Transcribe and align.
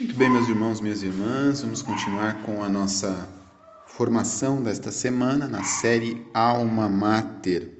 Muito 0.00 0.16
bem, 0.16 0.30
meus 0.30 0.48
irmãos, 0.48 0.80
minhas 0.80 1.02
irmãs, 1.02 1.60
vamos 1.60 1.82
continuar 1.82 2.42
com 2.44 2.64
a 2.64 2.68
nossa 2.68 3.28
formação 3.86 4.62
desta 4.62 4.90
semana 4.90 5.46
na 5.46 5.62
série 5.64 6.26
Alma 6.32 6.88
Mater. 6.88 7.70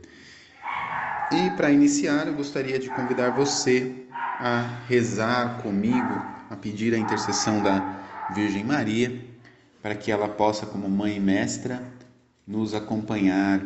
E 1.32 1.50
para 1.56 1.72
iniciar, 1.72 2.26
eu 2.26 2.34
gostaria 2.34 2.78
de 2.78 2.90
convidar 2.90 3.30
você 3.30 4.04
a 4.12 4.82
rezar 4.86 5.62
comigo, 5.62 6.22
a 6.50 6.54
pedir 6.54 6.92
a 6.92 6.98
intercessão 6.98 7.62
da 7.62 8.04
Virgem 8.34 8.62
Maria, 8.62 9.24
para 9.80 9.94
que 9.94 10.12
ela 10.12 10.28
possa, 10.28 10.66
como 10.66 10.90
mãe 10.90 11.18
mestra, 11.18 11.82
nos 12.46 12.74
acompanhar. 12.74 13.64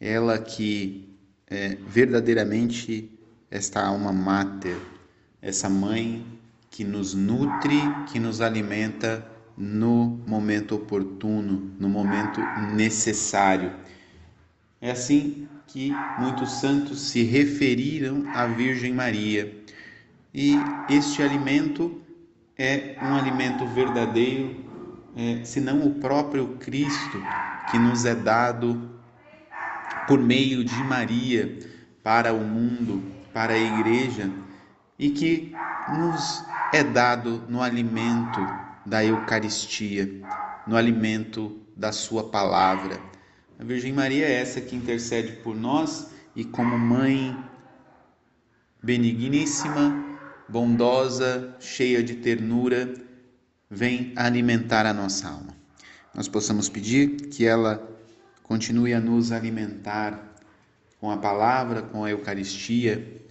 Ela 0.00 0.38
que 0.38 1.14
é 1.46 1.76
verdadeiramente 1.86 3.12
esta 3.50 3.84
alma 3.84 4.10
mater, 4.10 4.78
essa 5.42 5.68
mãe 5.68 6.34
que 6.74 6.82
nos 6.82 7.14
nutre, 7.14 7.80
que 8.08 8.18
nos 8.18 8.40
alimenta 8.40 9.24
no 9.56 10.20
momento 10.26 10.74
oportuno, 10.74 11.70
no 11.78 11.88
momento 11.88 12.40
necessário. 12.74 13.72
É 14.80 14.90
assim 14.90 15.46
que 15.68 15.94
muitos 16.18 16.50
santos 16.50 17.00
se 17.00 17.22
referiram 17.22 18.24
à 18.34 18.46
Virgem 18.46 18.92
Maria. 18.92 19.56
E 20.34 20.56
este 20.90 21.22
alimento 21.22 22.02
é 22.58 22.96
um 23.00 23.14
alimento 23.14 23.64
verdadeiro, 23.66 24.64
é, 25.16 25.44
senão 25.44 25.86
o 25.86 25.94
próprio 26.00 26.56
Cristo 26.58 27.22
que 27.70 27.78
nos 27.78 28.04
é 28.04 28.16
dado 28.16 28.90
por 30.08 30.18
meio 30.18 30.64
de 30.64 30.82
Maria 30.82 31.56
para 32.02 32.32
o 32.32 32.40
mundo, 32.40 33.00
para 33.32 33.52
a 33.52 33.58
igreja 33.58 34.28
e 34.98 35.10
que 35.10 35.54
nos 35.88 36.44
é 36.74 36.82
dado 36.82 37.44
no 37.48 37.62
alimento 37.62 38.40
da 38.84 39.04
Eucaristia, 39.04 40.10
no 40.66 40.76
alimento 40.76 41.62
da 41.76 41.92
Sua 41.92 42.30
palavra. 42.30 42.98
A 43.56 43.62
Virgem 43.62 43.92
Maria 43.92 44.26
é 44.26 44.40
essa 44.40 44.60
que 44.60 44.74
intercede 44.74 45.34
por 45.34 45.54
nós 45.54 46.10
e, 46.34 46.44
como 46.44 46.76
mãe 46.76 47.38
benigníssima, 48.82 50.18
bondosa, 50.48 51.54
cheia 51.60 52.02
de 52.02 52.16
ternura, 52.16 52.92
vem 53.70 54.12
alimentar 54.16 54.84
a 54.84 54.92
nossa 54.92 55.28
alma. 55.28 55.56
Nós 56.12 56.26
possamos 56.26 56.68
pedir 56.68 57.28
que 57.28 57.46
ela 57.46 57.88
continue 58.42 58.92
a 58.92 59.00
nos 59.00 59.30
alimentar 59.30 60.34
com 61.00 61.08
a 61.08 61.16
palavra, 61.18 61.82
com 61.82 62.02
a 62.02 62.10
Eucaristia 62.10 63.22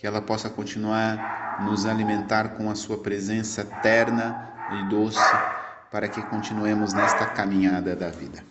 que 0.00 0.06
ela 0.06 0.22
possa 0.22 0.48
continuar 0.48 1.62
nos 1.62 1.84
alimentar 1.84 2.56
com 2.56 2.70
a 2.70 2.74
sua 2.74 2.96
presença 2.96 3.62
terna 3.82 4.48
e 4.72 4.88
doce, 4.88 5.20
para 5.90 6.08
que 6.08 6.22
continuemos 6.22 6.94
nesta 6.94 7.26
caminhada 7.26 7.94
da 7.94 8.08
vida. 8.08 8.42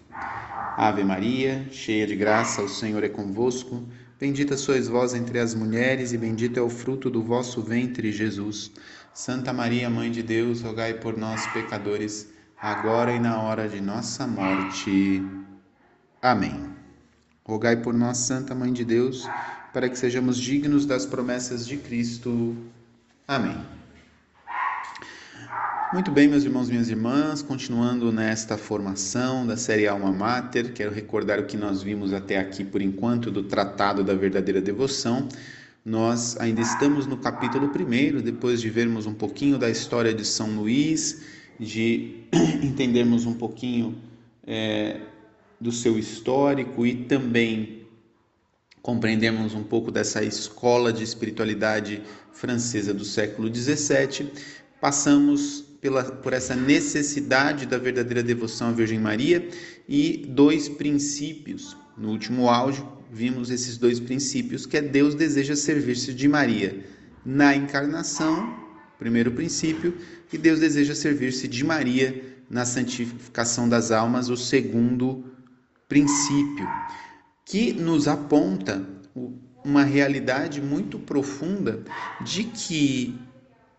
Ave 0.78 1.04
Maria, 1.04 1.66
cheia 1.72 2.06
de 2.06 2.16
graça, 2.16 2.62
o 2.62 2.70
Senhor 2.70 3.04
é 3.04 3.10
convosco. 3.10 3.84
Bendita 4.20 4.56
sois 4.56 4.88
vós 4.88 5.16
entre 5.16 5.40
as 5.40 5.56
mulheres, 5.56 6.14
e 6.14 6.20
bendito 6.20 6.60
é 6.60 6.62
o 6.62 6.70
fruto 6.70 7.10
do 7.10 7.24
vosso 7.24 7.64
ventre, 7.64 8.12
Jesus. 8.12 8.72
Santa 9.12 9.52
Maria, 9.52 9.90
Mãe 9.90 10.12
de 10.12 10.22
Deus, 10.22 10.62
rogai 10.62 10.94
por 10.94 11.18
nós, 11.18 11.48
pecadores, 11.48 12.30
agora 12.62 13.12
e 13.12 13.20
na 13.20 13.42
hora 13.42 13.68
de 13.68 13.82
nossa 13.82 14.28
morte. 14.28 15.24
Amém. 16.22 16.70
Rogai 17.44 17.78
por 17.78 17.96
nós, 17.96 18.20
Santa 18.20 18.54
Mãe 18.54 18.72
de 18.72 18.86
Deus 18.86 19.28
para 19.74 19.90
que 19.90 19.98
sejamos 19.98 20.38
dignos 20.38 20.86
das 20.86 21.06
promessas 21.06 21.68
de 21.68 21.78
Cristo. 21.78 22.56
Amém. 23.28 23.56
Muito 25.92 26.12
bem, 26.12 26.28
meus 26.28 26.44
irmãos 26.44 26.70
e 26.70 26.72
minhas 26.72 26.90
irmãs, 26.90 27.42
continuando 27.42 28.12
nesta 28.12 28.58
formação 28.58 29.46
da 29.48 29.58
série 29.58 29.88
Alma 29.88 30.12
Mater, 30.12 30.72
quero 30.72 30.94
recordar 30.94 31.40
o 31.40 31.46
que 31.46 31.58
nós 31.58 31.82
vimos 31.82 32.14
até 32.14 32.38
aqui 32.38 32.64
por 32.64 32.80
enquanto 32.80 33.32
do 33.32 33.42
Tratado 33.42 34.04
da 34.04 34.14
Verdadeira 34.14 34.62
Devoção. 34.62 35.28
Nós 35.84 36.40
ainda 36.40 36.62
estamos 36.62 37.08
no 37.08 37.18
capítulo 37.18 37.72
1, 37.76 38.22
depois 38.22 38.62
de 38.62 38.70
vermos 38.70 39.08
um 39.08 39.16
pouquinho 39.16 39.58
da 39.58 39.68
história 39.68 40.14
de 40.14 40.24
São 40.24 40.56
Luís, 40.56 41.24
de 41.60 42.24
entendermos 42.62 43.26
um 43.26 43.34
pouquinho 43.34 43.98
é, 44.46 45.02
do 45.60 45.72
seu 45.72 45.98
histórico 45.98 46.86
e 46.86 47.06
também 47.06 47.79
compreendemos 48.82 49.54
um 49.54 49.64
pouco 49.64 49.92
dessa 49.92 50.24
escola 50.24 50.92
de 50.94 51.04
espiritualidade 51.04 52.02
francesa 52.32 52.94
do 52.94 53.04
século 53.04 53.54
XVII, 53.54 54.32
passamos 54.80 55.62
pela, 55.82 56.04
por 56.04 56.34
essa 56.34 56.56
necessidade 56.56 57.66
da 57.66 57.78
verdadeira 57.78 58.24
devoção 58.24 58.70
à 58.70 58.72
Virgem 58.72 59.00
Maria 59.00 59.48
e 59.88 60.26
dois 60.30 60.70
princípios. 60.70 61.76
No 61.98 62.10
último 62.10 62.50
áudio, 62.50 62.88
vimos 63.12 63.50
esses 63.50 63.78
dois 63.78 64.00
princípios, 64.00 64.66
que 64.66 64.78
é 64.78 64.82
Deus 64.82 65.16
deseja 65.16 65.56
servir-se 65.56 66.14
de 66.14 66.28
Maria 66.28 66.84
na 67.26 67.56
encarnação, 67.56 68.58
primeiro 68.98 69.32
princípio, 69.32 69.98
e 70.32 70.38
Deus 70.38 70.60
deseja 70.60 70.96
servir-se 70.96 71.48
de 71.48 71.64
Maria 71.64 72.24
na 72.50 72.66
santificação 72.66 73.68
das 73.68 73.92
almas, 73.92 74.30
o 74.30 74.38
segundo 74.38 75.26
princípio 75.88 76.68
que 77.50 77.74
nos 77.74 78.08
aponta 78.08 78.88
uma 79.66 79.84
realidade 79.84 80.62
muito 80.62 81.00
profunda 81.00 81.84
de 82.22 82.44
que 82.44 83.20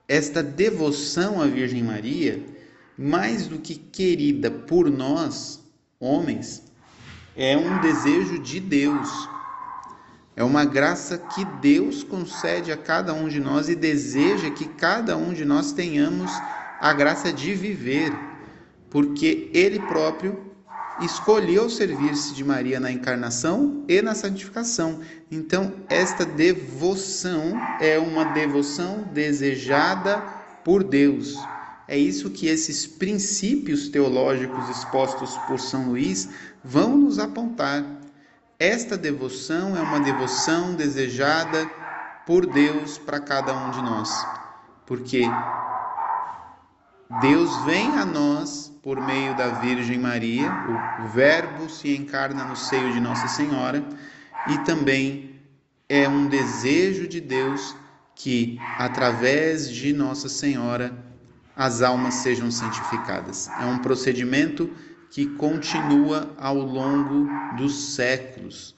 esta 0.08 0.42
devoção 0.42 1.40
à 1.40 1.46
Virgem 1.46 1.80
Maria, 1.84 2.44
mais 2.98 3.46
do 3.46 3.60
que 3.60 3.76
querida 3.76 4.50
por 4.50 4.90
nós, 4.90 5.62
homens, 6.00 6.64
é 7.36 7.56
um 7.56 7.80
desejo 7.80 8.40
de 8.40 8.58
Deus. 8.58 9.08
É 10.34 10.42
uma 10.42 10.64
graça 10.64 11.16
que 11.16 11.44
Deus 11.62 12.02
concede 12.02 12.72
a 12.72 12.76
cada 12.76 13.14
um 13.14 13.28
de 13.28 13.38
nós 13.38 13.68
e 13.68 13.76
deseja 13.76 14.50
que 14.50 14.64
cada 14.64 15.16
um 15.16 15.32
de 15.32 15.44
nós 15.44 15.70
tenhamos 15.70 16.32
a 16.80 16.92
graça 16.92 17.32
de 17.32 17.54
viver, 17.54 18.12
porque 18.90 19.48
Ele 19.54 19.78
próprio 19.78 20.49
escolheu 21.00 21.68
servir-se 21.70 22.34
de 22.34 22.44
Maria 22.44 22.78
na 22.78 22.90
encarnação 22.90 23.84
e 23.88 24.00
na 24.02 24.14
santificação. 24.14 25.00
Então, 25.30 25.72
esta 25.88 26.24
devoção 26.24 27.58
é 27.80 27.98
uma 27.98 28.24
devoção 28.26 29.08
desejada 29.12 30.18
por 30.64 30.84
Deus. 30.84 31.38
É 31.88 31.98
isso 31.98 32.30
que 32.30 32.46
esses 32.46 32.86
princípios 32.86 33.88
teológicos 33.88 34.68
expostos 34.68 35.36
por 35.48 35.58
São 35.58 35.88
Luís 35.88 36.28
vão 36.62 36.96
nos 36.96 37.18
apontar. 37.18 37.84
Esta 38.58 38.96
devoção 38.96 39.76
é 39.76 39.80
uma 39.80 40.00
devoção 40.00 40.74
desejada 40.74 41.68
por 42.26 42.46
Deus 42.46 42.98
para 42.98 43.18
cada 43.18 43.56
um 43.56 43.70
de 43.70 43.82
nós. 43.82 44.10
Porque 44.86 45.22
Deus 47.20 47.64
vem 47.64 47.98
a 47.98 48.04
nós 48.04 48.69
por 48.82 49.00
meio 49.00 49.36
da 49.36 49.48
Virgem 49.60 49.98
Maria, 49.98 50.50
o 51.04 51.08
Verbo 51.08 51.68
se 51.68 51.94
encarna 51.94 52.44
no 52.44 52.56
seio 52.56 52.92
de 52.92 53.00
Nossa 53.00 53.28
Senhora 53.28 53.84
e 54.48 54.58
também 54.58 55.38
é 55.88 56.08
um 56.08 56.26
desejo 56.26 57.06
de 57.06 57.20
Deus 57.20 57.76
que, 58.14 58.58
através 58.78 59.70
de 59.70 59.92
Nossa 59.92 60.28
Senhora, 60.28 60.96
as 61.54 61.82
almas 61.82 62.14
sejam 62.14 62.50
santificadas. 62.50 63.48
É 63.60 63.66
um 63.66 63.78
procedimento 63.78 64.70
que 65.10 65.26
continua 65.26 66.34
ao 66.38 66.56
longo 66.56 67.28
dos 67.56 67.94
séculos, 67.94 68.76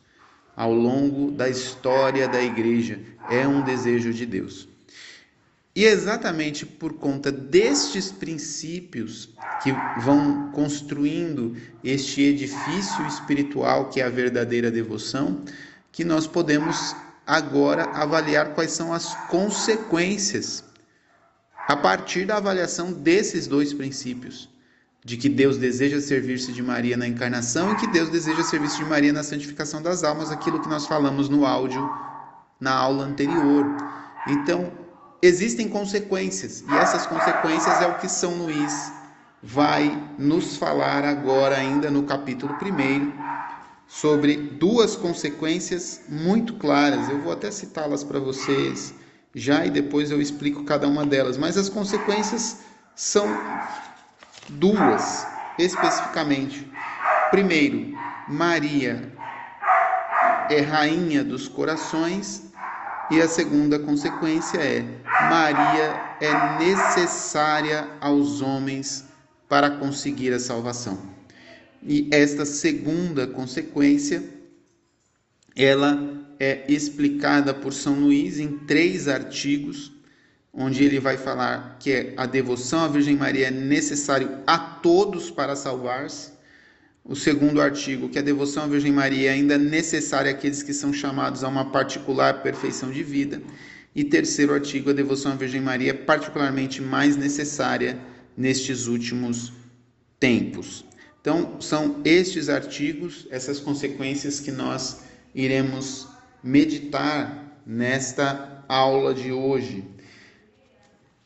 ao 0.56 0.72
longo 0.72 1.30
da 1.30 1.48
história 1.48 2.26
da 2.26 2.42
Igreja. 2.42 2.98
É 3.30 3.46
um 3.46 3.62
desejo 3.62 4.12
de 4.12 4.26
Deus. 4.26 4.71
E 5.74 5.84
exatamente 5.84 6.66
por 6.66 6.92
conta 6.94 7.32
destes 7.32 8.12
princípios 8.12 9.30
que 9.62 9.72
vão 10.02 10.50
construindo 10.52 11.56
este 11.82 12.20
edifício 12.20 13.06
espiritual 13.06 13.88
que 13.88 14.00
é 14.00 14.04
a 14.04 14.10
verdadeira 14.10 14.70
devoção, 14.70 15.42
que 15.90 16.04
nós 16.04 16.26
podemos 16.26 16.94
agora 17.26 17.84
avaliar 17.84 18.54
quais 18.54 18.72
são 18.72 18.92
as 18.92 19.14
consequências 19.28 20.62
a 21.66 21.76
partir 21.76 22.26
da 22.26 22.36
avaliação 22.36 22.92
desses 22.92 23.46
dois 23.46 23.72
princípios, 23.72 24.50
de 25.02 25.16
que 25.16 25.28
Deus 25.28 25.56
deseja 25.56 26.00
servir-se 26.00 26.52
de 26.52 26.62
Maria 26.62 26.98
na 26.98 27.06
encarnação 27.06 27.72
e 27.72 27.76
que 27.76 27.86
Deus 27.86 28.10
deseja 28.10 28.42
servir-se 28.42 28.76
de 28.76 28.84
Maria 28.84 29.12
na 29.12 29.22
santificação 29.22 29.80
das 29.80 30.04
almas, 30.04 30.30
aquilo 30.30 30.60
que 30.60 30.68
nós 30.68 30.86
falamos 30.86 31.30
no 31.30 31.46
áudio 31.46 31.88
na 32.60 32.72
aula 32.72 33.04
anterior. 33.04 33.64
Então, 34.28 34.81
existem 35.22 35.68
consequências, 35.68 36.64
e 36.68 36.74
essas 36.74 37.06
consequências 37.06 37.80
é 37.80 37.86
o 37.86 37.94
que 37.98 38.08
São 38.08 38.34
Luís 38.34 38.92
vai 39.42 39.96
nos 40.18 40.56
falar 40.56 41.04
agora, 41.04 41.56
ainda 41.56 41.90
no 41.90 42.02
capítulo 42.02 42.54
1, 42.60 43.12
sobre 43.86 44.36
duas 44.36 44.96
consequências 44.96 46.00
muito 46.08 46.54
claras. 46.54 47.08
Eu 47.08 47.20
vou 47.20 47.32
até 47.32 47.50
citá-las 47.50 48.02
para 48.02 48.18
vocês 48.18 48.94
já 49.34 49.64
e 49.64 49.70
depois 49.70 50.10
eu 50.10 50.20
explico 50.20 50.64
cada 50.64 50.86
uma 50.86 51.06
delas, 51.06 51.36
mas 51.36 51.56
as 51.56 51.68
consequências 51.68 52.58
são 52.94 53.26
duas 54.48 55.26
especificamente. 55.58 56.70
Primeiro, 57.30 57.96
Maria 58.28 59.12
é 60.50 60.60
rainha 60.60 61.24
dos 61.24 61.48
corações, 61.48 62.51
e 63.12 63.20
a 63.20 63.28
segunda 63.28 63.78
consequência 63.78 64.58
é: 64.58 64.80
Maria 65.04 66.16
é 66.18 66.58
necessária 66.58 67.86
aos 68.00 68.40
homens 68.40 69.04
para 69.48 69.70
conseguir 69.70 70.32
a 70.32 70.40
salvação. 70.40 70.98
E 71.82 72.08
esta 72.10 72.46
segunda 72.46 73.26
consequência, 73.26 74.24
ela 75.54 76.24
é 76.40 76.64
explicada 76.72 77.52
por 77.52 77.74
São 77.74 78.00
Luís 78.00 78.38
em 78.38 78.56
três 78.60 79.06
artigos, 79.08 79.92
onde 80.50 80.82
ele 80.82 80.98
vai 80.98 81.18
falar 81.18 81.76
que 81.78 81.92
é 81.92 82.14
a 82.16 82.24
devoção 82.24 82.80
à 82.80 82.88
Virgem 82.88 83.16
Maria 83.16 83.48
é 83.48 83.50
necessário 83.50 84.38
a 84.46 84.56
todos 84.56 85.30
para 85.30 85.54
salvar-se. 85.54 86.32
O 87.04 87.16
segundo 87.16 87.60
artigo, 87.60 88.08
que 88.08 88.18
a 88.18 88.22
devoção 88.22 88.62
à 88.62 88.66
Virgem 88.68 88.92
Maria 88.92 89.30
é 89.30 89.32
ainda 89.34 89.58
necessária 89.58 90.30
àqueles 90.30 90.62
que 90.62 90.72
são 90.72 90.92
chamados 90.92 91.42
a 91.42 91.48
uma 91.48 91.72
particular 91.72 92.42
perfeição 92.42 92.92
de 92.92 93.02
vida. 93.02 93.42
E 93.92 94.04
terceiro 94.04 94.54
artigo, 94.54 94.90
a 94.90 94.92
devoção 94.92 95.32
à 95.32 95.34
Virgem 95.34 95.60
Maria 95.60 95.90
é 95.90 95.94
particularmente 95.94 96.80
mais 96.80 97.16
necessária 97.16 97.98
nestes 98.36 98.86
últimos 98.86 99.52
tempos. 100.20 100.84
Então, 101.20 101.60
são 101.60 102.00
estes 102.04 102.48
artigos, 102.48 103.26
essas 103.30 103.58
consequências 103.58 104.38
que 104.38 104.52
nós 104.52 105.00
iremos 105.34 106.06
meditar 106.42 107.60
nesta 107.66 108.64
aula 108.68 109.12
de 109.12 109.32
hoje. 109.32 109.84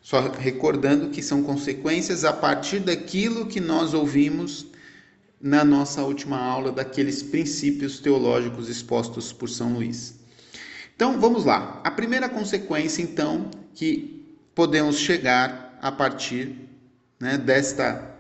Só 0.01 0.21
recordando 0.31 1.11
que 1.11 1.23
são 1.23 1.43
consequências 1.43 2.25
a 2.25 2.33
partir 2.33 2.81
daquilo 2.81 3.47
que 3.47 3.61
nós 3.61 3.93
ouvimos 3.93 4.67
na 5.41 5.65
nossa 5.65 6.03
última 6.03 6.39
aula 6.39 6.73
daqueles 6.73 7.23
princípios 7.23 8.01
teológicos 8.01 8.69
expostos 8.69 9.33
por 9.33 9.49
São 9.49 9.75
Luís. 9.75 10.19
Então, 10.95 11.21
vamos 11.21 11.45
lá. 11.45 11.81
A 11.85 11.91
primeira 11.91 12.29
consequência, 12.29 13.03
então, 13.03 13.51
que 13.75 14.35
podemos 14.55 14.99
chegar 14.99 15.79
a 15.83 15.93
partir 15.93 16.57
né, 17.21 17.37
desta, 17.37 18.17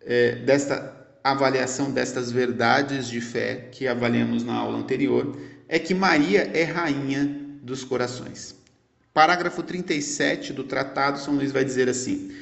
é, 0.00 0.36
desta 0.36 0.94
avaliação 1.24 1.90
destas 1.90 2.30
verdades 2.30 3.08
de 3.08 3.20
fé 3.20 3.68
que 3.72 3.88
avaliamos 3.88 4.44
na 4.44 4.54
aula 4.54 4.78
anterior, 4.78 5.36
é 5.66 5.78
que 5.78 5.94
Maria 5.94 6.50
é 6.54 6.62
rainha 6.62 7.24
dos 7.62 7.82
corações. 7.82 8.54
Parágrafo 9.14 9.62
37 9.62 10.52
do 10.52 10.64
tratado, 10.64 11.18
São 11.18 11.34
Luís 11.34 11.50
vai 11.50 11.64
dizer 11.64 11.88
assim: 11.88 12.32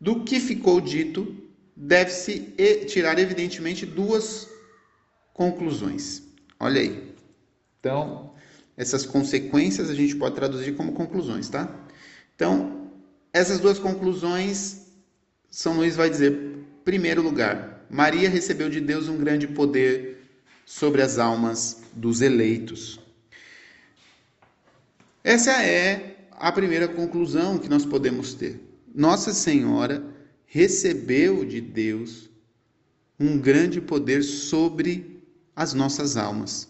Do 0.00 0.24
que 0.24 0.40
ficou 0.40 0.80
dito, 0.80 1.36
deve-se 1.76 2.40
tirar 2.86 3.18
evidentemente 3.18 3.86
duas 3.86 4.48
conclusões. 5.32 6.22
Olha 6.58 6.80
aí. 6.80 7.14
Então, 7.80 8.34
essas 8.76 9.04
consequências 9.04 9.90
a 9.90 9.94
gente 9.94 10.14
pode 10.16 10.34
traduzir 10.34 10.74
como 10.74 10.92
conclusões, 10.92 11.48
tá? 11.48 11.74
Então, 12.34 12.90
essas 13.32 13.58
duas 13.58 13.78
conclusões, 13.78 14.86
São 15.50 15.76
Luís 15.76 15.96
vai 15.96 16.08
dizer, 16.08 16.38
primeiro 16.84 17.22
lugar, 17.22 17.86
Maria 17.90 18.28
recebeu 18.28 18.68
de 18.68 18.80
Deus 18.80 19.08
um 19.08 19.16
grande 19.16 19.46
poder 19.46 20.28
sobre 20.64 21.02
as 21.02 21.18
almas 21.18 21.82
dos 21.92 22.20
eleitos. 22.20 23.00
Essa 25.24 25.62
é 25.62 26.16
a 26.32 26.50
primeira 26.50 26.88
conclusão 26.88 27.58
que 27.58 27.68
nós 27.68 27.84
podemos 27.84 28.34
ter. 28.34 28.60
Nossa 28.94 29.32
Senhora 29.32 30.11
recebeu 30.54 31.46
de 31.46 31.62
Deus 31.62 32.28
um 33.18 33.38
grande 33.38 33.80
poder 33.80 34.22
sobre 34.22 35.22
as 35.56 35.72
nossas 35.72 36.18
almas. 36.18 36.68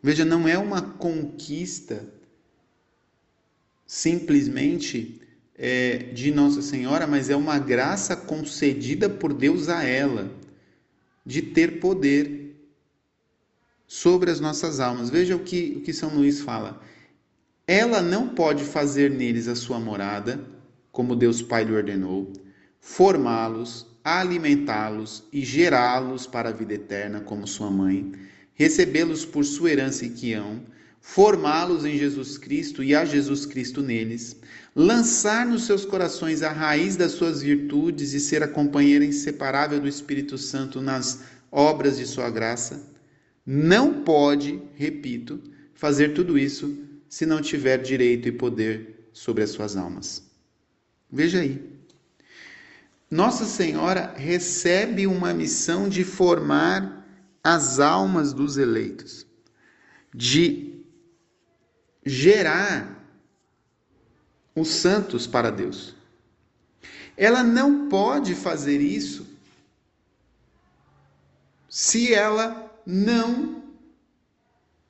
Veja, 0.00 0.24
não 0.24 0.46
é 0.46 0.56
uma 0.56 0.80
conquista 0.80 2.08
simplesmente 3.84 5.20
é, 5.56 5.96
de 6.12 6.30
Nossa 6.30 6.62
Senhora, 6.62 7.04
mas 7.04 7.30
é 7.30 7.34
uma 7.34 7.58
graça 7.58 8.14
concedida 8.14 9.10
por 9.10 9.34
Deus 9.34 9.68
a 9.68 9.82
ela 9.82 10.30
de 11.26 11.42
ter 11.42 11.80
poder 11.80 12.54
sobre 13.88 14.30
as 14.30 14.38
nossas 14.38 14.78
almas. 14.78 15.10
Veja 15.10 15.34
o 15.34 15.40
que, 15.40 15.78
o 15.78 15.80
que 15.80 15.92
São 15.92 16.14
Luís 16.14 16.40
fala. 16.40 16.80
Ela 17.66 18.00
não 18.00 18.28
pode 18.36 18.62
fazer 18.62 19.10
neles 19.10 19.48
a 19.48 19.56
sua 19.56 19.80
morada 19.80 20.53
como 20.94 21.16
Deus 21.16 21.42
Pai 21.42 21.64
lhe 21.64 21.74
ordenou, 21.74 22.32
formá-los, 22.78 23.84
alimentá-los 24.04 25.24
e 25.32 25.44
gerá-los 25.44 26.24
para 26.24 26.50
a 26.50 26.52
vida 26.52 26.74
eterna, 26.74 27.20
como 27.20 27.48
sua 27.48 27.68
mãe, 27.68 28.12
recebê-los 28.54 29.24
por 29.26 29.44
sua 29.44 29.72
herança 29.72 30.06
e 30.06 30.10
quião, 30.10 30.62
formá-los 31.00 31.84
em 31.84 31.98
Jesus 31.98 32.38
Cristo 32.38 32.80
e 32.80 32.94
a 32.94 33.04
Jesus 33.04 33.44
Cristo 33.44 33.82
neles, 33.82 34.36
lançar 34.74 35.44
nos 35.44 35.64
seus 35.66 35.84
corações 35.84 36.42
a 36.42 36.52
raiz 36.52 36.94
das 36.94 37.10
suas 37.10 37.42
virtudes 37.42 38.12
e 38.12 38.20
ser 38.20 38.44
a 38.44 38.48
companheira 38.48 39.04
inseparável 39.04 39.80
do 39.80 39.88
Espírito 39.88 40.38
Santo 40.38 40.80
nas 40.80 41.24
obras 41.50 41.98
de 41.98 42.06
sua 42.06 42.30
graça, 42.30 42.88
não 43.44 44.04
pode, 44.04 44.62
repito, 44.76 45.40
fazer 45.74 46.14
tudo 46.14 46.38
isso 46.38 46.72
se 47.08 47.26
não 47.26 47.42
tiver 47.42 47.78
direito 47.78 48.28
e 48.28 48.32
poder 48.32 49.08
sobre 49.12 49.42
as 49.42 49.50
suas 49.50 49.76
almas. 49.76 50.23
Veja 51.10 51.40
aí. 51.40 51.74
Nossa 53.10 53.44
Senhora 53.44 54.12
recebe 54.16 55.06
uma 55.06 55.32
missão 55.32 55.88
de 55.88 56.02
formar 56.02 57.06
as 57.42 57.78
almas 57.78 58.32
dos 58.32 58.56
eleitos, 58.56 59.26
de 60.12 60.82
gerar 62.04 63.06
os 64.54 64.68
santos 64.68 65.26
para 65.26 65.50
Deus. 65.50 65.94
Ela 67.16 67.42
não 67.42 67.88
pode 67.88 68.34
fazer 68.34 68.80
isso 68.80 69.26
se 71.68 72.14
ela 72.14 72.72
não 72.86 73.62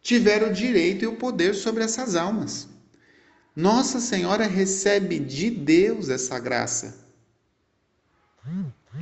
tiver 0.00 0.42
o 0.42 0.52
direito 0.52 1.04
e 1.04 1.06
o 1.06 1.16
poder 1.16 1.54
sobre 1.54 1.82
essas 1.82 2.14
almas. 2.14 2.68
Nossa 3.56 4.00
Senhora 4.00 4.46
recebe 4.46 5.18
de 5.18 5.48
Deus 5.48 6.08
essa 6.08 6.38
graça. 6.38 7.04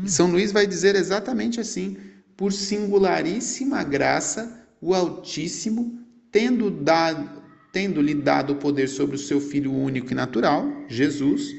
São 0.06 0.30
Luís 0.30 0.52
vai 0.52 0.66
dizer 0.66 0.94
exatamente 0.94 1.58
assim: 1.60 1.96
por 2.36 2.52
singularíssima 2.52 3.82
graça, 3.82 4.66
o 4.80 4.94
Altíssimo, 4.94 5.98
tendo 6.30 6.70
dado, 6.70 7.42
tendo-lhe 7.72 8.14
dado 8.14 8.52
o 8.52 8.56
poder 8.56 8.88
sobre 8.88 9.16
o 9.16 9.18
seu 9.18 9.40
filho 9.40 9.72
único 9.72 10.12
e 10.12 10.14
natural, 10.14 10.66
Jesus, 10.88 11.56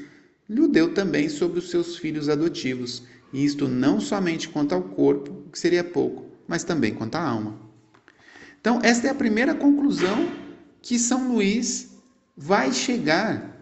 lhe 0.48 0.68
deu 0.68 0.94
também 0.94 1.28
sobre 1.28 1.58
os 1.58 1.70
seus 1.70 1.96
filhos 1.96 2.28
adotivos, 2.28 3.02
e 3.32 3.44
isto 3.44 3.66
não 3.66 4.00
somente 4.00 4.48
quanto 4.48 4.74
ao 4.74 4.82
corpo, 4.82 5.48
que 5.50 5.58
seria 5.58 5.82
pouco, 5.82 6.26
mas 6.46 6.64
também 6.64 6.94
quanto 6.94 7.16
à 7.16 7.22
alma. 7.22 7.58
Então, 8.60 8.78
esta 8.82 9.08
é 9.08 9.10
a 9.10 9.14
primeira 9.14 9.54
conclusão 9.54 10.30
que 10.80 10.98
São 10.98 11.32
Luís 11.32 11.93
vai 12.36 12.72
chegar. 12.72 13.52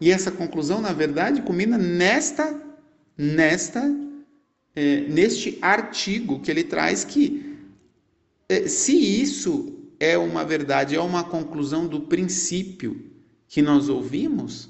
E 0.00 0.10
essa 0.10 0.30
conclusão, 0.30 0.80
na 0.80 0.92
verdade, 0.92 1.42
culmina 1.42 1.78
nesta, 1.78 2.60
nesta, 3.16 3.82
é, 4.74 5.00
neste 5.02 5.58
artigo 5.62 6.40
que 6.40 6.50
ele 6.50 6.64
traz 6.64 7.04
que 7.04 7.46
é, 8.48 8.68
se 8.68 8.94
isso 8.94 9.76
é 9.98 10.16
uma 10.16 10.44
verdade, 10.44 10.94
é 10.94 11.00
uma 11.00 11.24
conclusão 11.24 11.86
do 11.86 12.02
princípio 12.02 13.10
que 13.48 13.62
nós 13.62 13.88
ouvimos, 13.88 14.68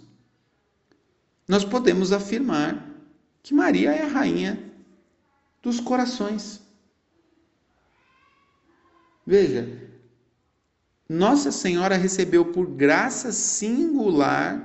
nós 1.49 1.65
podemos 1.65 2.13
afirmar 2.13 2.95
que 3.43 3.55
Maria 3.55 3.93
é 3.93 4.03
a 4.03 4.09
rainha 4.09 4.73
dos 5.63 5.81
corações. 5.81 6.61
Veja, 9.27 9.86
nossa 11.09 11.53
Senhora 11.53 11.97
recebeu 11.97 12.47
por 12.47 12.67
graça 12.67 13.31
singular 13.33 14.61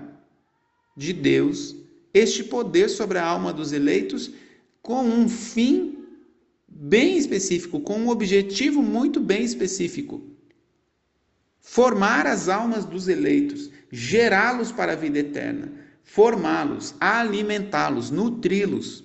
de 0.98 1.14
Deus 1.14 1.76
este 2.14 2.44
poder 2.44 2.90
sobre 2.90 3.18
a 3.18 3.26
alma 3.26 3.54
dos 3.54 3.72
eleitos 3.72 4.32
com 4.82 5.04
um 5.04 5.30
fim 5.30 6.00
bem 6.68 7.18
específico, 7.18 7.80
com 7.80 8.00
um 8.00 8.10
objetivo 8.10 8.82
muito 8.82 9.20
bem 9.20 9.44
específico. 9.44 10.22
Formar 11.60 12.26
as 12.26 12.50
almas 12.50 12.86
dos 12.86 13.08
eleitos, 13.08 13.70
gerá-los 13.92 14.72
para 14.72 14.94
a 14.94 14.96
vida 14.96 15.20
eterna, 15.20 15.72
formá-los, 16.04 16.96
alimentá-los, 17.00 18.10
nutri-los. 18.10 19.04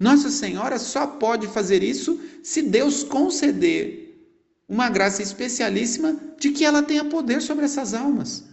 Nossa 0.00 0.30
Senhora 0.30 0.78
só 0.78 1.06
pode 1.06 1.46
fazer 1.46 1.82
isso 1.82 2.18
se 2.42 2.62
Deus 2.62 3.04
conceder 3.04 4.01
uma 4.72 4.88
graça 4.88 5.22
especialíssima 5.22 6.18
de 6.38 6.50
que 6.50 6.64
ela 6.64 6.82
tenha 6.82 7.04
poder 7.04 7.42
sobre 7.42 7.66
essas 7.66 7.92
almas. 7.92 8.48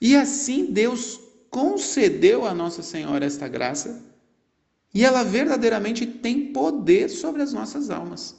E 0.00 0.16
assim 0.16 0.72
Deus 0.72 1.20
concedeu 1.48 2.44
a 2.44 2.52
Nossa 2.52 2.82
Senhora 2.82 3.24
esta 3.24 3.46
graça 3.46 4.04
e 4.92 5.04
ela 5.04 5.22
verdadeiramente 5.22 6.04
tem 6.04 6.52
poder 6.52 7.08
sobre 7.08 7.40
as 7.40 7.52
nossas 7.52 7.88
almas. 7.88 8.34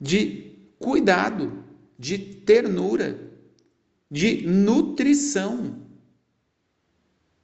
De 0.00 0.52
cuidado, 0.80 1.62
de 1.96 2.18
ternura, 2.18 3.32
de 4.10 4.44
nutrição. 4.44 5.80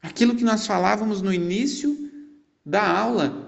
Aquilo 0.03 0.35
que 0.35 0.43
nós 0.43 0.67
falávamos 0.67 1.23
no 1.23 1.33
início 1.33 2.11
da 2.67 2.85
aula. 2.85 3.40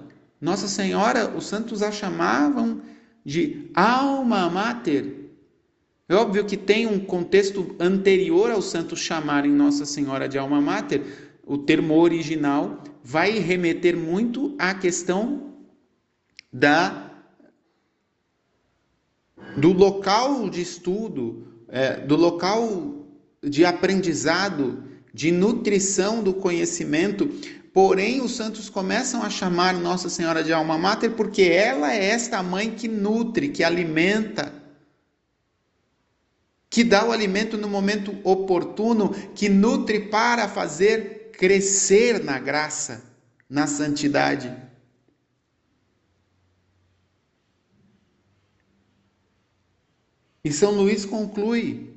Nossa 0.43 0.67
Senhora, 0.67 1.33
os 1.37 1.47
santos 1.47 1.85
a 1.85 1.93
chamavam 1.93 2.83
de 3.25 3.71
alma 3.73 4.51
mater. 4.51 5.31
É 6.09 6.17
óbvio 6.17 6.45
que 6.45 6.57
tem 6.57 6.85
um 6.85 6.99
contexto 6.99 7.77
anterior 7.79 8.51
aos 8.51 8.65
santos 8.65 8.99
chamarem 8.99 9.53
Nossa 9.53 9.87
Senhora 9.87 10.29
de 10.29 10.37
alma 10.37 10.61
mater. 10.61 11.39
O 11.47 11.59
termo 11.59 11.97
original 11.97 12.83
vai 13.05 13.39
remeter 13.39 13.97
muito 13.97 14.57
à 14.59 14.75
questão 14.75 15.53
da 16.53 17.09
do 19.57 19.73
local 19.73 20.51
de 20.51 20.61
estudo, 20.61 21.47
é, 21.69 21.99
do 21.99 22.17
local 22.17 23.07
de 23.41 23.65
aprendizado, 23.65 24.83
de 25.15 25.31
nutrição 25.31 26.21
do 26.21 26.35
conhecimento. 26.35 27.31
Porém, 27.73 28.21
os 28.21 28.33
santos 28.33 28.69
começam 28.69 29.23
a 29.23 29.31
chamar 29.31 29.73
Nossa 29.73 30.11
Senhora 30.11 30.45
de 30.45 30.53
Alma 30.53 30.77
Mater 30.77 31.13
porque 31.13 31.43
ela 31.43 31.95
é 31.95 32.05
esta 32.05 32.43
mãe 32.43 32.71
que 32.71 32.87
nutre, 32.87 33.49
que 33.49 33.65
alimenta, 33.65 34.53
que 36.69 36.85
dá 36.85 37.07
o 37.07 37.13
alimento 37.13 37.57
no 37.57 37.69
momento 37.69 38.15
oportuno, 38.25 39.11
que 39.35 39.49
nutre 39.49 40.09
para 40.11 40.49
fazer 40.49 41.31
crescer 41.33 42.23
na 42.23 42.39
graça, 42.39 43.05
na 43.49 43.67
santidade. 43.67 44.55
E 50.45 50.53
São 50.53 50.73
Luís 50.73 51.07
conclui 51.07 51.97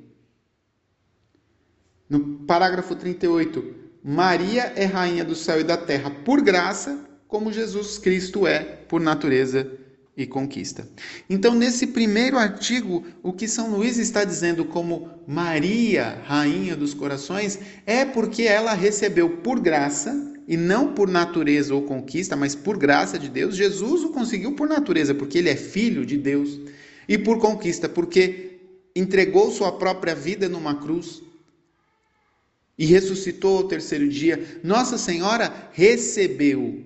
no 2.08 2.38
parágrafo 2.46 2.96
38: 2.96 3.75
Maria 4.08 4.72
é 4.76 4.84
rainha 4.84 5.24
do 5.24 5.34
céu 5.34 5.60
e 5.60 5.64
da 5.64 5.76
terra 5.76 6.10
por 6.24 6.40
graça, 6.40 6.96
como 7.26 7.52
Jesus 7.52 7.98
Cristo 7.98 8.46
é 8.46 8.60
por 8.60 9.00
natureza 9.00 9.68
e 10.16 10.24
conquista. 10.24 10.88
Então, 11.28 11.56
nesse 11.56 11.88
primeiro 11.88 12.38
artigo, 12.38 13.04
o 13.20 13.32
que 13.32 13.48
São 13.48 13.72
Luís 13.72 13.98
está 13.98 14.22
dizendo 14.22 14.64
como 14.64 15.10
Maria, 15.26 16.22
rainha 16.24 16.76
dos 16.76 16.94
corações, 16.94 17.58
é 17.84 18.04
porque 18.04 18.44
ela 18.44 18.74
recebeu 18.74 19.28
por 19.38 19.58
graça 19.58 20.14
e 20.46 20.56
não 20.56 20.94
por 20.94 21.08
natureza 21.08 21.74
ou 21.74 21.82
conquista, 21.82 22.36
mas 22.36 22.54
por 22.54 22.78
graça 22.78 23.18
de 23.18 23.28
Deus. 23.28 23.56
Jesus 23.56 24.04
o 24.04 24.10
conseguiu 24.10 24.52
por 24.52 24.68
natureza, 24.68 25.16
porque 25.16 25.38
ele 25.38 25.50
é 25.50 25.56
filho 25.56 26.06
de 26.06 26.16
Deus 26.16 26.60
e 27.08 27.18
por 27.18 27.40
conquista, 27.40 27.88
porque 27.88 28.60
entregou 28.94 29.50
sua 29.50 29.72
própria 29.72 30.14
vida 30.14 30.48
numa 30.48 30.76
cruz 30.76 31.25
e 32.78 32.84
ressuscitou 32.84 33.58
ao 33.58 33.68
terceiro 33.68 34.08
dia. 34.08 34.60
Nossa 34.62 34.98
Senhora 34.98 35.70
recebeu 35.72 36.84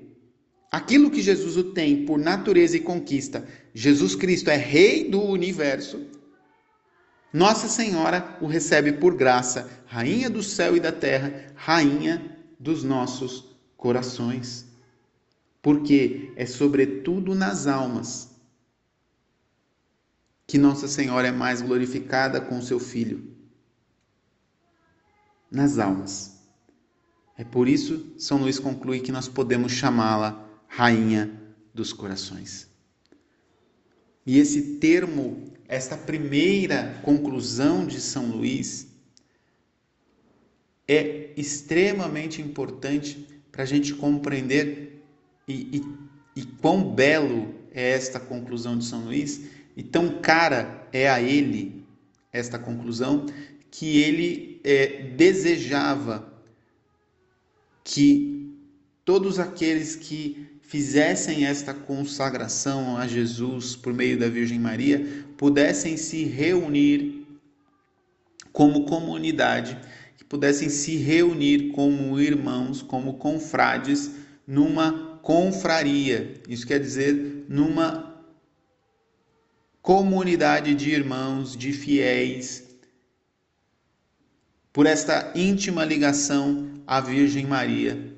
aquilo 0.71 1.11
que 1.11 1.21
Jesus 1.21 1.57
o 1.57 1.65
tem 1.65 2.05
por 2.05 2.19
natureza 2.19 2.77
e 2.77 2.81
conquista. 2.81 3.47
Jesus 3.75 4.15
Cristo 4.15 4.51
é 4.51 4.57
Rei 4.57 5.09
do 5.09 5.21
universo. 5.21 6.07
Nossa 7.33 7.69
Senhora 7.69 8.37
o 8.41 8.47
recebe 8.47 8.93
por 8.93 9.15
graça, 9.15 9.71
Rainha 9.87 10.29
do 10.29 10.43
céu 10.43 10.77
e 10.77 10.81
da 10.81 10.93
terra, 10.93 11.53
Rainha 11.55 12.37
dos 12.59 12.83
nossos 12.83 13.57
corações. 13.77 14.67
Porque 15.63 16.33
é 16.37 16.47
sobretudo 16.47 17.35
nas 17.35 17.67
almas 17.67 18.31
que 20.47 20.59
Nossa 20.59 20.89
Senhora 20.89 21.29
é 21.29 21.33
mais 21.33 21.63
glorificada 21.63 22.41
com 22.41 22.61
seu 22.61 22.81
Filho. 22.81 23.40
Nas 25.51 25.79
almas. 25.79 26.39
É 27.37 27.45
por 27.45 27.69
isso 27.69 28.15
São 28.19 28.39
Luís 28.39 28.59
conclui 28.59 29.01
que 29.01 29.11
nós 29.11 29.27
podemos 29.27 29.73
chamá-la 29.73 30.47
Rainha 30.69 31.31
dos 31.75 31.93
Corações. 31.93 32.69
E 34.27 34.39
esse 34.39 34.77
termo, 34.77 35.45
esta 35.67 35.97
primeira 35.97 37.01
conclusão 37.03 37.87
de 37.87 38.01
São 38.01 38.27
Luís, 38.27 38.89
é 40.87 41.33
extremamente 41.37 42.43
importante 42.43 43.27
para 43.51 43.63
a 43.63 43.67
gente 43.67 43.95
compreender 43.95 45.03
e, 45.47 45.79
e, 45.79 46.41
e 46.41 46.45
quão 46.45 46.95
belo 46.95 47.55
é 47.73 47.91
esta 47.91 48.21
conclusão 48.21 48.77
de 48.77 48.85
São 48.85 49.05
Luís 49.05 49.43
e 49.77 49.83
tão 49.83 50.21
cara 50.21 50.89
é 50.93 51.09
a 51.09 51.23
ele 51.23 51.87
esta 52.33 52.59
conclusão 52.59 53.27
que 53.71 53.99
ele 53.99 54.50
é, 54.65 55.15
desejava 55.17 56.33
que 57.83 58.55
todos 59.05 59.39
aqueles 59.39 59.97
que 59.97 60.47
fizessem 60.63 61.47
esta 61.47 61.75
consagração 61.75 62.97
a 62.97 63.07
Jesus 63.07 63.75
por 63.75 63.93
meio 63.93 64.19
da 64.19 64.29
Virgem 64.29 64.59
Maria 64.59 65.25
pudessem 65.37 65.97
se 65.97 66.25
reunir 66.25 67.27
como 68.53 68.85
comunidade, 68.85 69.77
que 70.17 70.25
pudessem 70.25 70.69
se 70.69 70.97
reunir 70.97 71.71
como 71.73 72.21
irmãos, 72.21 72.83
como 72.83 73.15
confrades, 73.15 74.13
numa 74.47 75.19
confraria. 75.23 76.35
Isso 76.49 76.67
quer 76.67 76.79
dizer 76.79 77.47
numa 77.49 78.23
comunidade 79.83 80.75
de 80.75 80.91
irmãos, 80.91 81.57
de 81.57 81.73
fiéis, 81.73 82.70
por 84.73 84.87
esta 84.87 85.33
íntima 85.35 85.85
ligação 85.85 86.71
à 86.87 87.01
Virgem 87.01 87.47
Maria 87.47 88.15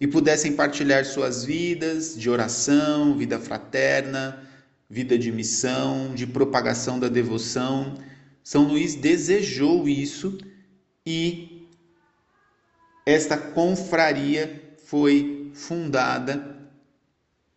e 0.00 0.06
pudessem 0.06 0.54
partilhar 0.54 1.04
suas 1.04 1.44
vidas 1.44 2.18
de 2.18 2.28
oração, 2.28 3.16
vida 3.16 3.38
fraterna, 3.38 4.42
vida 4.88 5.18
de 5.18 5.30
missão, 5.30 6.14
de 6.14 6.26
propagação 6.26 6.98
da 6.98 7.08
devoção. 7.08 7.94
São 8.42 8.64
Luís 8.64 8.94
desejou 8.94 9.88
isso 9.88 10.38
e 11.06 11.68
esta 13.06 13.36
confraria 13.36 14.76
foi 14.84 15.50
fundada 15.54 16.54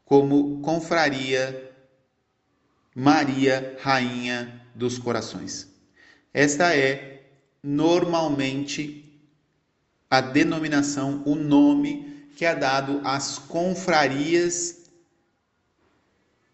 como 0.06 0.62
confraria 0.62 1.72
Maria, 2.96 3.77
Rainha 3.82 4.62
dos 4.74 4.98
Corações. 4.98 5.67
Esta 6.34 6.75
é 6.75 7.16
normalmente 7.67 9.03
a 10.09 10.21
denominação, 10.21 11.21
o 11.25 11.36
nome 11.36 12.29
que 12.38 12.45
é 12.45 12.55
dado 12.55 13.01
às 13.03 13.38
confrarias 13.38 14.86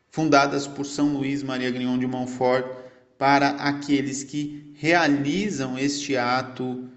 fundadas 0.10 0.66
por 0.66 0.88
São 0.88 1.14
Luís 1.14 1.44
Maria 1.44 1.70
Grignon 1.70 2.00
de 2.00 2.08
Montfort 2.08 2.66
para 3.16 3.50
aqueles 3.50 4.24
que 4.24 4.74
realizam 4.74 5.78
este 5.78 6.18
ato 6.18 6.90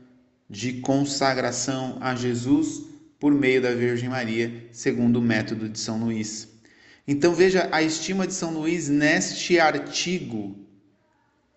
de 0.49 0.81
consagração 0.81 1.99
a 2.01 2.15
Jesus 2.15 2.85
por 3.21 3.35
meio 3.35 3.61
da 3.61 3.75
Virgem 3.75 4.09
Maria, 4.09 4.67
segundo 4.73 5.17
o 5.19 5.23
método 5.23 5.69
de 5.69 5.79
São 5.79 6.03
Luís. 6.03 6.49
Então 7.07 7.35
veja 7.35 7.69
a 7.71 7.83
estima 7.83 8.27
de 8.27 8.33
São 8.33 8.55
Luís 8.55 8.89
neste 8.89 9.61
artigo. 9.61 10.57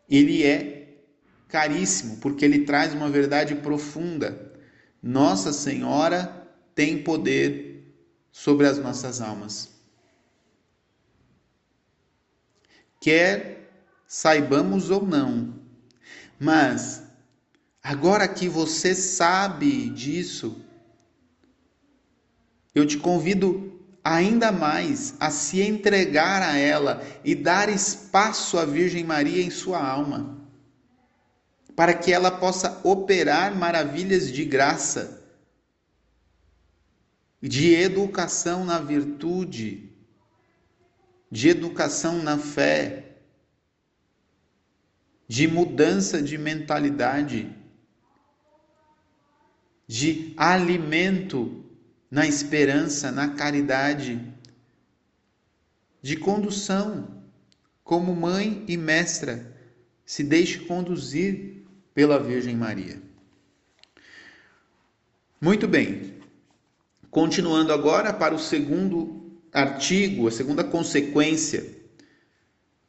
Ele 0.10 0.44
é 0.44 0.69
caríssimo 1.50 2.18
porque 2.18 2.46
ele 2.46 2.64
traz 2.64 2.94
uma 2.94 3.10
verdade 3.10 3.56
profunda. 3.56 4.54
Nossa 5.02 5.52
Senhora 5.52 6.48
tem 6.74 7.04
poder 7.04 7.94
sobre 8.32 8.68
as 8.68 8.78
nossas 8.78 9.20
almas. 9.20 9.70
Quer 13.02 13.72
saibamos 14.08 14.90
ou 14.90 15.06
não, 15.06 15.54
mas 16.40 17.04
agora 17.84 18.28
que 18.28 18.48
você 18.48 18.96
sabe 18.96 19.90
disso, 19.90 20.64
eu 22.74 22.86
te 22.86 22.98
convido 22.98 23.80
ainda 24.04 24.52
mais 24.52 25.16
a 25.20 25.30
se 25.30 25.62
entregar 25.62 26.42
a 26.42 26.58
ela 26.58 27.04
e 27.24 27.36
dar 27.36 27.70
espaço 27.70 28.58
à 28.58 28.66
Virgem 28.66 29.04
Maria 29.04 29.44
em 29.44 29.50
sua 29.50 29.86
alma, 29.86 30.39
para 31.80 31.94
que 31.94 32.12
ela 32.12 32.30
possa 32.30 32.82
operar 32.84 33.56
maravilhas 33.56 34.30
de 34.30 34.44
graça, 34.44 35.24
de 37.42 37.74
educação 37.74 38.66
na 38.66 38.80
virtude, 38.80 39.90
de 41.32 41.48
educação 41.48 42.22
na 42.22 42.38
fé, 42.38 43.22
de 45.26 45.48
mudança 45.48 46.22
de 46.22 46.38
mentalidade, 46.38 47.50
de 49.88 50.34
alimento 50.36 51.64
na 52.12 52.28
esperança, 52.28 53.10
na 53.10 53.36
caridade, 53.36 54.22
de 56.02 56.18
condução, 56.18 57.24
como 57.86 58.14
mãe 58.14 58.66
e 58.68 58.76
mestra, 58.76 59.58
se 60.06 60.26
deixe 60.26 60.60
conduzir 60.66 61.59
pela 62.00 62.18
Virgem 62.18 62.56
Maria. 62.56 62.98
Muito 65.42 65.68
bem. 65.68 66.14
Continuando 67.12 67.74
agora 67.74 68.14
para 68.14 68.34
o 68.34 68.40
segundo 68.40 69.38
artigo, 69.52 70.26
a 70.26 70.32
segunda 70.32 70.64
consequência, 70.64 71.78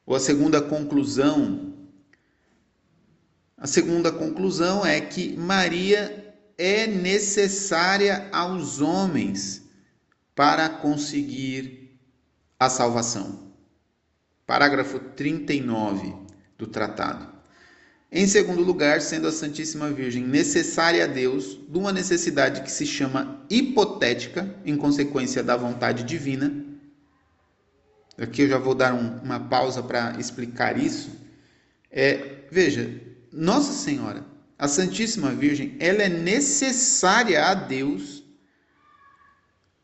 ou 0.07 0.15
a 0.15 0.21
segunda 0.21 0.63
conclusão. 0.63 1.75
A 3.57 3.67
segunda 3.67 4.13
conclusão 4.13 4.87
é 4.87 5.01
que 5.01 5.37
Maria 5.37 6.33
é 6.57 6.87
necessária 6.87 8.29
aos 8.31 8.81
homens 8.81 9.69
para 10.37 10.69
conseguir 10.69 11.99
a 12.61 12.71
salvação. 12.71 13.53
Parágrafo 14.47 15.01
39 15.01 16.15
do 16.57 16.69
tratado. 16.69 17.30
Em 18.13 18.27
segundo 18.27 18.63
lugar, 18.63 19.01
sendo 19.01 19.29
a 19.29 19.33
Santíssima 19.33 19.89
Virgem 19.91 20.27
necessária 20.27 21.05
a 21.05 21.07
Deus, 21.07 21.61
de 21.69 21.79
uma 21.79 21.93
necessidade 21.93 22.63
que 22.63 22.71
se 22.71 22.85
chama 22.85 23.47
hipotética, 23.49 24.53
em 24.65 24.77
consequência 24.77 25.45
da 25.45 25.57
vontade 25.57 26.03
divina. 26.03 26.53
Aqui 28.19 28.43
eu 28.43 28.49
já 28.49 28.59
vou 28.59 28.75
dar 28.75 28.93
um, 28.95 29.19
uma 29.19 29.39
pausa 29.39 29.81
para 29.81 30.19
explicar 30.19 30.77
isso. 30.77 31.11
É, 31.89 32.47
veja, 32.51 33.01
Nossa 33.33 33.73
Senhora, 33.73 34.27
a 34.59 34.67
Santíssima 34.67 35.31
Virgem, 35.31 35.77
ela 35.79 36.03
é 36.03 36.09
necessária 36.09 37.45
a 37.45 37.55
Deus, 37.55 38.25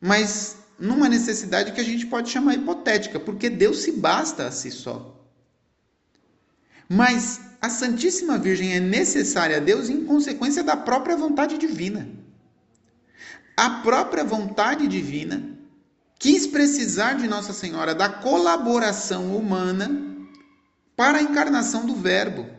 mas 0.01 0.59
numa 0.79 1.09
necessidade 1.09 1.73
que 1.73 1.81
a 1.81 1.85
gente 1.85 2.07
pode 2.07 2.29
chamar 2.29 2.55
hipotética, 2.55 3.21
porque 3.21 3.49
Deus 3.49 3.79
se 3.79 3.93
basta 3.93 4.49
a 4.49 4.51
si 4.51 4.73
só. 4.73 5.13
Mas 6.89 7.46
a 7.61 7.69
Santíssima 7.69 8.39
Virgem 8.39 8.75
é 8.75 8.81
necessária 8.81 9.57
a 9.57 9.61
Deus 9.61 9.89
em 9.89 10.05
consequência 10.05 10.63
da 10.63 10.77
própria 10.77 11.17
vontade 11.17 11.59
divina. 11.59 12.09
A 13.57 13.71
própria 13.71 14.23
vontade 14.23 14.87
divina 14.87 15.57
quis 16.19 16.47
precisar 16.47 17.15
de 17.15 17.27
Nossa 17.27 17.53
Senhora 17.53 17.95
da 17.95 18.09
colaboração 18.09 19.37
humana 19.37 19.91
para 20.95 21.19
a 21.19 21.23
encarnação 21.23 21.87
do 21.87 21.95
Verbo. 21.95 22.56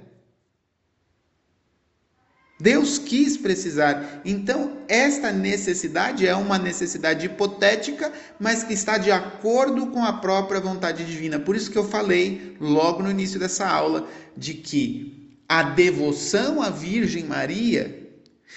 Deus 2.59 2.97
quis 2.97 3.37
precisar. 3.37 4.21
Então, 4.25 4.77
esta 4.87 5.31
necessidade 5.31 6.25
é 6.25 6.35
uma 6.35 6.57
necessidade 6.57 7.25
hipotética, 7.27 8.11
mas 8.39 8.63
que 8.63 8.73
está 8.73 8.97
de 8.97 9.11
acordo 9.11 9.87
com 9.87 10.03
a 10.03 10.13
própria 10.13 10.59
vontade 10.59 11.05
divina. 11.05 11.39
Por 11.39 11.55
isso 11.55 11.69
que 11.69 11.77
eu 11.77 11.87
falei 11.87 12.57
logo 12.59 13.03
no 13.03 13.11
início 13.11 13.39
dessa 13.39 13.67
aula 13.67 14.09
de 14.35 14.55
que 14.55 15.39
a 15.47 15.61
devoção 15.61 16.61
à 16.61 16.71
Virgem 16.71 17.25
Maria, 17.25 18.07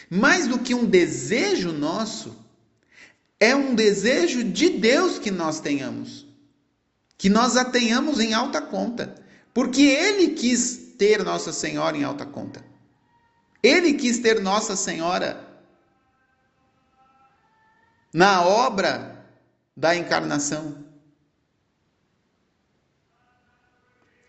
mais 0.09 0.47
do 0.47 0.59
que 0.59 0.75
um 0.75 0.87
desejo 0.87 1.71
nosso, 1.71 2.35
é 3.39 3.55
um 3.55 3.75
desejo 3.75 4.43
de 4.43 4.71
Deus 4.71 5.19
que 5.19 5.31
nós 5.31 5.61
tenhamos. 5.61 6.27
Que 7.19 7.29
nós 7.29 7.55
a 7.55 7.67
tenhamos 7.67 8.19
em 8.19 8.33
alta 8.33 8.63
conta. 8.63 9.15
Porque 9.53 9.83
Ele 9.83 10.29
quis 10.29 10.95
ter 10.97 11.23
Nossa 11.23 11.53
Senhora 11.53 11.97
em 11.97 12.05
alta 12.05 12.25
conta. 12.25 12.70
Ele 13.63 13.95
quis 13.95 14.19
ter 14.19 14.41
Nossa 14.41 14.75
Senhora 14.75 15.49
na 18.13 18.43
obra 18.43 19.25
da 19.77 19.95
encarnação. 19.95 20.85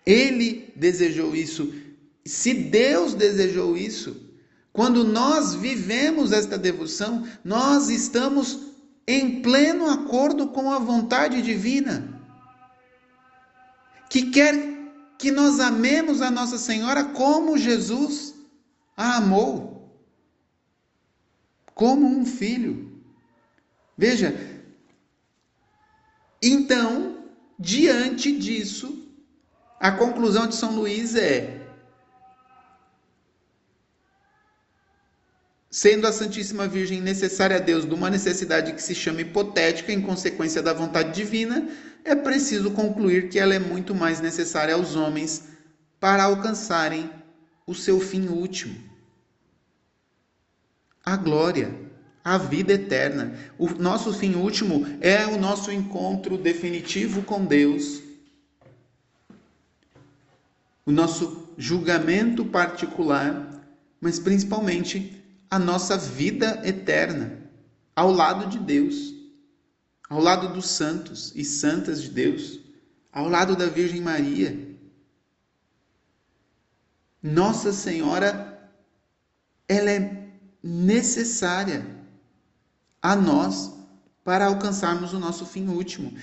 Ele 0.05 0.73
desejou 0.75 1.35
isso. 1.35 1.73
Se 2.25 2.53
Deus 2.53 3.13
desejou 3.13 3.77
isso, 3.77 4.29
quando 4.73 5.03
nós 5.03 5.55
vivemos 5.55 6.31
esta 6.31 6.57
devoção, 6.57 7.27
nós 7.43 7.89
estamos 7.89 8.71
em 9.07 9.41
pleno 9.41 9.89
acordo 9.89 10.49
com 10.49 10.71
a 10.71 10.79
vontade 10.79 11.41
divina, 11.41 12.21
que 14.09 14.29
quer 14.29 14.71
que 15.17 15.31
nós 15.31 15.59
amemos 15.59 16.21
a 16.21 16.31
Nossa 16.31 16.57
Senhora 16.57 17.03
como 17.05 17.57
Jesus 17.57 18.33
a 19.01 19.17
amou 19.17 19.99
como 21.73 22.05
um 22.05 22.23
filho. 22.23 23.01
Veja, 23.97 24.35
então, 26.39 27.25
diante 27.57 28.31
disso, 28.37 29.09
a 29.79 29.91
conclusão 29.91 30.45
de 30.45 30.53
São 30.53 30.75
Luís 30.75 31.15
é: 31.15 31.65
sendo 35.71 36.05
a 36.05 36.13
Santíssima 36.13 36.67
Virgem 36.67 37.01
necessária 37.01 37.55
a 37.55 37.59
Deus 37.59 37.87
de 37.87 37.95
uma 37.95 38.11
necessidade 38.11 38.73
que 38.73 38.83
se 38.83 38.93
chama 38.93 39.21
hipotética 39.21 39.91
em 39.91 40.01
consequência 40.03 40.61
da 40.61 40.73
vontade 40.73 41.11
divina, 41.11 41.67
é 42.03 42.13
preciso 42.13 42.69
concluir 42.69 43.29
que 43.29 43.39
ela 43.39 43.55
é 43.55 43.59
muito 43.59 43.95
mais 43.95 44.21
necessária 44.21 44.75
aos 44.75 44.95
homens 44.95 45.45
para 45.99 46.25
alcançarem 46.25 47.09
o 47.65 47.73
seu 47.73 47.99
fim 47.99 48.27
último 48.27 48.90
a 51.03 51.15
glória, 51.15 51.73
a 52.23 52.37
vida 52.37 52.73
eterna. 52.73 53.35
O 53.57 53.69
nosso 53.69 54.13
fim 54.13 54.35
último 54.35 54.85
é 55.01 55.25
o 55.25 55.37
nosso 55.37 55.71
encontro 55.71 56.37
definitivo 56.37 57.23
com 57.23 57.45
Deus. 57.45 58.01
O 60.85 60.91
nosso 60.91 61.49
julgamento 61.57 62.45
particular, 62.45 63.61
mas 63.99 64.19
principalmente 64.19 65.21
a 65.49 65.59
nossa 65.59 65.97
vida 65.97 66.61
eterna 66.63 67.39
ao 67.95 68.11
lado 68.11 68.47
de 68.47 68.57
Deus, 68.57 69.13
ao 70.09 70.19
lado 70.19 70.53
dos 70.53 70.69
santos 70.69 71.33
e 71.35 71.43
santas 71.43 72.01
de 72.01 72.09
Deus, 72.09 72.59
ao 73.11 73.27
lado 73.27 73.55
da 73.55 73.67
Virgem 73.67 74.01
Maria. 74.01 74.57
Nossa 77.21 77.71
Senhora, 77.71 78.71
ela 79.67 79.91
é 79.91 80.20
necessária 80.63 81.85
a 83.01 83.15
nós 83.15 83.71
para 84.23 84.45
alcançarmos 84.45 85.13
o 85.13 85.19
nosso 85.19 85.45
fim 85.45 85.67
último. 85.67 86.13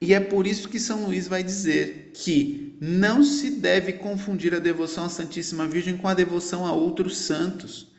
E 0.00 0.12
é 0.12 0.20
por 0.20 0.46
isso 0.46 0.68
que 0.68 0.80
São 0.80 1.06
Luís 1.06 1.28
vai 1.28 1.42
dizer 1.42 2.10
que 2.12 2.76
não 2.80 3.22
se 3.22 3.50
deve 3.50 3.94
confundir 3.94 4.54
a 4.54 4.58
devoção 4.58 5.04
à 5.04 5.08
Santíssima 5.08 5.66
Virgem 5.66 5.96
com 5.96 6.08
a 6.08 6.14
devoção 6.14 6.66
a 6.66 6.72
outros 6.72 7.16
santos, 7.18 7.90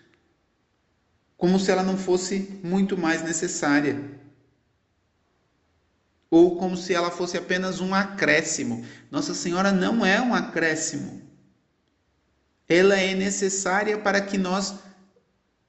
como 1.37 1.59
se 1.59 1.71
ela 1.71 1.83
não 1.83 1.97
fosse 1.97 2.59
muito 2.63 2.97
mais 2.97 3.23
necessária, 3.23 3.99
ou 6.29 6.57
como 6.57 6.75
se 6.75 6.93
ela 6.93 7.09
fosse 7.09 7.37
apenas 7.37 7.79
um 7.79 7.93
acréscimo. 7.93 8.85
Nossa 9.09 9.33
Senhora 9.33 9.71
não 9.71 10.05
é 10.05 10.21
um 10.21 10.33
acréscimo. 10.33 11.21
Ela 12.67 12.99
é 12.99 13.15
necessária 13.15 13.97
para 13.97 14.19
que 14.19 14.37
nós 14.37 14.75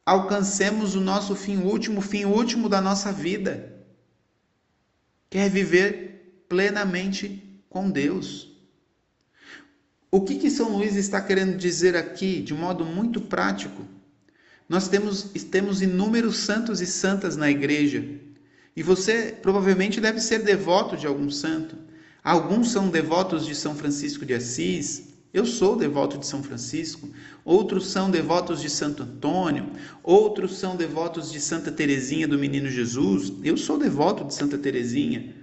alcancemos 0.06 0.94
o 0.94 1.00
nosso 1.00 1.34
fim 1.34 1.58
último, 1.58 1.98
o 1.98 2.02
fim 2.02 2.24
último 2.24 2.68
da 2.68 2.80
nossa 2.80 3.12
vida. 3.12 3.74
Quer 5.28 5.50
viver 5.50 6.44
plenamente 6.48 7.60
com 7.68 7.90
Deus. 7.90 8.56
O 10.08 10.20
que, 10.20 10.36
que 10.36 10.48
São 10.48 10.76
Luís 10.76 10.94
está 10.94 11.20
querendo 11.20 11.56
dizer 11.56 11.96
aqui, 11.96 12.40
de 12.40 12.54
modo 12.54 12.84
muito 12.84 13.20
prático? 13.20 13.84
Nós 14.68 14.86
temos, 14.88 15.24
temos 15.50 15.82
inúmeros 15.82 16.38
santos 16.38 16.80
e 16.80 16.86
santas 16.86 17.36
na 17.36 17.50
igreja. 17.50 18.04
E 18.76 18.82
você 18.82 19.36
provavelmente 19.42 20.00
deve 20.00 20.20
ser 20.20 20.40
devoto 20.40 20.96
de 20.96 21.06
algum 21.06 21.30
santo. 21.30 21.76
Alguns 22.22 22.70
são 22.70 22.88
devotos 22.88 23.44
de 23.44 23.54
São 23.54 23.74
Francisco 23.74 24.24
de 24.24 24.34
Assis, 24.34 25.15
eu 25.38 25.44
sou 25.44 25.76
devoto 25.76 26.16
de 26.16 26.26
São 26.26 26.42
Francisco, 26.42 27.10
outros 27.44 27.88
são 27.88 28.10
devotos 28.10 28.62
de 28.62 28.70
Santo 28.70 29.02
Antônio, 29.02 29.70
outros 30.02 30.56
são 30.56 30.74
devotos 30.76 31.30
de 31.30 31.40
Santa 31.40 31.70
Teresinha 31.70 32.26
do 32.26 32.38
Menino 32.38 32.70
Jesus. 32.70 33.32
Eu 33.44 33.56
sou 33.56 33.78
devoto 33.78 34.24
de 34.24 34.32
Santa 34.32 34.56
Teresinha. 34.56 35.34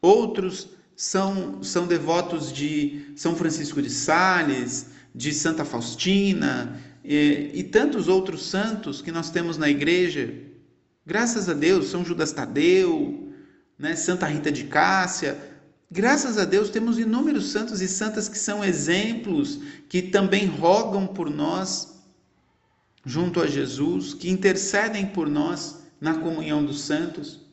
Outros 0.00 0.70
são, 0.96 1.62
são 1.62 1.86
devotos 1.86 2.50
de 2.52 3.12
São 3.16 3.36
Francisco 3.36 3.82
de 3.82 3.90
Sales, 3.90 4.86
de 5.14 5.32
Santa 5.32 5.64
Faustina 5.64 6.80
e, 7.04 7.50
e 7.52 7.62
tantos 7.64 8.08
outros 8.08 8.46
santos 8.46 9.02
que 9.02 9.12
nós 9.12 9.30
temos 9.30 9.58
na 9.58 9.68
igreja. 9.68 10.32
Graças 11.04 11.50
a 11.50 11.52
Deus, 11.52 11.88
São 11.88 12.02
Judas 12.02 12.32
Tadeu, 12.32 13.30
né, 13.78 13.94
Santa 13.94 14.26
Rita 14.26 14.50
de 14.50 14.64
Cássia, 14.64 15.36
Graças 15.94 16.38
a 16.38 16.44
Deus 16.44 16.70
temos 16.70 16.98
inúmeros 16.98 17.52
santos 17.52 17.80
e 17.80 17.86
santas 17.86 18.28
que 18.28 18.36
são 18.36 18.64
exemplos, 18.64 19.60
que 19.88 20.02
também 20.02 20.44
rogam 20.44 21.06
por 21.06 21.30
nós 21.30 22.02
junto 23.06 23.40
a 23.40 23.46
Jesus, 23.46 24.12
que 24.12 24.28
intercedem 24.28 25.06
por 25.06 25.28
nós 25.28 25.84
na 26.00 26.14
comunhão 26.14 26.64
dos 26.64 26.80
santos. 26.80 27.46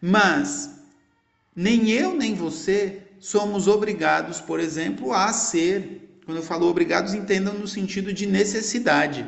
Mas 0.00 0.80
nem 1.54 1.90
eu 1.90 2.14
nem 2.14 2.34
você 2.34 3.02
somos 3.20 3.68
obrigados, 3.68 4.40
por 4.40 4.60
exemplo, 4.60 5.12
a 5.12 5.30
ser. 5.30 6.22
Quando 6.24 6.38
eu 6.38 6.42
falo 6.42 6.66
obrigados, 6.66 7.12
entendam 7.12 7.52
no 7.52 7.68
sentido 7.68 8.14
de 8.14 8.24
necessidade. 8.24 9.26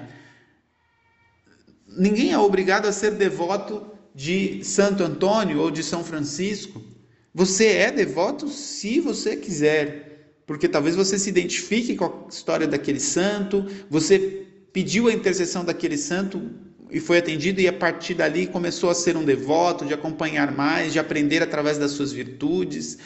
Ninguém 1.86 2.32
é 2.32 2.38
obrigado 2.38 2.86
a 2.86 2.92
ser 2.92 3.10
devoto 3.16 3.86
de 4.14 4.64
Santo 4.64 5.04
Antônio 5.04 5.60
ou 5.60 5.70
de 5.70 5.82
São 5.82 6.02
Francisco. 6.02 6.89
Você 7.34 7.66
é 7.66 7.90
devoto 7.92 8.48
se 8.48 9.00
você 9.00 9.36
quiser, 9.36 10.32
porque 10.46 10.68
talvez 10.68 10.96
você 10.96 11.18
se 11.18 11.28
identifique 11.28 11.94
com 11.94 12.04
a 12.04 12.28
história 12.28 12.66
daquele 12.66 12.98
santo, 12.98 13.64
você 13.88 14.46
pediu 14.72 15.08
a 15.08 15.12
intercessão 15.12 15.64
daquele 15.64 15.96
santo 15.96 16.50
e 16.90 16.98
foi 16.98 17.18
atendido, 17.18 17.60
e 17.60 17.68
a 17.68 17.72
partir 17.72 18.14
dali 18.14 18.48
começou 18.48 18.90
a 18.90 18.94
ser 18.94 19.16
um 19.16 19.24
devoto, 19.24 19.84
de 19.84 19.94
acompanhar 19.94 20.50
mais, 20.50 20.92
de 20.92 20.98
aprender 20.98 21.40
através 21.40 21.78
das 21.78 21.92
suas 21.92 22.10
virtudes. 22.10 22.98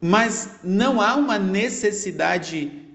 Mas 0.00 0.56
não 0.64 1.00
há 1.00 1.14
uma 1.14 1.38
necessidade 1.38 2.87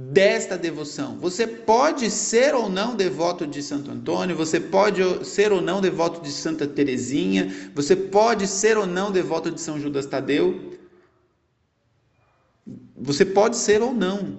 desta 0.00 0.56
devoção. 0.56 1.18
Você 1.18 1.44
pode 1.44 2.08
ser 2.08 2.54
ou 2.54 2.70
não 2.70 2.94
devoto 2.94 3.44
de 3.44 3.60
Santo 3.60 3.90
Antônio, 3.90 4.36
você 4.36 4.60
pode 4.60 5.02
ser 5.26 5.50
ou 5.50 5.60
não 5.60 5.80
devoto 5.80 6.22
de 6.22 6.30
Santa 6.30 6.68
Teresinha, 6.68 7.52
você 7.74 7.96
pode 7.96 8.46
ser 8.46 8.78
ou 8.78 8.86
não 8.86 9.10
devoto 9.10 9.50
de 9.50 9.60
São 9.60 9.80
Judas 9.80 10.06
Tadeu. 10.06 10.78
Você 12.96 13.24
pode 13.24 13.56
ser 13.56 13.82
ou 13.82 13.92
não. 13.92 14.38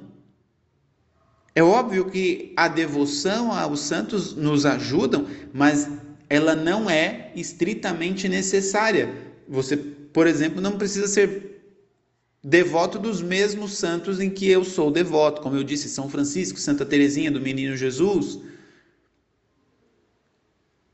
É 1.54 1.62
óbvio 1.62 2.10
que 2.10 2.54
a 2.56 2.69
devoção 2.69 3.52
aos 3.52 3.82
santos 3.82 4.34
nos 4.34 4.65
ajudam, 4.65 5.28
mas 5.52 5.89
ela 6.30 6.56
não 6.56 6.89
é 6.89 7.34
estritamente 7.36 8.30
necessária. 8.30 9.13
Você, 9.45 9.76
por 9.76 10.26
exemplo, 10.26 10.62
não 10.62 10.78
precisa 10.78 11.08
ser 11.08 11.59
devoto 12.50 12.98
dos 12.98 13.22
mesmos 13.22 13.78
santos 13.78 14.20
em 14.20 14.28
que 14.30 14.50
eu 14.50 14.66
sou 14.66 14.90
devoto, 14.90 15.40
como 15.40 15.56
eu 15.56 15.64
disse, 15.64 15.88
São 15.88 16.10
Francisco, 16.10 16.60
Santa 16.60 16.84
Teresinha 16.84 17.32
do 17.32 17.40
Menino 17.40 17.78
Jesus. 17.78 18.40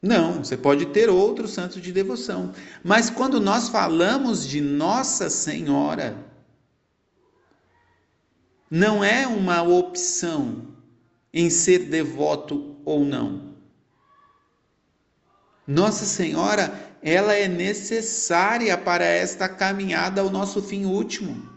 Não, 0.02 0.44
você 0.44 0.58
pode 0.58 0.88
ter 0.88 1.10
outros 1.10 1.52
santos 1.52 1.82
de 1.82 1.94
devoção. 1.94 2.52
Mas 2.84 3.10
quando 3.10 3.39
nós 3.39 3.70
falamos 3.70 4.46
de 4.46 4.60
Nossa 4.60 5.30
Senhora, 5.30 6.18
não 8.70 9.02
é 9.02 9.26
uma 9.26 9.63
opção 9.63 10.68
em 11.34 11.50
ser 11.50 11.86
devoto 11.86 12.76
ou 12.84 13.06
não. 13.06 13.56
Nossa 15.65 16.04
Senhora 16.04 16.94
ela 17.08 17.36
é 17.36 17.48
necessária 17.48 18.76
para 18.76 19.06
esta 19.06 19.48
caminhada 19.48 20.22
ao 20.22 20.30
nosso 20.32 20.60
fim 20.60 20.86
último. 20.86 21.48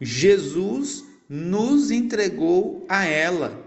Jesus 0.00 1.04
nos 1.28 1.90
entregou 1.90 2.86
a 2.88 3.04
ela 3.04 3.62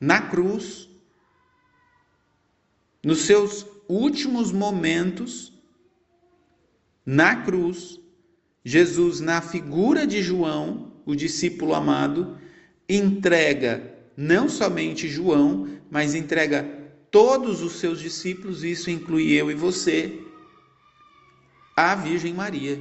na 0.00 0.22
cruz, 0.22 0.88
nos 3.02 3.22
seus 3.22 3.66
últimos 3.88 4.52
momentos, 4.52 5.52
na 7.04 7.42
cruz, 7.42 8.00
Jesus, 8.64 9.18
na 9.18 9.42
figura 9.42 10.06
de 10.06 10.22
João, 10.22 10.92
o 11.04 11.16
discípulo 11.16 11.74
amado, 11.74 12.38
entrega 12.88 13.96
não 14.16 14.48
somente 14.48 15.08
João, 15.08 15.75
mas 15.90 16.14
entrega 16.14 16.64
todos 17.10 17.62
os 17.62 17.74
seus 17.74 18.00
discípulos, 18.00 18.64
isso 18.64 18.90
inclui 18.90 19.32
eu 19.32 19.50
e 19.50 19.54
você, 19.54 20.20
à 21.76 21.94
Virgem 21.94 22.34
Maria. 22.34 22.80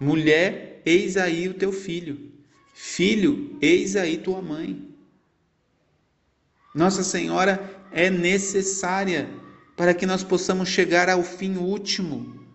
Mulher, 0.00 0.80
eis 0.86 1.16
aí 1.16 1.48
o 1.48 1.54
teu 1.54 1.72
filho. 1.72 2.32
Filho, 2.72 3.56
eis 3.60 3.96
aí 3.96 4.18
tua 4.18 4.40
mãe. 4.40 4.88
Nossa 6.74 7.02
Senhora 7.02 7.82
é 7.90 8.08
necessária 8.08 9.28
para 9.76 9.92
que 9.94 10.06
nós 10.06 10.22
possamos 10.22 10.68
chegar 10.68 11.08
ao 11.08 11.22
fim 11.22 11.56
último 11.56 12.46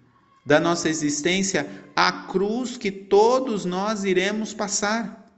da 0.46 0.60
nossa 0.60 0.90
existência, 0.90 1.70
a 1.96 2.12
cruz 2.12 2.78
que 2.78 2.92
todos 2.92 3.64
nós 3.66 4.04
iremos 4.04 4.54
passar 4.54 5.32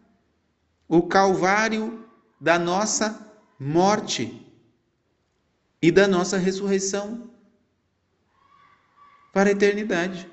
o 0.88 1.04
calvário 1.04 2.05
da 2.40 2.60
nossa 2.60 3.26
morte 3.60 4.46
e 5.82 5.92
da 5.92 6.08
nossa 6.08 6.38
ressurreição 6.38 7.30
para 9.32 9.50
a 9.50 9.52
eternidade. 9.52 10.30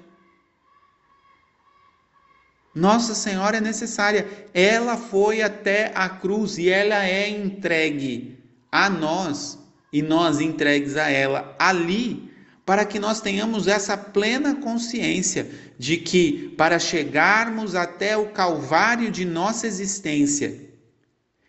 Nossa 2.74 3.14
Senhora 3.14 3.58
é 3.58 3.60
necessária, 3.60 4.48
ela 4.54 4.96
foi 4.96 5.42
até 5.42 5.92
a 5.94 6.08
cruz 6.08 6.56
e 6.56 6.70
ela 6.70 7.04
é 7.04 7.28
entregue 7.28 8.38
a 8.70 8.88
nós 8.88 9.58
e 9.92 10.00
nós 10.00 10.40
entregues 10.40 10.96
a 10.96 11.10
ela 11.10 11.54
ali 11.58 12.32
para 12.64 12.86
que 12.86 12.98
nós 12.98 13.20
tenhamos 13.20 13.66
essa 13.66 13.96
plena 13.96 14.54
consciência 14.54 15.50
de 15.78 15.98
que, 15.98 16.54
para 16.56 16.78
chegarmos 16.78 17.74
até 17.74 18.16
o 18.16 18.30
calvário 18.30 19.10
de 19.10 19.24
nossa 19.24 19.66
existência 19.66 20.71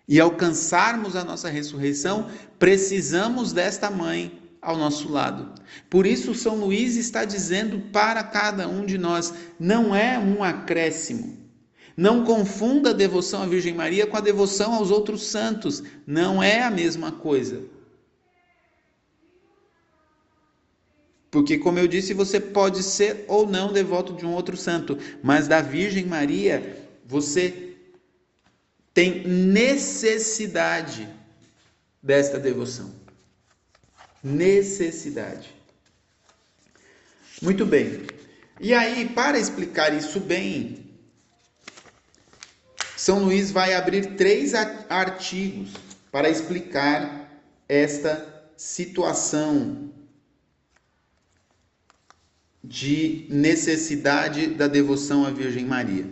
e 0.07 0.19
alcançarmos 0.19 1.15
a 1.15 1.23
nossa 1.23 1.49
ressurreição, 1.49 2.29
precisamos 2.59 3.53
desta 3.53 3.89
mãe 3.89 4.41
ao 4.61 4.77
nosso 4.77 5.11
lado. 5.11 5.53
Por 5.89 6.05
isso, 6.05 6.33
São 6.33 6.55
Luís 6.55 6.95
está 6.95 7.25
dizendo 7.25 7.79
para 7.91 8.23
cada 8.23 8.67
um 8.67 8.85
de 8.85 8.97
nós: 8.97 9.33
não 9.59 9.95
é 9.95 10.17
um 10.17 10.43
acréscimo. 10.43 11.41
Não 11.95 12.23
confunda 12.23 12.89
a 12.89 12.93
devoção 12.93 13.43
à 13.43 13.45
Virgem 13.45 13.73
Maria 13.73 14.07
com 14.07 14.17
a 14.17 14.21
devoção 14.21 14.73
aos 14.73 14.89
outros 14.89 15.27
santos. 15.27 15.83
Não 16.07 16.41
é 16.41 16.63
a 16.63 16.71
mesma 16.71 17.11
coisa. 17.11 17.61
Porque, 21.29 21.57
como 21.57 21.79
eu 21.79 21.87
disse, 21.87 22.13
você 22.13 22.39
pode 22.39 22.81
ser 22.83 23.25
ou 23.27 23.47
não 23.47 23.73
devoto 23.73 24.13
de 24.13 24.25
um 24.25 24.33
outro 24.33 24.55
santo, 24.55 24.97
mas 25.23 25.47
da 25.47 25.61
Virgem 25.61 26.05
Maria, 26.05 26.87
você 27.07 27.72
tem 28.93 29.27
necessidade 29.27 31.09
desta 32.01 32.39
devoção. 32.39 32.93
Necessidade. 34.23 35.53
Muito 37.41 37.65
bem. 37.65 38.05
E 38.59 38.73
aí, 38.73 39.09
para 39.09 39.39
explicar 39.39 39.93
isso 39.93 40.19
bem, 40.19 40.85
São 42.95 43.23
Luís 43.23 43.51
vai 43.51 43.73
abrir 43.73 44.15
três 44.15 44.53
artigos 44.53 45.73
para 46.11 46.29
explicar 46.29 47.29
esta 47.67 48.31
situação 48.55 49.91
de 52.63 53.25
necessidade 53.29 54.47
da 54.47 54.67
devoção 54.67 55.25
à 55.25 55.31
Virgem 55.31 55.65
Maria. 55.65 56.05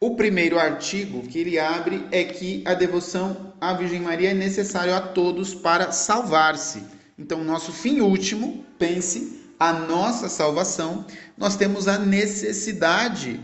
O 0.00 0.16
primeiro 0.16 0.58
artigo 0.58 1.26
que 1.26 1.38
ele 1.38 1.58
abre 1.58 2.06
é 2.10 2.24
que 2.24 2.62
a 2.66 2.74
devoção 2.74 3.54
à 3.60 3.72
Virgem 3.72 4.00
Maria 4.00 4.30
é 4.30 4.34
necessário 4.34 4.94
a 4.94 5.00
todos 5.00 5.54
para 5.54 5.92
salvar-se. 5.92 6.82
Então, 7.18 7.44
nosso 7.44 7.72
fim 7.72 8.00
último, 8.00 8.64
pense, 8.78 9.40
a 9.58 9.72
nossa 9.72 10.28
salvação, 10.28 11.06
nós 11.38 11.56
temos 11.56 11.88
a 11.88 11.98
necessidade 11.98 13.40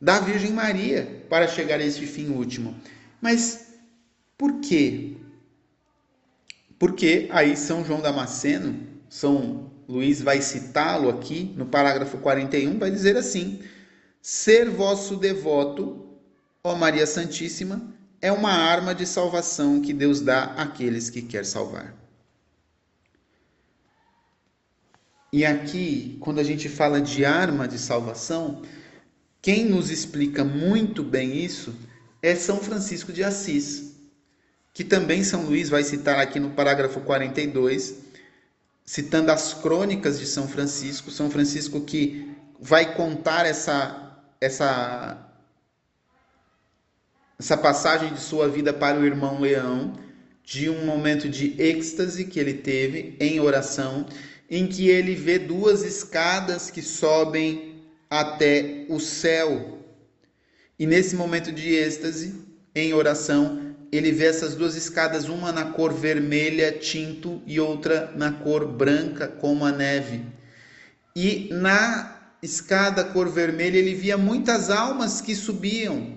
da 0.00 0.20
Virgem 0.20 0.52
Maria 0.52 1.24
para 1.28 1.48
chegar 1.48 1.80
a 1.80 1.84
esse 1.84 2.06
fim 2.06 2.28
último. 2.28 2.74
Mas 3.20 3.74
por 4.36 4.60
quê? 4.60 5.16
Porque 6.78 7.28
aí 7.30 7.56
São 7.56 7.84
João 7.84 8.00
Damasceno, 8.00 8.86
São 9.08 9.70
Luiz 9.88 10.20
vai 10.20 10.40
citá-lo 10.42 11.08
aqui 11.08 11.54
no 11.56 11.66
parágrafo 11.66 12.18
41, 12.18 12.78
vai 12.78 12.90
dizer 12.90 13.16
assim: 13.16 13.60
Ser 14.28 14.68
vosso 14.68 15.14
devoto, 15.14 16.04
ó 16.64 16.74
Maria 16.74 17.06
Santíssima, 17.06 17.94
é 18.20 18.32
uma 18.32 18.50
arma 18.50 18.92
de 18.92 19.06
salvação 19.06 19.80
que 19.80 19.92
Deus 19.92 20.20
dá 20.20 20.46
àqueles 20.54 21.08
que 21.08 21.22
quer 21.22 21.46
salvar. 21.46 21.94
E 25.32 25.46
aqui, 25.46 26.18
quando 26.18 26.40
a 26.40 26.42
gente 26.42 26.68
fala 26.68 27.00
de 27.00 27.24
arma 27.24 27.68
de 27.68 27.78
salvação, 27.78 28.62
quem 29.40 29.64
nos 29.64 29.90
explica 29.92 30.42
muito 30.42 31.04
bem 31.04 31.36
isso 31.36 31.72
é 32.20 32.34
São 32.34 32.58
Francisco 32.58 33.12
de 33.12 33.22
Assis, 33.22 33.94
que 34.74 34.82
também 34.82 35.22
São 35.22 35.46
Luís 35.46 35.68
vai 35.68 35.84
citar 35.84 36.18
aqui 36.18 36.40
no 36.40 36.50
parágrafo 36.50 37.00
42, 37.02 37.94
citando 38.84 39.30
as 39.30 39.54
crônicas 39.54 40.18
de 40.18 40.26
São 40.26 40.48
Francisco, 40.48 41.12
São 41.12 41.30
Francisco 41.30 41.80
que 41.82 42.28
vai 42.58 42.92
contar 42.96 43.46
essa 43.46 44.05
essa 44.46 45.22
essa 47.38 47.56
passagem 47.56 48.14
de 48.14 48.20
sua 48.20 48.48
vida 48.48 48.72
para 48.72 48.98
o 48.98 49.04
irmão 49.04 49.40
Leão, 49.40 49.92
de 50.42 50.70
um 50.70 50.86
momento 50.86 51.28
de 51.28 51.54
êxtase 51.60 52.24
que 52.24 52.40
ele 52.40 52.54
teve 52.54 53.14
em 53.20 53.38
oração, 53.40 54.06
em 54.48 54.66
que 54.66 54.88
ele 54.88 55.14
vê 55.14 55.38
duas 55.38 55.82
escadas 55.82 56.70
que 56.70 56.80
sobem 56.80 57.84
até 58.08 58.86
o 58.88 58.98
céu. 58.98 59.82
E 60.78 60.86
nesse 60.86 61.14
momento 61.14 61.52
de 61.52 61.74
êxtase, 61.74 62.34
em 62.74 62.94
oração, 62.94 63.74
ele 63.92 64.12
vê 64.12 64.26
essas 64.26 64.54
duas 64.54 64.74
escadas, 64.74 65.28
uma 65.28 65.52
na 65.52 65.72
cor 65.72 65.92
vermelha, 65.92 66.72
tinto, 66.72 67.42
e 67.46 67.60
outra 67.60 68.12
na 68.16 68.32
cor 68.32 68.66
branca, 68.66 69.28
como 69.28 69.64
a 69.64 69.72
neve. 69.72 70.24
E 71.14 71.48
na 71.52 72.15
escada 72.46 73.04
cor 73.04 73.28
vermelha, 73.28 73.76
ele 73.76 73.94
via 73.94 74.16
muitas 74.16 74.70
almas 74.70 75.20
que 75.20 75.34
subiam. 75.34 76.16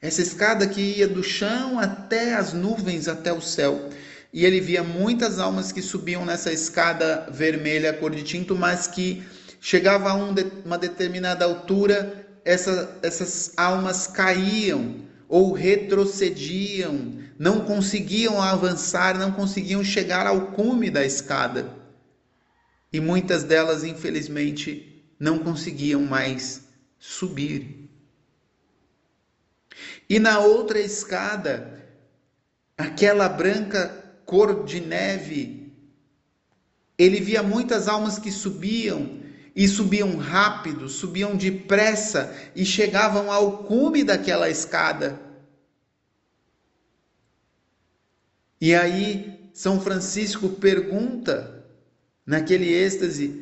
Essa 0.00 0.22
escada 0.22 0.66
que 0.66 0.80
ia 0.80 1.08
do 1.08 1.22
chão 1.22 1.78
até 1.78 2.34
as 2.34 2.52
nuvens, 2.52 3.08
até 3.08 3.32
o 3.32 3.40
céu. 3.40 3.88
E 4.32 4.44
ele 4.44 4.60
via 4.60 4.82
muitas 4.82 5.38
almas 5.38 5.72
que 5.72 5.82
subiam 5.82 6.24
nessa 6.24 6.52
escada 6.52 7.26
vermelha, 7.32 7.92
cor 7.92 8.10
de 8.14 8.22
tinto, 8.22 8.54
mas 8.54 8.86
que 8.86 9.22
chegava 9.60 10.10
a 10.10 10.14
um 10.14 10.34
uma 10.64 10.78
determinada 10.78 11.44
altura, 11.44 12.26
essa, 12.44 12.98
essas 13.02 13.52
almas 13.56 14.06
caíam 14.06 14.96
ou 15.28 15.52
retrocediam, 15.52 17.18
não 17.38 17.60
conseguiam 17.60 18.42
avançar, 18.42 19.18
não 19.18 19.32
conseguiam 19.32 19.82
chegar 19.82 20.26
ao 20.26 20.48
cume 20.48 20.90
da 20.90 21.04
escada. 21.04 21.66
E 22.92 23.00
muitas 23.00 23.42
delas, 23.42 23.84
infelizmente, 23.84 24.91
não 25.22 25.38
conseguiam 25.38 26.02
mais 26.02 26.62
subir. 26.98 27.88
E 30.10 30.18
na 30.18 30.40
outra 30.40 30.80
escada, 30.80 31.80
aquela 32.76 33.28
branca 33.28 34.18
cor 34.26 34.64
de 34.64 34.80
neve, 34.80 35.72
ele 36.98 37.20
via 37.20 37.40
muitas 37.40 37.86
almas 37.86 38.18
que 38.18 38.32
subiam 38.32 39.20
e 39.54 39.68
subiam 39.68 40.16
rápido, 40.16 40.88
subiam 40.88 41.36
depressa 41.36 42.34
e 42.56 42.64
chegavam 42.64 43.30
ao 43.30 43.58
cume 43.58 44.02
daquela 44.02 44.50
escada. 44.50 45.20
E 48.60 48.74
aí 48.74 49.50
São 49.54 49.80
Francisco 49.80 50.48
pergunta, 50.48 51.64
naquele 52.26 52.74
êxtase, 52.74 53.41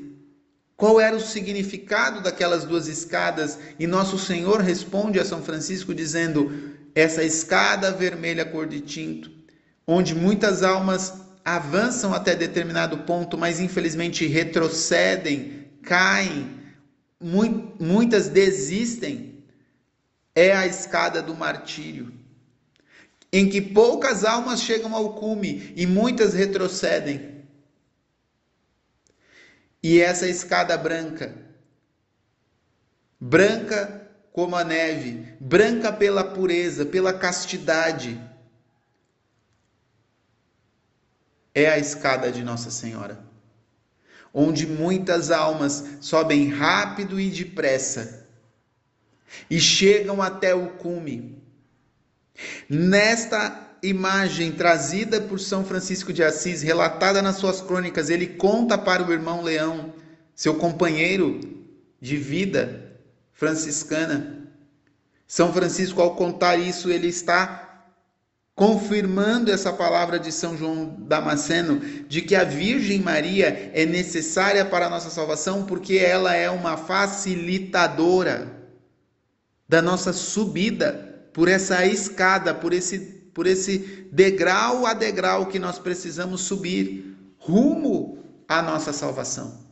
qual 0.81 0.99
era 0.99 1.15
o 1.15 1.21
significado 1.21 2.23
daquelas 2.23 2.65
duas 2.65 2.89
escadas? 2.89 3.59
E 3.79 3.87
Nosso 3.87 4.19
Senhor 4.19 4.63
responde 4.63 5.21
a 5.21 5.25
São 5.27 5.43
Francisco 5.43 5.95
dizendo: 5.95 6.73
essa 6.95 7.23
escada 7.23 7.93
vermelha 7.93 8.47
cor 8.47 8.67
de 8.67 8.81
tinto, 8.81 9.31
onde 9.87 10.15
muitas 10.15 10.63
almas 10.63 11.13
avançam 11.45 12.15
até 12.15 12.35
determinado 12.35 12.97
ponto, 12.99 13.37
mas 13.37 13.61
infelizmente 13.61 14.27
retrocedem 14.27 15.67
caem, 15.83 16.51
muitas 17.79 18.29
desistem, 18.29 19.45
é 20.35 20.53
a 20.53 20.67
escada 20.67 21.21
do 21.21 21.35
martírio, 21.35 22.11
em 23.31 23.51
que 23.51 23.61
poucas 23.61 24.25
almas 24.25 24.63
chegam 24.63 24.95
ao 24.95 25.13
cume 25.13 25.75
e 25.77 25.87
muitas 25.87 26.33
retrocedem. 26.33 27.40
E 29.83 30.01
essa 30.01 30.29
escada 30.29 30.77
branca, 30.77 31.35
branca 33.19 34.09
como 34.33 34.55
a 34.57 34.65
neve, 34.65 35.35
branca 35.41 35.93
pela 35.93 36.23
pureza, 36.23 36.85
pela 36.85 37.13
castidade, 37.13 38.21
é 41.55 41.69
a 41.69 41.79
escada 41.79 42.31
de 42.31 42.43
Nossa 42.43 42.71
Senhora 42.71 43.31
onde 44.33 44.67
muitas 44.67 45.31
almas 45.31 45.99
sobem 46.01 46.49
rápido 46.49 47.19
e 47.19 47.29
depressa 47.31 48.29
e 49.49 49.61
chegam 49.61 50.23
até 50.23 50.55
o 50.55 50.71
cume. 50.75 51.41
Nesta 52.69 53.70
imagem 53.83 54.53
trazida 54.53 55.21
por 55.21 55.39
São 55.41 55.65
Francisco 55.65 56.13
de 56.13 56.23
Assis, 56.23 56.63
relatada 56.63 57.23
nas 57.23 57.37
suas 57.37 57.61
crônicas, 57.61 58.11
ele 58.11 58.27
conta 58.27 58.77
para 58.77 59.03
o 59.03 59.13
irmão 59.13 59.43
Leão, 59.43 59.93
seu 60.35 60.55
companheiro 60.55 61.41
de 62.01 62.17
vida 62.17 62.99
franciscana. 63.33 64.49
São 65.27 65.53
Francisco, 65.53 66.01
ao 66.01 66.15
contar 66.15 66.57
isso, 66.57 66.91
ele 66.91 67.09
está 67.09 67.71
confirmando 68.55 69.51
essa 69.51 69.73
palavra 69.73 70.19
de 70.19 70.31
São 70.31 70.57
João 70.57 70.97
Damasceno, 70.99 71.81
de 72.07 72.21
que 72.21 72.35
a 72.35 72.45
Virgem 72.45 73.01
Maria 73.01 73.71
é 73.73 73.87
necessária 73.87 74.65
para 74.65 74.87
a 74.87 74.91
nossa 74.91 75.09
salvação, 75.09 75.65
porque 75.65 75.97
ela 75.97 76.35
é 76.35 76.51
uma 76.51 76.77
facilitadora 76.77 78.61
da 79.67 79.81
nossa 79.81 80.13
subida 80.13 81.29
por 81.33 81.49
essa 81.49 81.87
escada, 81.87 82.53
por 82.53 82.73
esse, 82.73 83.20
por 83.33 83.47
esse 83.47 84.09
degrau 84.13 84.87
a 84.87 84.95
degrau 84.95 85.47
que 85.47 85.59
nós 85.59 85.79
precisamos 85.79 86.43
subir 86.43 87.17
rumo 87.39 88.19
à 88.49 88.61
nossa 88.63 88.93
salvação. 88.93 89.71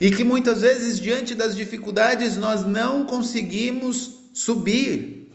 E 0.00 0.10
que 0.10 0.24
muitas 0.24 0.60
vezes, 0.62 0.98
diante 0.98 1.34
das 1.34 1.54
dificuldades, 1.54 2.36
nós 2.36 2.64
não 2.64 3.06
conseguimos 3.06 4.18
subir. 4.32 5.30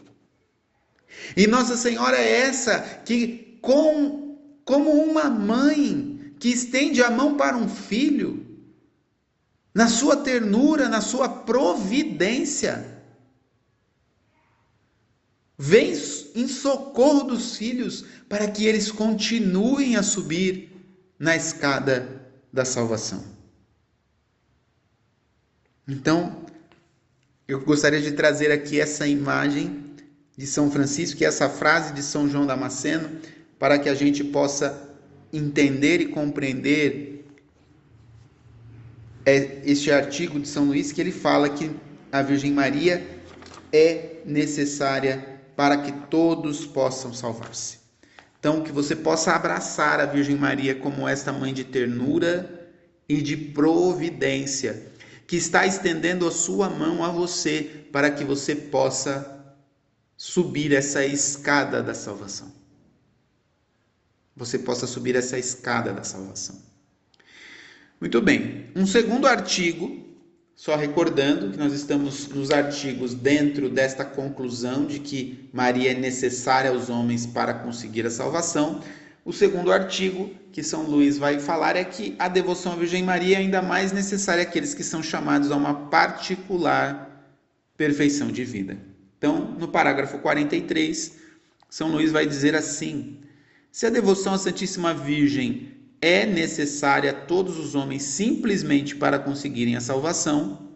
E 1.36 1.46
Nossa 1.46 1.76
Senhora 1.76 2.16
é 2.16 2.40
essa 2.40 2.78
que, 3.04 3.58
com, 3.62 4.38
como 4.64 4.90
uma 4.90 5.30
mãe 5.30 6.34
que 6.38 6.48
estende 6.48 7.02
a 7.02 7.10
mão 7.10 7.36
para 7.36 7.56
um 7.56 7.68
filho, 7.68 8.44
na 9.74 9.88
sua 9.88 10.16
ternura, 10.16 10.88
na 10.88 11.00
sua 11.00 11.28
providência, 11.28 13.02
vem 15.58 15.94
em 16.34 16.48
socorro 16.48 17.22
dos 17.22 17.56
filhos 17.56 18.04
para 18.28 18.50
que 18.50 18.66
eles 18.66 18.90
continuem 18.90 19.96
a 19.96 20.02
subir 20.02 20.70
na 21.18 21.36
escada 21.36 22.28
da 22.52 22.64
salvação. 22.64 23.24
Então, 25.86 26.44
eu 27.46 27.60
gostaria 27.60 28.00
de 28.00 28.12
trazer 28.12 28.50
aqui 28.50 28.80
essa 28.80 29.06
imagem 29.06 29.84
de 30.36 30.46
São 30.46 30.70
Francisco 30.70 31.22
e 31.22 31.26
essa 31.26 31.48
frase 31.48 31.92
de 31.92 32.02
São 32.02 32.28
João 32.28 32.46
Damasceno 32.46 33.08
para 33.58 33.78
que 33.78 33.88
a 33.88 33.94
gente 33.94 34.24
possa 34.24 34.90
entender 35.32 36.00
e 36.00 36.06
compreender 36.06 37.26
é, 39.24 39.60
este 39.64 39.90
artigo 39.90 40.40
de 40.40 40.48
São 40.48 40.64
Luís 40.66 40.90
que 40.90 41.00
ele 41.00 41.12
fala 41.12 41.48
que 41.48 41.70
a 42.10 42.22
Virgem 42.22 42.52
Maria 42.52 43.06
é 43.72 44.20
necessária 44.24 45.33
para 45.56 45.78
que 45.78 45.92
todos 46.08 46.66
possam 46.66 47.12
salvar-se. 47.12 47.78
Então, 48.38 48.62
que 48.62 48.72
você 48.72 48.94
possa 48.94 49.32
abraçar 49.32 50.00
a 50.00 50.06
Virgem 50.06 50.36
Maria 50.36 50.74
como 50.74 51.08
esta 51.08 51.32
mãe 51.32 51.54
de 51.54 51.64
ternura 51.64 52.70
e 53.08 53.22
de 53.22 53.36
providência, 53.36 54.92
que 55.26 55.36
está 55.36 55.66
estendendo 55.66 56.26
a 56.26 56.30
sua 56.30 56.68
mão 56.68 57.02
a 57.02 57.08
você 57.08 57.86
para 57.90 58.10
que 58.10 58.24
você 58.24 58.54
possa 58.54 59.56
subir 60.16 60.72
essa 60.72 61.04
escada 61.04 61.82
da 61.82 61.94
salvação. 61.94 62.52
Você 64.36 64.58
possa 64.58 64.86
subir 64.86 65.16
essa 65.16 65.38
escada 65.38 65.92
da 65.92 66.02
salvação. 66.02 66.60
Muito 68.00 68.20
bem. 68.20 68.70
Um 68.74 68.86
segundo 68.86 69.26
artigo, 69.26 70.04
só 70.56 70.76
recordando 70.76 71.50
que 71.50 71.58
nós 71.58 71.72
estamos 71.72 72.28
nos 72.28 72.50
artigos 72.50 73.12
dentro 73.12 73.68
desta 73.68 74.04
conclusão 74.04 74.86
de 74.86 75.00
que 75.00 75.48
Maria 75.52 75.90
é 75.90 75.94
necessária 75.94 76.70
aos 76.70 76.88
homens 76.88 77.26
para 77.26 77.54
conseguir 77.54 78.06
a 78.06 78.10
salvação. 78.10 78.80
O 79.24 79.32
segundo 79.32 79.72
artigo 79.72 80.30
que 80.52 80.62
São 80.62 80.82
Luís 80.82 81.18
vai 81.18 81.40
falar 81.40 81.74
é 81.74 81.84
que 81.84 82.14
a 82.18 82.28
devoção 82.28 82.74
à 82.74 82.76
Virgem 82.76 83.02
Maria 83.02 83.36
é 83.36 83.40
ainda 83.40 83.60
mais 83.60 83.90
necessária 83.90 84.42
àqueles 84.42 84.74
que 84.74 84.84
são 84.84 85.02
chamados 85.02 85.50
a 85.50 85.56
uma 85.56 85.88
particular 85.88 87.34
perfeição 87.76 88.28
de 88.30 88.44
vida. 88.44 88.78
Então, 89.18 89.56
no 89.58 89.66
parágrafo 89.66 90.18
43, 90.18 91.16
São 91.68 91.90
Luís 91.90 92.12
vai 92.12 92.26
dizer 92.26 92.54
assim: 92.54 93.18
se 93.72 93.86
a 93.86 93.90
devoção 93.90 94.34
à 94.34 94.38
Santíssima 94.38 94.94
Virgem 94.94 95.73
é 96.04 96.26
necessária 96.26 97.12
a 97.12 97.14
todos 97.14 97.58
os 97.58 97.74
homens 97.74 98.02
simplesmente 98.02 98.94
para 98.94 99.18
conseguirem 99.18 99.74
a 99.74 99.80
salvação, 99.80 100.68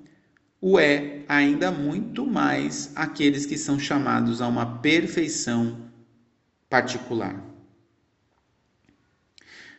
o 0.59 0.79
é 0.79 1.21
ainda 1.29 1.71
muito 1.71 2.27
mais 2.27 2.91
aqueles 2.95 3.45
que 3.45 3.59
são 3.59 3.79
chamados 3.79 4.41
a 4.41 4.49
uma 4.49 4.79
perfeição 4.79 5.91
particular. 6.71 7.45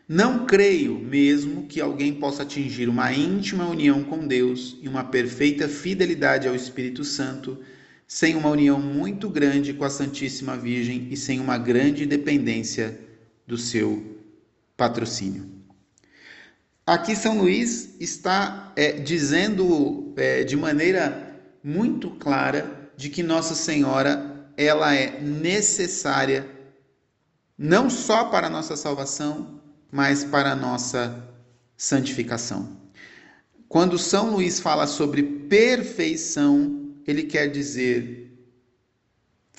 Não 0.08 0.46
creio 0.46 1.00
mesmo 1.00 1.66
que 1.66 1.82
alguém 1.82 2.14
possa 2.14 2.44
atingir 2.44 2.88
uma 2.88 3.12
íntima 3.12 3.68
união 3.68 4.04
com 4.04 4.28
Deus 4.28 4.78
e 4.84 4.88
uma 4.88 5.04
perfeita 5.04 5.68
fidelidade 5.68 6.48
ao 6.48 6.54
Espírito 6.54 7.04
Santo 7.04 7.58
sem 8.08 8.36
uma 8.36 8.50
união 8.50 8.80
muito 8.80 9.28
grande 9.28 9.74
com 9.74 9.84
a 9.84 9.90
Santíssima 9.90 10.56
Virgem 10.56 11.08
e 11.10 11.18
sem 11.18 11.40
uma 11.40 11.58
grande 11.58 12.06
dependência 12.06 13.00
do 13.48 13.58
seu 13.58 14.09
patrocínio. 14.80 15.60
Aqui 16.88 17.16
São 17.16 17.38
Luís 17.38 17.96
está 18.00 18.72
é, 18.76 18.94
dizendo 18.94 20.14
é, 20.18 20.44
de 20.44 20.56
maneira 20.56 21.38
muito 21.62 22.10
clara 22.12 22.90
de 22.96 23.10
que 23.10 23.22
Nossa 23.22 23.54
Senhora 23.54 24.50
ela 24.58 24.96
é 24.96 25.20
necessária 25.22 26.50
não 27.58 27.90
só 27.90 28.26
para 28.26 28.48
a 28.48 28.50
nossa 28.50 28.76
salvação, 28.78 29.62
mas 29.92 30.24
para 30.24 30.54
a 30.54 30.56
nossa 30.56 31.28
santificação. 31.76 32.78
Quando 33.68 34.00
São 34.00 34.32
Luís 34.32 34.60
fala 34.60 34.88
sobre 34.88 35.22
perfeição, 35.22 36.96
ele 37.06 37.24
quer 37.24 37.48
dizer, 37.48 38.32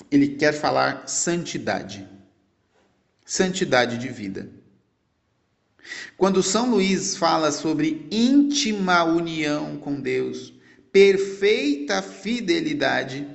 ele 0.09 0.29
quer 0.29 0.51
falar 0.51 1.07
santidade, 1.07 2.07
santidade 3.25 3.97
de 3.97 4.09
vida. 4.09 4.60
Quando 6.17 6.43
São 6.43 6.69
Luís 6.69 7.15
fala 7.15 7.51
sobre 7.51 8.07
íntima 8.11 9.03
união 9.03 9.77
com 9.77 9.99
Deus, 9.99 10.53
perfeita 10.91 12.01
fidelidade, 12.01 13.27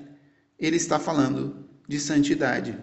ele 0.59 0.77
está 0.77 0.99
falando 0.99 1.67
de 1.89 1.99
santidade. 1.99 2.79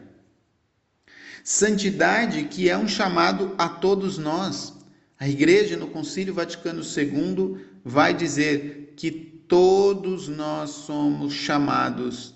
Santidade 1.43 2.45
que 2.45 2.69
é 2.69 2.78
um 2.78 2.88
chamado 2.88 3.54
a 3.58 3.67
todos 3.67 4.17
nós. 4.17 4.73
A 5.19 5.28
Igreja, 5.28 5.78
no 5.78 5.88
Concílio 5.88 6.34
Vaticano 6.34 6.82
II, 6.82 7.65
vai 7.84 8.13
dizer 8.13 8.93
que 8.95 9.12
todos 9.12 10.28
nós 10.28 10.69
somos 10.69 11.34
chamados 11.34 12.34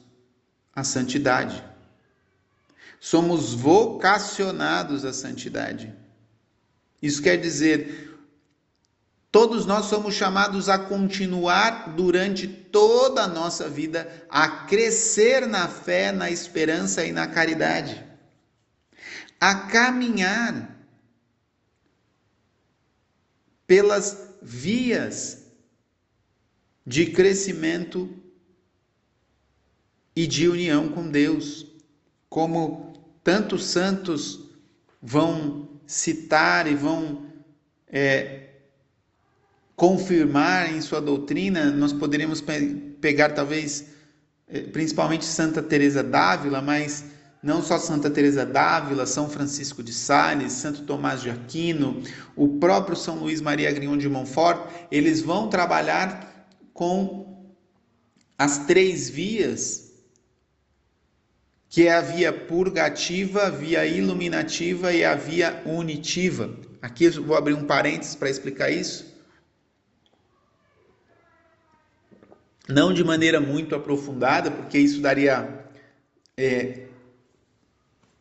à 0.76 0.84
santidade. 0.84 1.64
Somos 3.00 3.54
vocacionados 3.54 5.06
à 5.06 5.14
santidade. 5.14 5.94
Isso 7.02 7.22
quer 7.22 7.38
dizer, 7.38 8.20
todos 9.32 9.66
nós 9.66 9.86
somos 9.86 10.16
chamados 10.16 10.68
a 10.68 10.80
continuar 10.80 11.96
durante 11.96 12.48
toda 12.48 13.24
a 13.24 13.28
nossa 13.28 13.70
vida 13.70 14.26
a 14.30 14.48
crescer 14.66 15.48
na 15.48 15.68
fé, 15.68 16.12
na 16.12 16.32
esperança 16.32 17.06
e 17.06 17.12
na 17.12 17.28
caridade. 17.28 18.04
A 19.40 19.54
caminhar 19.54 20.76
pelas 23.68 24.30
vias 24.42 25.44
de 26.86 27.08
crescimento 27.08 28.10
e 30.16 30.26
de 30.26 30.48
união 30.48 30.90
com 30.90 31.08
Deus, 31.08 31.68
como 32.30 32.94
tantos 33.24 33.66
santos 33.66 34.40
vão 35.02 35.67
citar 35.88 36.68
e 36.68 36.76
vão 36.76 37.26
é, 37.88 38.50
confirmar 39.76 40.72
em 40.74 40.82
sua 40.82 41.00
doutrina, 41.00 41.72
nós 41.72 41.94
poderíamos 41.94 42.44
pegar 43.00 43.30
talvez 43.30 43.86
é, 44.48 44.62
principalmente 44.62 45.26
Santa 45.26 45.62
Teresa 45.64 46.04
d'Ávila, 46.04 46.62
mas 46.62 47.06
não 47.44 47.62
só 47.62 47.78
Santa 47.78 48.10
Teresa 48.10 48.46
d'Ávila, 48.46 49.06
São 49.06 49.30
Francisco 49.30 49.84
de 49.84 49.94
Sales, 49.94 50.54
Santo 50.54 50.84
Tomás 50.84 51.22
de 51.22 51.30
Aquino, 51.30 52.02
o 52.36 52.58
próprio 52.58 52.96
São 52.96 53.20
Luís 53.20 53.40
Maria 53.42 53.72
Grignon 53.72 53.98
de 53.98 54.10
Montfort, 54.10 54.70
eles 54.92 55.22
vão 55.22 55.50
trabalhar 55.50 56.48
com 56.74 57.46
as 58.38 58.60
três 58.66 59.10
vias, 59.10 59.87
que 61.70 61.88
é 61.88 61.94
a 61.94 62.02
via 62.02 62.32
purgativa, 62.32 63.50
via 63.52 63.86
iluminativa 63.86 64.94
e 64.94 65.04
a 65.04 65.16
via 65.16 65.62
unitiva. 65.66 66.50
Aqui 66.82 67.06
eu 67.06 67.24
vou 67.24 67.36
abrir 67.36 67.54
um 67.54 67.66
parênteses 67.66 68.16
para 68.16 68.30
explicar 68.30 68.70
isso. 68.70 69.18
Não 72.68 72.94
de 72.94 73.04
maneira 73.04 73.40
muito 73.40 73.76
aprofundada, 73.76 74.52
porque 74.52 74.78
isso 74.78 75.00
daria 75.00 75.66
é, 76.38 76.88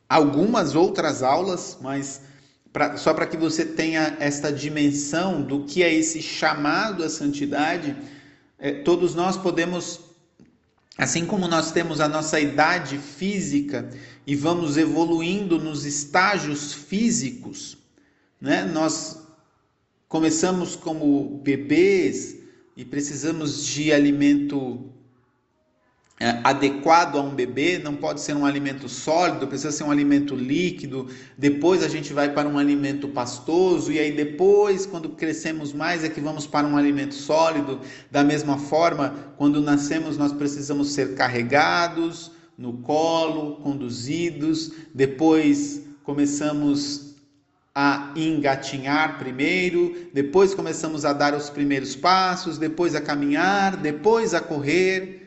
algumas 0.09 0.75
outras 0.75 1.23
aulas, 1.23 1.79
mas 1.81 2.23
pra, 2.73 2.97
só 2.97 3.13
para 3.13 3.27
que 3.27 3.37
você 3.37 3.65
tenha 3.65 4.17
esta 4.21 4.53
dimensão 4.53 5.43
do 5.43 5.65
que 5.65 5.83
é 5.83 5.93
esse 5.93 6.23
chamado 6.23 7.03
à 7.03 7.09
santidade, 7.09 7.97
é, 8.59 8.73
todos 8.73 9.15
nós 9.15 9.37
podemos, 9.37 10.01
assim 10.97 11.27
como 11.27 11.47
nós 11.47 11.73
temos 11.73 12.01
a 12.01 12.09
nossa 12.09 12.41
idade 12.41 12.99
física 12.99 13.91
e 14.27 14.35
vamos 14.35 14.77
evoluindo 14.77 15.59
nos 15.59 15.85
estágios 15.85 16.73
físicos, 16.73 17.77
né? 18.41 18.65
Nós 18.65 19.27
começamos 20.09 20.75
como 20.75 21.41
bebês 21.43 22.37
e 22.77 22.85
precisamos 22.85 23.67
de 23.67 23.93
alimento 23.93 24.91
adequado 26.19 27.19
a 27.19 27.21
um 27.21 27.35
bebê, 27.35 27.79
não 27.79 27.95
pode 27.95 28.23
ser 28.23 28.35
um 28.35 28.47
alimento 28.47 28.89
sólido, 28.89 29.47
precisa 29.47 29.71
ser 29.71 29.85
um 29.85 29.91
alimento 29.91 30.35
líquido. 30.35 31.09
Depois 31.37 31.83
a 31.83 31.89
gente 31.89 32.13
vai 32.15 32.33
para 32.33 32.49
um 32.49 32.59
alimento 32.59 33.07
pastoso 33.09 33.93
e 33.93 33.99
aí 33.99 34.13
depois, 34.13 34.87
quando 34.87 35.11
crescemos 35.11 35.75
mais, 35.75 36.05
é 36.05 36.09
que 36.09 36.21
vamos 36.21 36.47
para 36.47 36.67
um 36.67 36.77
alimento 36.77 37.15
sólido. 37.15 37.81
Da 38.11 38.25
mesma 38.25 38.57
forma, 38.57 39.35
quando 39.37 39.61
nascemos, 39.61 40.17
nós 40.17 40.33
precisamos 40.33 40.93
ser 40.93 41.15
carregados 41.15 42.33
no 42.57 42.79
colo, 42.79 43.57
conduzidos. 43.57 44.73
Depois 44.95 45.83
começamos 46.03 47.15
a 47.75 48.15
engatinhar 48.17 49.19
primeiro, 49.19 50.09
depois 50.15 50.55
começamos 50.55 51.05
a 51.05 51.13
dar 51.13 51.35
os 51.35 51.51
primeiros 51.51 51.95
passos, 51.95 52.57
depois 52.57 52.95
a 52.95 53.03
caminhar, 53.03 53.77
depois 53.77 54.33
a 54.33 54.41
correr. 54.41 55.26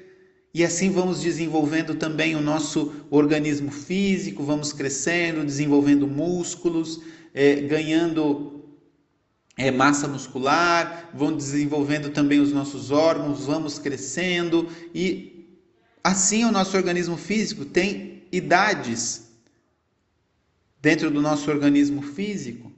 E 0.53 0.63
assim 0.63 0.89
vamos 0.89 1.21
desenvolvendo 1.21 1.93
também 1.95 2.35
o 2.35 2.41
nosso 2.41 3.05
organismo 3.11 3.71
físico, 3.71 4.43
vamos 4.43 4.73
crescendo, 4.73 5.45
desenvolvendo 5.45 6.07
músculos, 6.07 7.01
é, 7.33 7.55
ganhando 7.61 8.65
é, 9.55 9.69
massa 9.69 10.07
muscular, 10.07 11.11
vão 11.13 11.35
desenvolvendo 11.35 12.09
também 12.09 12.39
os 12.39 12.51
nossos 12.51 12.89
órgãos, 12.89 13.45
vamos 13.45 13.77
crescendo 13.77 14.67
e 14.93 15.47
assim 16.03 16.43
o 16.45 16.51
nosso 16.51 16.75
organismo 16.75 17.15
físico 17.15 17.65
tem 17.65 18.23
idades 18.31 19.29
dentro 20.81 21.11
do 21.11 21.21
nosso 21.21 21.51
organismo 21.51 22.01
físico. 22.01 22.71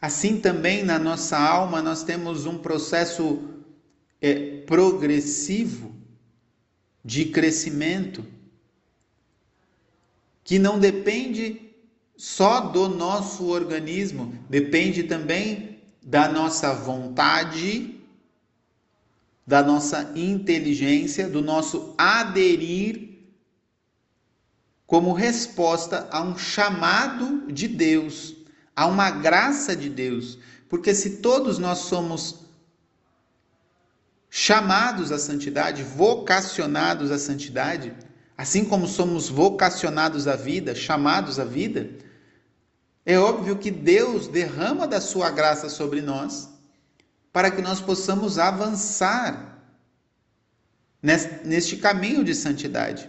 Assim 0.00 0.40
também 0.40 0.82
na 0.82 0.98
nossa 0.98 1.38
alma 1.38 1.80
nós 1.80 2.02
temos 2.02 2.46
um 2.46 2.58
processo 2.58 3.48
é, 4.20 4.62
progressivo 4.66 5.95
de 7.06 7.26
crescimento, 7.26 8.26
que 10.42 10.58
não 10.58 10.76
depende 10.76 11.70
só 12.16 12.58
do 12.58 12.88
nosso 12.88 13.44
organismo, 13.46 14.36
depende 14.50 15.04
também 15.04 15.78
da 16.02 16.28
nossa 16.28 16.74
vontade, 16.74 18.00
da 19.46 19.62
nossa 19.62 20.12
inteligência, 20.16 21.28
do 21.28 21.40
nosso 21.40 21.94
aderir 21.96 23.20
como 24.84 25.12
resposta 25.12 26.08
a 26.10 26.20
um 26.20 26.36
chamado 26.36 27.52
de 27.52 27.68
Deus, 27.68 28.34
a 28.74 28.84
uma 28.86 29.12
graça 29.12 29.76
de 29.76 29.88
Deus. 29.88 30.40
Porque 30.68 30.92
se 30.92 31.18
todos 31.18 31.56
nós 31.56 31.78
somos 31.78 32.45
chamados 34.38 35.10
à 35.12 35.18
santidade, 35.18 35.82
vocacionados 35.82 37.10
à 37.10 37.18
santidade, 37.18 37.96
assim 38.36 38.66
como 38.66 38.86
somos 38.86 39.30
vocacionados 39.30 40.28
à 40.28 40.36
vida, 40.36 40.74
chamados 40.74 41.40
à 41.40 41.44
vida, 41.46 41.88
é 43.06 43.18
óbvio 43.18 43.56
que 43.56 43.70
Deus 43.70 44.28
derrama 44.28 44.86
da 44.86 45.00
sua 45.00 45.30
graça 45.30 45.70
sobre 45.70 46.02
nós 46.02 46.50
para 47.32 47.50
que 47.50 47.62
nós 47.62 47.80
possamos 47.80 48.38
avançar 48.38 49.58
neste 51.02 51.78
caminho 51.78 52.22
de 52.22 52.34
santidade. 52.34 53.08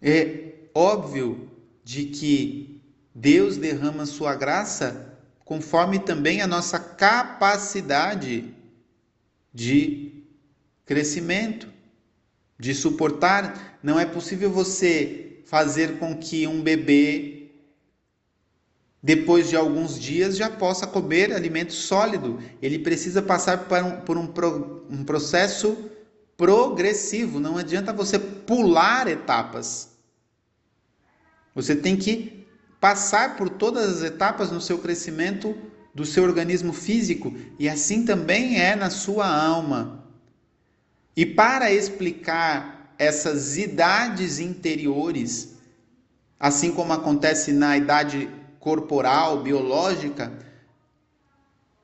É 0.00 0.54
óbvio 0.72 1.50
de 1.82 2.04
que 2.04 2.80
Deus 3.12 3.56
derrama 3.56 4.06
sua 4.06 4.36
graça 4.36 5.07
conforme 5.48 5.98
também 5.98 6.42
a 6.42 6.46
nossa 6.46 6.78
capacidade 6.78 8.54
de 9.52 10.22
crescimento, 10.84 11.66
de 12.58 12.74
suportar. 12.74 13.78
Não 13.82 13.98
é 13.98 14.04
possível 14.04 14.50
você 14.50 15.40
fazer 15.46 15.98
com 15.98 16.14
que 16.18 16.46
um 16.46 16.60
bebê 16.60 17.48
depois 19.02 19.48
de 19.48 19.56
alguns 19.56 19.98
dias, 19.98 20.36
já 20.36 20.50
possa 20.50 20.86
comer 20.86 21.32
alimento 21.32 21.72
sólido. 21.72 22.38
Ele 22.60 22.80
precisa 22.80 23.22
passar 23.22 23.66
por 23.66 23.82
um, 23.82 23.96
por 24.02 24.18
um, 24.18 24.82
um 24.90 25.02
processo 25.02 25.88
progressivo. 26.36 27.40
Não 27.40 27.56
adianta 27.56 27.90
você 27.90 28.18
pular 28.18 29.08
etapas. 29.08 29.96
Você 31.54 31.74
tem 31.74 31.96
que 31.96 32.37
passar 32.80 33.36
por 33.36 33.48
todas 33.48 33.96
as 33.96 34.02
etapas 34.02 34.50
no 34.50 34.60
seu 34.60 34.78
crescimento 34.78 35.56
do 35.94 36.04
seu 36.04 36.22
organismo 36.22 36.72
físico 36.72 37.34
e 37.58 37.68
assim 37.68 38.04
também 38.04 38.60
é 38.60 38.76
na 38.76 38.90
sua 38.90 39.26
alma. 39.26 40.04
E 41.16 41.26
para 41.26 41.72
explicar 41.72 42.94
essas 42.98 43.56
idades 43.56 44.38
interiores, 44.38 45.56
assim 46.38 46.72
como 46.72 46.92
acontece 46.92 47.52
na 47.52 47.76
idade 47.76 48.30
corporal, 48.60 49.42
biológica, 49.42 50.32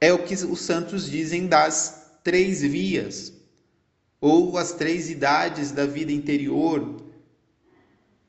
é 0.01 0.12
o 0.12 0.22
que 0.22 0.34
os 0.34 0.61
santos 0.61 1.11
dizem 1.11 1.47
das 1.47 2.18
três 2.22 2.62
vias, 2.62 3.32
ou 4.20 4.57
as 4.57 4.72
três 4.72 5.11
idades 5.11 5.70
da 5.70 5.86
vida 5.86 6.12
interior, 6.12 7.04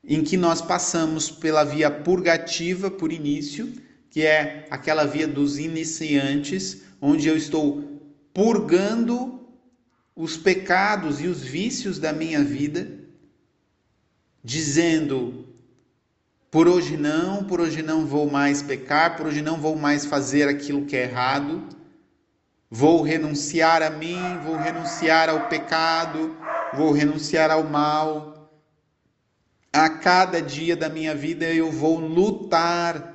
em 0.06 0.22
que 0.22 0.36
nós 0.36 0.62
passamos 0.62 1.30
pela 1.30 1.64
via 1.64 1.90
purgativa 1.90 2.90
por 2.90 3.12
início, 3.12 3.72
que 4.08 4.22
é 4.22 4.66
aquela 4.70 5.04
via 5.04 5.26
dos 5.26 5.58
iniciantes, 5.58 6.82
onde 7.00 7.26
eu 7.26 7.36
estou 7.36 8.00
purgando 8.32 9.40
os 10.14 10.36
pecados 10.36 11.20
e 11.20 11.26
os 11.26 11.42
vícios 11.42 11.98
da 11.98 12.12
minha 12.12 12.42
vida, 12.42 12.88
dizendo: 14.44 15.44
por 16.50 16.68
hoje 16.68 16.96
não, 16.96 17.42
por 17.42 17.60
hoje 17.60 17.82
não 17.82 18.06
vou 18.06 18.30
mais 18.30 18.62
pecar, 18.62 19.16
por 19.16 19.26
hoje 19.26 19.42
não 19.42 19.60
vou 19.60 19.74
mais 19.74 20.06
fazer 20.06 20.48
aquilo 20.48 20.86
que 20.86 20.96
é 20.96 21.02
errado, 21.02 21.66
vou 22.70 23.02
renunciar 23.02 23.82
a 23.82 23.90
mim, 23.90 24.20
vou 24.44 24.56
renunciar 24.56 25.28
ao 25.28 25.48
pecado, 25.48 26.36
vou 26.72 26.92
renunciar 26.92 27.50
ao 27.50 27.64
mal 27.64 28.35
a 29.76 29.90
cada 29.90 30.40
dia 30.40 30.74
da 30.74 30.88
minha 30.88 31.14
vida 31.14 31.44
eu 31.44 31.70
vou 31.70 31.98
lutar 31.98 33.14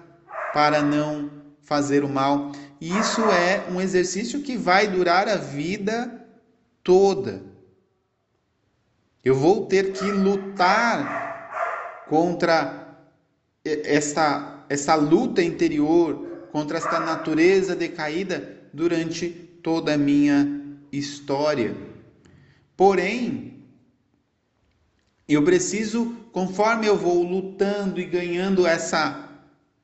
para 0.54 0.82
não 0.82 1.32
fazer 1.62 2.04
o 2.04 2.10
mal. 2.10 2.52
E 2.80 2.96
isso 3.00 3.22
é 3.22 3.66
um 3.72 3.82
exercício 3.82 4.42
que 4.42 4.56
vai 4.56 4.88
durar 4.88 5.28
a 5.28 5.38
vida 5.38 6.24
toda. 6.84 7.42
Eu 9.24 9.34
vou 9.34 9.66
ter 9.66 9.92
que 9.92 10.06
lutar 10.06 12.06
contra 12.08 12.96
essa, 13.64 14.64
essa 14.70 14.94
luta 14.94 15.42
interior, 15.42 16.48
contra 16.52 16.78
esta 16.78 17.00
natureza 17.00 17.76
decaída 17.76 18.68
durante 18.72 19.30
toda 19.64 19.96
a 19.96 19.98
minha 19.98 20.62
história. 20.92 21.76
Porém, 22.78 23.64
eu 25.28 25.44
preciso, 25.44 26.21
conforme 26.32 26.88
eu 26.88 26.98
vou 26.98 27.24
lutando 27.24 28.00
e 28.00 28.06
ganhando 28.06 28.66
essa 28.66 29.30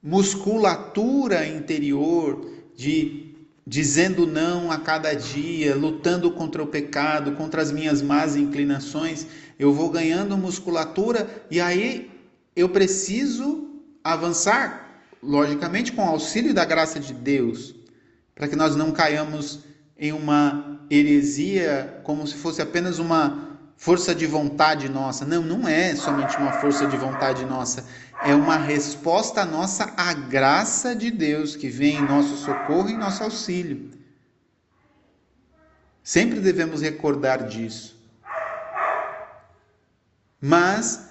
musculatura 0.02 1.46
interior 1.46 2.50
de 2.76 3.28
dizendo 3.66 4.26
não 4.26 4.72
a 4.72 4.78
cada 4.78 5.14
dia, 5.14 5.76
lutando 5.76 6.32
contra 6.32 6.64
o 6.64 6.68
pecado, 6.68 7.34
contra 7.34 7.62
as 7.62 7.70
minhas 7.70 8.02
más 8.02 8.38
inclinações, 8.38 9.28
eu 9.60 9.74
vou 9.74 9.90
ganhando 9.90 10.38
musculatura 10.38 11.28
e 11.52 11.60
aí 11.60 12.10
eu 12.56 12.70
preciso 12.70 13.68
avançar, 14.02 15.04
logicamente 15.22 15.92
com 15.92 16.02
o 16.02 16.08
auxílio 16.08 16.54
da 16.54 16.64
graça 16.64 16.98
de 16.98 17.14
Deus, 17.14 17.76
para 18.34 18.48
que 18.48 18.56
nós 18.56 18.74
não 18.74 18.92
caiamos 18.92 19.60
em 20.00 20.14
uma 20.14 20.80
heresia 20.90 22.00
como 22.04 22.26
se 22.26 22.36
fosse 22.36 22.62
apenas 22.62 23.00
uma 23.00 23.47
força 23.78 24.14
de 24.14 24.26
vontade 24.26 24.90
nossa. 24.90 25.24
Não, 25.24 25.42
não 25.44 25.68
é 25.68 25.96
somente 25.96 26.36
uma 26.38 26.52
força 26.54 26.88
de 26.88 26.98
vontade 26.98 27.46
nossa. 27.46 27.86
É 28.24 28.34
uma 28.34 28.58
resposta 28.58 29.46
nossa 29.46 29.94
à 29.96 30.14
graça 30.14 30.96
de 30.96 31.12
Deus 31.12 31.56
que 31.56 31.70
vem 31.70 31.98
em 31.98 32.06
nosso 32.06 32.36
socorro 32.38 32.90
e 32.90 32.94
em 32.94 32.98
nosso 32.98 33.24
auxílio. 33.24 33.92
Sempre 36.04 36.40
devemos 36.40 36.82
recordar 36.82 37.48
disso. 37.48 37.96
Mas 40.42 41.10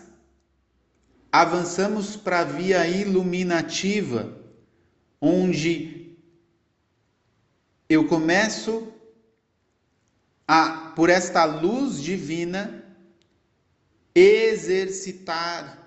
avançamos 1.30 2.16
para 2.16 2.40
a 2.40 2.44
via 2.44 2.86
iluminativa, 2.86 4.36
onde 5.20 6.16
eu 7.88 8.06
começo 8.08 8.92
a, 10.46 10.92
por 10.94 11.10
esta 11.10 11.44
luz 11.44 12.00
divina, 12.00 12.84
exercitar 14.14 15.84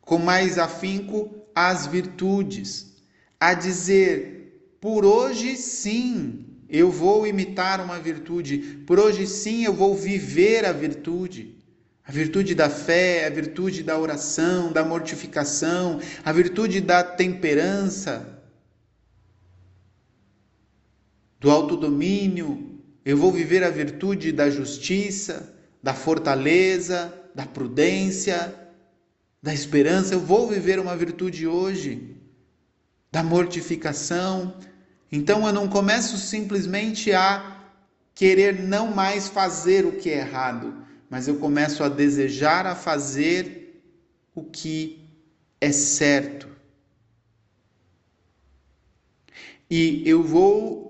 com 0.00 0.18
mais 0.18 0.58
afinco 0.58 1.44
as 1.54 1.86
virtudes, 1.86 2.94
a 3.40 3.54
dizer, 3.54 4.76
por 4.80 5.04
hoje 5.04 5.56
sim, 5.56 6.46
eu 6.68 6.90
vou 6.90 7.26
imitar 7.26 7.80
uma 7.80 7.98
virtude, 7.98 8.58
por 8.86 9.00
hoje 9.00 9.26
sim 9.26 9.64
eu 9.64 9.74
vou 9.74 9.94
viver 9.96 10.64
a 10.64 10.72
virtude. 10.72 11.56
A 12.04 12.12
virtude 12.12 12.54
da 12.54 12.70
fé, 12.70 13.26
a 13.26 13.30
virtude 13.30 13.82
da 13.82 13.98
oração, 13.98 14.72
da 14.72 14.84
mortificação, 14.84 16.00
a 16.24 16.32
virtude 16.32 16.80
da 16.80 17.02
temperança, 17.02 18.44
do 21.40 21.50
autodomínio, 21.50 22.75
eu 23.06 23.16
vou 23.16 23.30
viver 23.30 23.62
a 23.62 23.70
virtude 23.70 24.32
da 24.32 24.50
justiça, 24.50 25.54
da 25.80 25.94
fortaleza, 25.94 27.14
da 27.32 27.46
prudência, 27.46 28.52
da 29.40 29.54
esperança. 29.54 30.12
Eu 30.12 30.18
vou 30.18 30.48
viver 30.48 30.80
uma 30.80 30.96
virtude 30.96 31.46
hoje, 31.46 32.16
da 33.12 33.22
mortificação. 33.22 34.58
Então 35.12 35.46
eu 35.46 35.52
não 35.52 35.68
começo 35.68 36.18
simplesmente 36.18 37.12
a 37.12 37.68
querer 38.12 38.60
não 38.60 38.88
mais 38.88 39.28
fazer 39.28 39.86
o 39.86 39.92
que 39.92 40.10
é 40.10 40.18
errado, 40.18 40.74
mas 41.08 41.28
eu 41.28 41.36
começo 41.36 41.84
a 41.84 41.88
desejar 41.88 42.66
a 42.66 42.74
fazer 42.74 43.84
o 44.34 44.42
que 44.42 45.08
é 45.60 45.70
certo. 45.70 46.48
E 49.70 50.02
eu 50.04 50.24
vou 50.24 50.85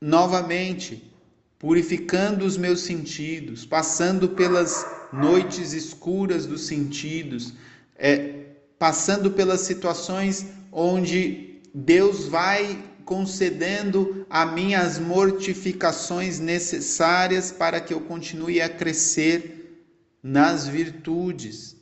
novamente, 0.00 1.12
purificando 1.58 2.44
os 2.44 2.56
meus 2.56 2.80
sentidos, 2.80 3.66
passando 3.66 4.28
pelas 4.30 4.86
noites 5.12 5.72
escuras 5.72 6.46
dos 6.46 6.66
sentidos, 6.66 7.54
é, 7.96 8.46
passando 8.78 9.32
pelas 9.32 9.62
situações 9.62 10.46
onde 10.70 11.60
Deus 11.74 12.26
vai 12.26 12.84
concedendo 13.04 14.26
a 14.28 14.44
mim 14.44 14.74
as 14.74 14.98
mortificações 14.98 16.38
necessárias 16.38 17.50
para 17.50 17.80
que 17.80 17.94
eu 17.94 18.02
continue 18.02 18.60
a 18.60 18.68
crescer 18.68 19.82
nas 20.22 20.68
virtudes. 20.68 21.76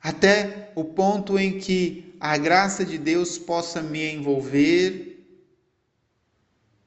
Até 0.00 0.70
o 0.74 0.84
ponto 0.84 1.38
em 1.38 1.58
que 1.58 2.14
a 2.20 2.36
graça 2.36 2.84
de 2.84 2.96
Deus 2.96 3.36
possa 3.36 3.82
me 3.82 4.12
envolver 4.12 5.13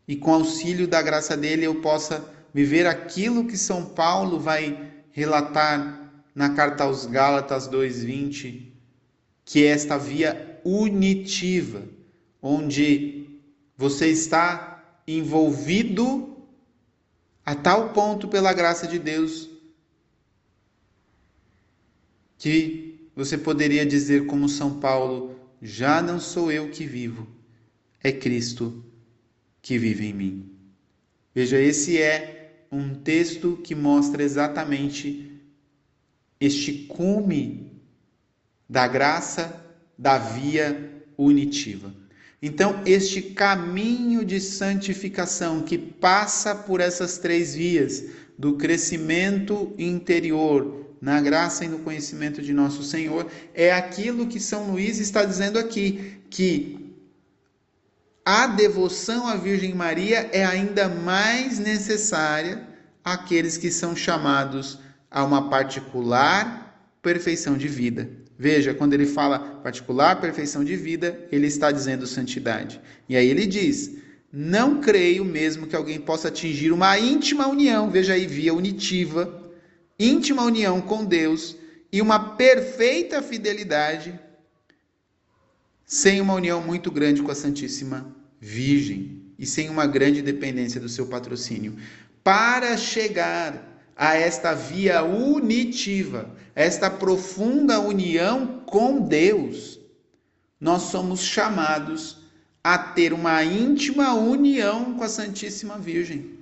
e 0.08 0.16
com 0.16 0.34
auxílio 0.34 0.88
da 0.88 1.01
graça 1.01 1.36
dele 1.36 1.66
eu 1.66 1.82
possa 1.82 2.34
viver 2.53 2.88
aquilo 2.88 3.45
que 3.45 3.58
São 3.58 3.86
Paulo 3.86 4.39
vai 4.39 4.93
relatar 5.12 6.12
na 6.34 6.51
carta 6.51 6.86
aos 6.86 7.05
Gálatas 7.05 7.68
2:20, 7.68 8.72
que 9.43 9.66
é 9.66 9.68
esta 9.68 9.97
via 9.97 10.60
unitiva, 10.64 11.84
onde 12.41 13.28
você 13.76 14.08
está 14.08 15.01
envolvido 15.08 16.38
a 17.45 17.55
tal 17.55 17.89
ponto 17.89 18.28
pela 18.28 18.53
graça 18.53 18.88
de 18.88 18.99
Deus 18.99 19.49
que 22.38 23.10
você 23.16 23.38
poderia 23.38 23.86
dizer 23.86 24.28
como 24.28 24.47
São 24.47 24.80
Paulo, 24.80 25.39
já 25.62 26.01
não 26.01 26.20
sou 26.20 26.51
eu 26.51 26.70
que 26.70 26.86
vivo, 26.86 27.28
é 28.03 28.12
Cristo 28.12 28.84
que 29.68 29.78
vive 29.78 30.07
em 30.07 30.13
mim. 30.13 30.49
Veja, 31.36 31.59
esse 31.59 32.01
é 32.01 32.63
um 32.72 32.95
texto 32.95 33.59
que 33.61 33.76
mostra 33.76 34.24
exatamente 34.24 35.30
este 36.39 36.72
cume 36.88 37.74
da 38.70 38.88
graça 38.88 39.61
da 39.97 40.18
via 40.18 41.03
unitiva. 41.18 41.93
Então, 42.41 42.82
este 42.86 43.22
caminho 43.22 44.24
de 44.24 44.39
santificação 44.39 45.61
que 45.63 45.78
passa 45.78 46.55
por 46.55 46.80
essas 46.80 47.18
três 47.18 47.53
vias, 47.53 48.05
do 48.38 48.53
crescimento 48.53 49.74
interior, 49.78 50.95
na 51.01 51.20
graça 51.20 51.65
e 51.65 51.68
no 51.68 51.80
conhecimento 51.80 52.41
de 52.41 52.53
nosso 52.53 52.84
Senhor, 52.84 53.30
é 53.53 53.74
aquilo 53.74 54.28
que 54.28 54.39
São 54.39 54.72
Luís 54.72 54.97
está 54.97 55.26
dizendo 55.26 55.59
aqui, 55.59 56.22
que 56.30 56.87
a 58.30 58.45
devoção 58.45 59.25
à 59.25 59.38
Virgem 59.38 59.73
Maria 59.73 60.30
é 60.34 60.43
ainda 60.43 60.89
mais 60.89 61.59
necessária 61.59 62.61
àqueles 63.01 63.55
que 63.55 63.71
são 63.71 63.95
chamados 63.95 64.80
a 65.09 65.23
uma 65.23 65.49
particular 65.49 66.91
perfeição 67.01 67.57
de 67.57 67.69
vida. 67.69 68.09
Veja, 68.38 68.73
quando 68.73 68.91
ele 68.91 69.05
fala 69.05 69.39
particular 69.39 70.19
perfeição 70.19 70.61
de 70.61 70.75
vida, 70.75 71.17
ele 71.32 71.47
está 71.47 71.71
dizendo 71.71 72.05
santidade. 72.05 72.82
E 73.07 73.15
aí 73.15 73.30
ele 73.30 73.45
diz: 73.45 73.91
Não 74.30 74.82
creio 74.82 75.23
mesmo 75.23 75.65
que 75.65 75.75
alguém 75.78 75.97
possa 75.97 76.28
atingir 76.28 76.73
uma 76.73 76.99
íntima 76.99 77.47
união, 77.47 77.89
veja 77.89 78.11
aí, 78.11 78.28
via 78.28 78.53
unitiva, 78.53 79.41
íntima 79.97 80.43
união 80.43 80.82
com 80.82 81.05
Deus 81.05 81.55
e 81.93 82.01
uma 82.01 82.36
perfeita 82.36 83.21
fidelidade, 83.21 84.19
sem 85.86 86.19
uma 86.19 86.34
união 86.34 86.59
muito 86.59 86.91
grande 86.91 87.23
com 87.23 87.32
a 87.32 87.36
Santíssima 87.36 88.16
Virgem 88.40 89.22
e 89.38 89.46
sem 89.46 89.70
uma 89.70 89.86
grande 89.86 90.22
dependência 90.22 90.80
do 90.80 90.90
seu 90.90 91.08
patrocínio. 91.08 91.76
Para 92.24 92.76
chegar 92.78 93.82
a 93.96 94.16
esta 94.16 94.54
via 94.54 95.04
unitiva, 95.04 96.30
esta 96.54 96.90
profunda 96.90 97.80
união 97.80 98.62
com 98.66 99.02
Deus, 99.02 99.80
nós 100.60 100.84
somos 100.84 101.22
chamados 101.22 102.18
a 102.64 102.78
ter 102.78 103.14
uma 103.14 103.44
íntima 103.44 104.14
união 104.14 104.94
com 104.96 105.04
a 105.04 105.10
Santíssima 105.10 105.78
Virgem. 105.78 106.38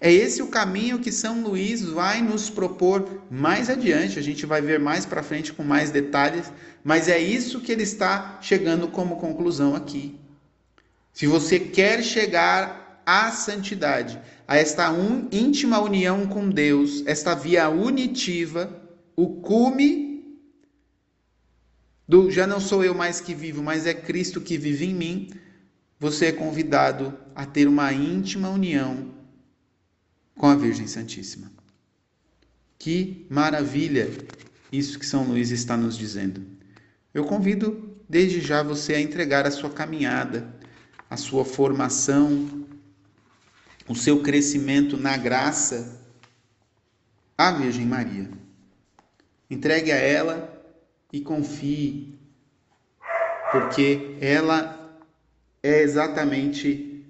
É 0.00 0.12
esse 0.12 0.42
o 0.42 0.48
caminho 0.48 0.98
que 0.98 1.12
São 1.12 1.42
Luís 1.42 1.82
vai 1.82 2.20
nos 2.20 2.50
propor 2.50 3.22
mais 3.30 3.70
adiante, 3.70 4.18
a 4.18 4.22
gente 4.22 4.44
vai 4.44 4.60
ver 4.60 4.80
mais 4.80 5.06
para 5.06 5.22
frente 5.22 5.52
com 5.52 5.62
mais 5.62 5.90
detalhes, 5.90 6.52
mas 6.82 7.08
é 7.08 7.20
isso 7.20 7.60
que 7.60 7.70
ele 7.70 7.84
está 7.84 8.38
chegando 8.40 8.88
como 8.88 9.20
conclusão 9.20 9.76
aqui. 9.76 10.18
Se 11.12 11.26
você 11.26 11.60
quer 11.60 12.02
chegar 12.02 13.02
à 13.04 13.30
santidade, 13.30 14.20
a 14.46 14.56
esta 14.56 14.90
un, 14.90 15.28
íntima 15.30 15.80
união 15.80 16.26
com 16.26 16.48
Deus, 16.48 17.02
esta 17.06 17.34
via 17.34 17.68
unitiva, 17.68 18.82
o 19.14 19.40
cume 19.40 20.38
do 22.08 22.30
já 22.30 22.46
não 22.46 22.60
sou 22.60 22.84
eu 22.84 22.94
mais 22.94 23.20
que 23.20 23.34
vivo, 23.34 23.62
mas 23.62 23.86
é 23.86 23.94
Cristo 23.94 24.40
que 24.40 24.58
vive 24.58 24.86
em 24.86 24.94
mim, 24.94 25.30
você 25.98 26.26
é 26.26 26.32
convidado 26.32 27.16
a 27.34 27.46
ter 27.46 27.68
uma 27.68 27.92
íntima 27.92 28.50
união 28.50 29.12
com 30.36 30.46
a 30.46 30.56
Virgem 30.56 30.86
Santíssima. 30.86 31.52
Que 32.78 33.26
maravilha 33.30 34.10
isso 34.72 34.98
que 34.98 35.06
São 35.06 35.24
Luís 35.24 35.50
está 35.50 35.76
nos 35.76 35.96
dizendo. 35.96 36.44
Eu 37.14 37.24
convido 37.24 37.96
desde 38.08 38.40
já 38.40 38.62
você 38.62 38.94
a 38.94 39.00
entregar 39.00 39.46
a 39.46 39.50
sua 39.50 39.70
caminhada, 39.70 40.52
a 41.12 41.16
sua 41.18 41.44
formação 41.44 42.64
o 43.86 43.94
seu 43.94 44.22
crescimento 44.22 44.96
na 44.96 45.14
graça 45.14 46.00
à 47.36 47.52
Virgem 47.52 47.84
Maria. 47.84 48.30
Entregue 49.50 49.92
a 49.92 49.96
ela 49.96 50.64
e 51.12 51.20
confie, 51.20 52.18
porque 53.50 54.16
ela 54.22 54.98
é 55.62 55.82
exatamente 55.82 57.04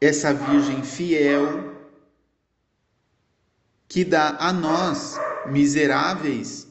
essa 0.00 0.34
Virgem 0.34 0.82
fiel 0.82 1.76
que 3.86 4.04
dá 4.04 4.36
a 4.40 4.52
nós, 4.52 5.16
miseráveis 5.46 6.66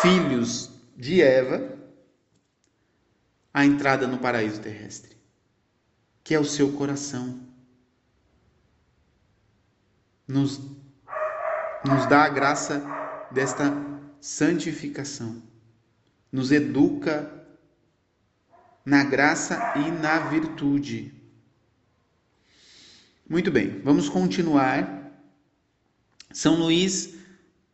filhos 0.00 0.70
de 0.96 1.20
Eva, 1.20 1.75
a 3.56 3.64
entrada 3.64 4.06
no 4.06 4.18
paraíso 4.18 4.60
terrestre 4.60 5.16
que 6.26 6.34
é 6.34 6.40
o 6.40 6.44
seu 6.44 6.72
coração. 6.72 7.40
Nos, 10.26 10.58
nos 11.84 12.06
dá 12.08 12.24
a 12.24 12.28
graça 12.28 12.84
desta 13.30 13.72
santificação, 14.20 15.40
nos 16.32 16.50
educa 16.50 17.46
na 18.84 19.04
graça 19.04 19.74
e 19.76 19.90
na 19.92 20.18
virtude. 20.18 21.14
Muito 23.30 23.52
bem, 23.52 23.80
vamos 23.82 24.08
continuar. 24.08 25.12
São 26.32 26.56
Luís 26.56 27.14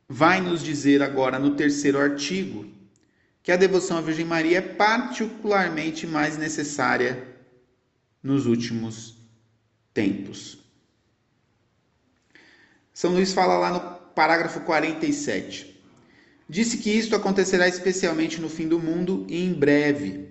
vai 0.06 0.42
nos 0.42 0.62
dizer 0.62 1.02
agora 1.02 1.38
no 1.38 1.56
terceiro 1.56 1.98
artigo 1.98 2.70
que 3.42 3.50
a 3.50 3.56
devoção 3.56 3.98
à 3.98 4.00
Virgem 4.00 4.24
Maria 4.24 4.58
é 4.58 4.60
particularmente 4.60 6.06
mais 6.06 6.38
necessária 6.38 7.26
nos 8.22 8.46
últimos 8.46 9.16
tempos. 9.92 10.58
São 12.94 13.12
Luís 13.12 13.32
fala 13.32 13.58
lá 13.58 13.70
no 13.72 13.80
parágrafo 14.14 14.60
47. 14.60 15.72
Disse 16.48 16.78
que 16.78 16.90
isto 16.90 17.16
acontecerá 17.16 17.66
especialmente 17.66 18.40
no 18.40 18.48
fim 18.48 18.68
do 18.68 18.78
mundo 18.78 19.26
e 19.28 19.42
em 19.42 19.52
breve, 19.52 20.28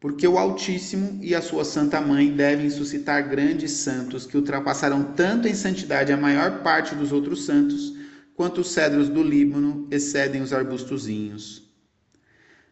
porque 0.00 0.26
o 0.26 0.38
Altíssimo 0.38 1.18
e 1.22 1.34
a 1.34 1.42
sua 1.42 1.64
Santa 1.64 2.00
Mãe 2.00 2.32
devem 2.32 2.70
suscitar 2.70 3.28
grandes 3.28 3.72
santos 3.72 4.26
que 4.26 4.36
ultrapassarão 4.36 5.12
tanto 5.12 5.46
em 5.46 5.54
santidade 5.54 6.12
a 6.12 6.16
maior 6.16 6.62
parte 6.62 6.94
dos 6.94 7.12
outros 7.12 7.44
santos, 7.44 7.94
quanto 8.34 8.62
os 8.62 8.70
cedros 8.70 9.08
do 9.08 9.22
Líbano 9.22 9.86
excedem 9.90 10.40
os 10.40 10.52
arbustozinhos. 10.52 11.67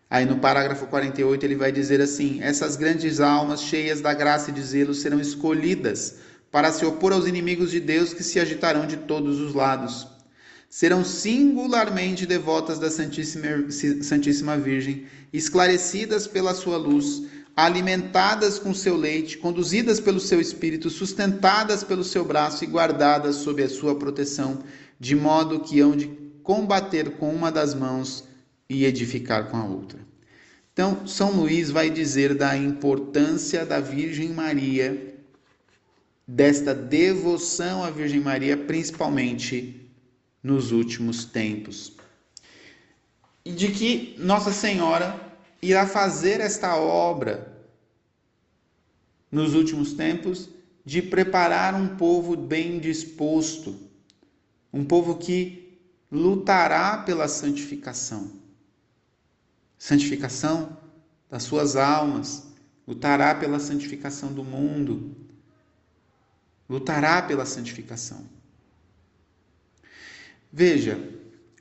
Aí 0.08 0.24
no 0.24 0.38
parágrafo 0.38 0.86
48 0.86 1.44
ele 1.44 1.56
vai 1.56 1.72
dizer 1.72 2.00
assim: 2.00 2.40
essas 2.40 2.76
grandes 2.76 3.20
almas 3.20 3.62
cheias 3.62 4.00
da 4.00 4.14
graça 4.14 4.50
e 4.50 4.54
de 4.54 4.62
zelo 4.62 4.94
serão 4.94 5.20
escolhidas 5.20 6.16
para 6.50 6.70
se 6.70 6.86
opor 6.86 7.12
aos 7.12 7.26
inimigos 7.26 7.70
de 7.70 7.80
Deus 7.80 8.14
que 8.14 8.22
se 8.22 8.38
agitarão 8.38 8.86
de 8.86 8.96
todos 8.98 9.40
os 9.40 9.52
lados. 9.52 10.06
Serão 10.70 11.04
singularmente 11.04 12.24
devotas 12.24 12.78
da 12.78 12.90
Santíssima, 12.90 13.70
Santíssima 14.02 14.56
Virgem, 14.56 15.06
esclarecidas 15.32 16.26
pela 16.26 16.54
sua 16.54 16.76
luz, 16.76 17.22
alimentadas 17.56 18.58
com 18.58 18.74
seu 18.74 18.96
leite, 18.96 19.38
conduzidas 19.38 19.98
pelo 19.98 20.20
seu 20.20 20.40
espírito, 20.40 20.88
sustentadas 20.88 21.82
pelo 21.82 22.04
seu 22.04 22.24
braço 22.24 22.62
e 22.62 22.66
guardadas 22.66 23.36
sob 23.36 23.62
a 23.62 23.68
sua 23.68 23.96
proteção, 23.96 24.60
de 25.00 25.16
modo 25.16 25.60
que 25.60 25.80
hão 25.80 25.96
de 25.96 26.06
combater 26.42 27.12
com 27.12 27.30
uma 27.34 27.50
das 27.50 27.74
mãos 27.74 28.24
e 28.68 28.84
edificar 28.84 29.48
com 29.48 29.56
a 29.56 29.64
outra. 29.64 29.98
Então, 30.72 31.06
São 31.06 31.30
Luís 31.30 31.70
vai 31.70 31.88
dizer 31.88 32.34
da 32.34 32.54
importância 32.54 33.64
da 33.64 33.80
Virgem 33.80 34.28
Maria, 34.30 35.14
desta 36.28 36.74
devoção 36.74 37.82
à 37.82 37.90
Virgem 37.90 38.20
Maria, 38.20 38.58
principalmente 38.58 39.88
nos 40.42 40.72
últimos 40.72 41.24
tempos. 41.24 41.92
E 43.42 43.52
de 43.52 43.68
que 43.68 44.16
Nossa 44.18 44.52
Senhora 44.52 45.18
irá 45.62 45.86
fazer 45.86 46.40
esta 46.40 46.76
obra 46.76 47.56
nos 49.30 49.54
últimos 49.54 49.94
tempos 49.94 50.50
de 50.84 51.00
preparar 51.00 51.74
um 51.74 51.96
povo 51.96 52.36
bem 52.36 52.78
disposto, 52.78 53.74
um 54.70 54.84
povo 54.84 55.16
que 55.16 55.78
lutará 56.12 56.98
pela 56.98 57.28
santificação 57.28 58.35
santificação 59.78 60.76
das 61.30 61.42
suas 61.42 61.76
almas, 61.76 62.54
lutará 62.86 63.34
pela 63.34 63.58
santificação 63.58 64.32
do 64.32 64.44
mundo, 64.44 65.14
lutará 66.68 67.20
pela 67.22 67.44
santificação. 67.44 68.24
Veja, 70.52 70.98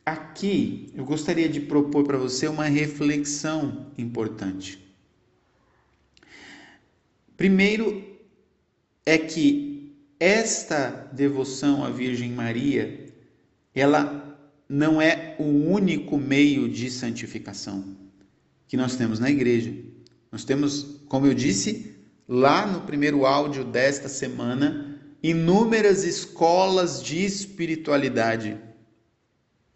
aqui 0.06 0.92
eu 0.96 1.04
gostaria 1.04 1.50
de 1.50 1.60
propor 1.60 2.06
para 2.06 2.18
você 2.18 2.48
uma 2.48 2.66
reflexão 2.66 3.92
importante. 3.98 4.82
Primeiro, 7.36 8.18
é 9.06 9.18
que 9.18 9.94
esta 10.20 10.90
devoção 11.12 11.84
à 11.84 11.90
Virgem 11.90 12.32
Maria, 12.32 13.14
ela 13.74 14.40
não 14.70 15.02
é 15.02 15.36
o 15.38 15.44
único 15.44 16.18
meio 16.18 16.70
de 16.70 16.90
santificação 16.90 18.05
que 18.68 18.78
nós 18.78 18.96
temos 18.96 19.20
na 19.20 19.30
igreja. 19.30 19.74
Nós 20.32 20.44
temos, 20.44 21.02
como 21.08 21.26
eu 21.28 21.34
disse 21.34 21.96
lá 22.28 22.66
no 22.66 22.82
primeiro 22.82 23.26
áudio 23.26 23.64
desta 23.64 24.10
semana, 24.10 25.00
inúmeras 25.22 26.04
escolas 26.04 27.02
de 27.02 27.24
espiritualidade. 27.24 28.58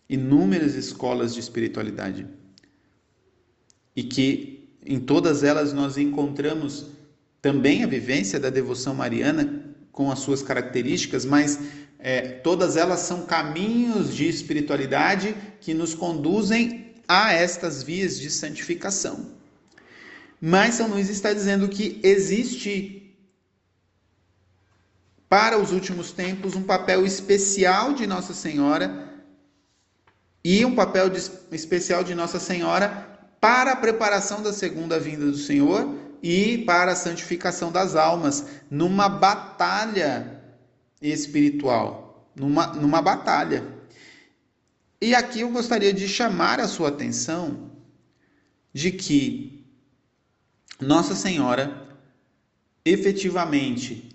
Inúmeras 0.09 0.75
escolas 0.75 1.33
de 1.33 1.39
espiritualidade. 1.39 2.27
E 3.95 4.03
que 4.03 4.69
em 4.85 4.99
todas 4.99 5.43
elas 5.43 5.73
nós 5.73 5.97
encontramos 5.97 6.87
também 7.41 7.83
a 7.83 7.87
vivência 7.87 8.39
da 8.39 8.49
devoção 8.49 8.93
mariana 8.93 9.75
com 9.91 10.11
as 10.11 10.19
suas 10.19 10.41
características, 10.41 11.25
mas 11.25 11.59
é, 11.99 12.21
todas 12.21 12.77
elas 12.77 13.01
são 13.01 13.25
caminhos 13.25 14.15
de 14.15 14.27
espiritualidade 14.27 15.35
que 15.59 15.73
nos 15.73 15.93
conduzem 15.93 16.88
a 17.09 17.33
estas 17.33 17.81
vias 17.81 18.19
de 18.19 18.29
santificação. 18.29 19.31
Mas 20.39 20.75
São 20.75 20.87
Luís 20.87 21.09
está 21.09 21.33
dizendo 21.33 21.67
que 21.67 21.99
existe 22.03 23.17
para 25.27 25.57
os 25.57 25.71
últimos 25.71 26.11
tempos 26.11 26.55
um 26.55 26.61
papel 26.61 27.03
especial 27.05 27.93
de 27.93 28.05
Nossa 28.05 28.33
Senhora 28.33 29.09
e 30.43 30.63
um 30.63 30.75
papel 30.75 31.09
de, 31.09 31.19
especial 31.51 32.03
de 32.03 32.13
Nossa 32.13 32.39
Senhora 32.39 33.07
para 33.41 33.71
a 33.71 33.75
preparação 33.75 34.43
da 34.43 34.53
segunda 34.53 34.99
vinda 34.99 35.25
do 35.25 35.37
Senhor 35.37 35.95
e 36.21 36.59
para 36.59 36.91
a 36.91 36.95
santificação 36.95 37.71
das 37.71 37.95
almas, 37.95 38.45
numa 38.69 39.09
batalha 39.09 40.41
espiritual, 41.01 42.29
numa, 42.35 42.67
numa 42.67 43.01
batalha. 43.01 43.78
E 45.01 45.15
aqui 45.15 45.41
eu 45.41 45.49
gostaria 45.49 45.93
de 45.93 46.07
chamar 46.07 46.59
a 46.59 46.67
sua 46.67 46.89
atenção 46.89 47.71
de 48.73 48.91
que 48.91 49.65
Nossa 50.79 51.15
Senhora 51.15 51.87
efetivamente 52.83 54.09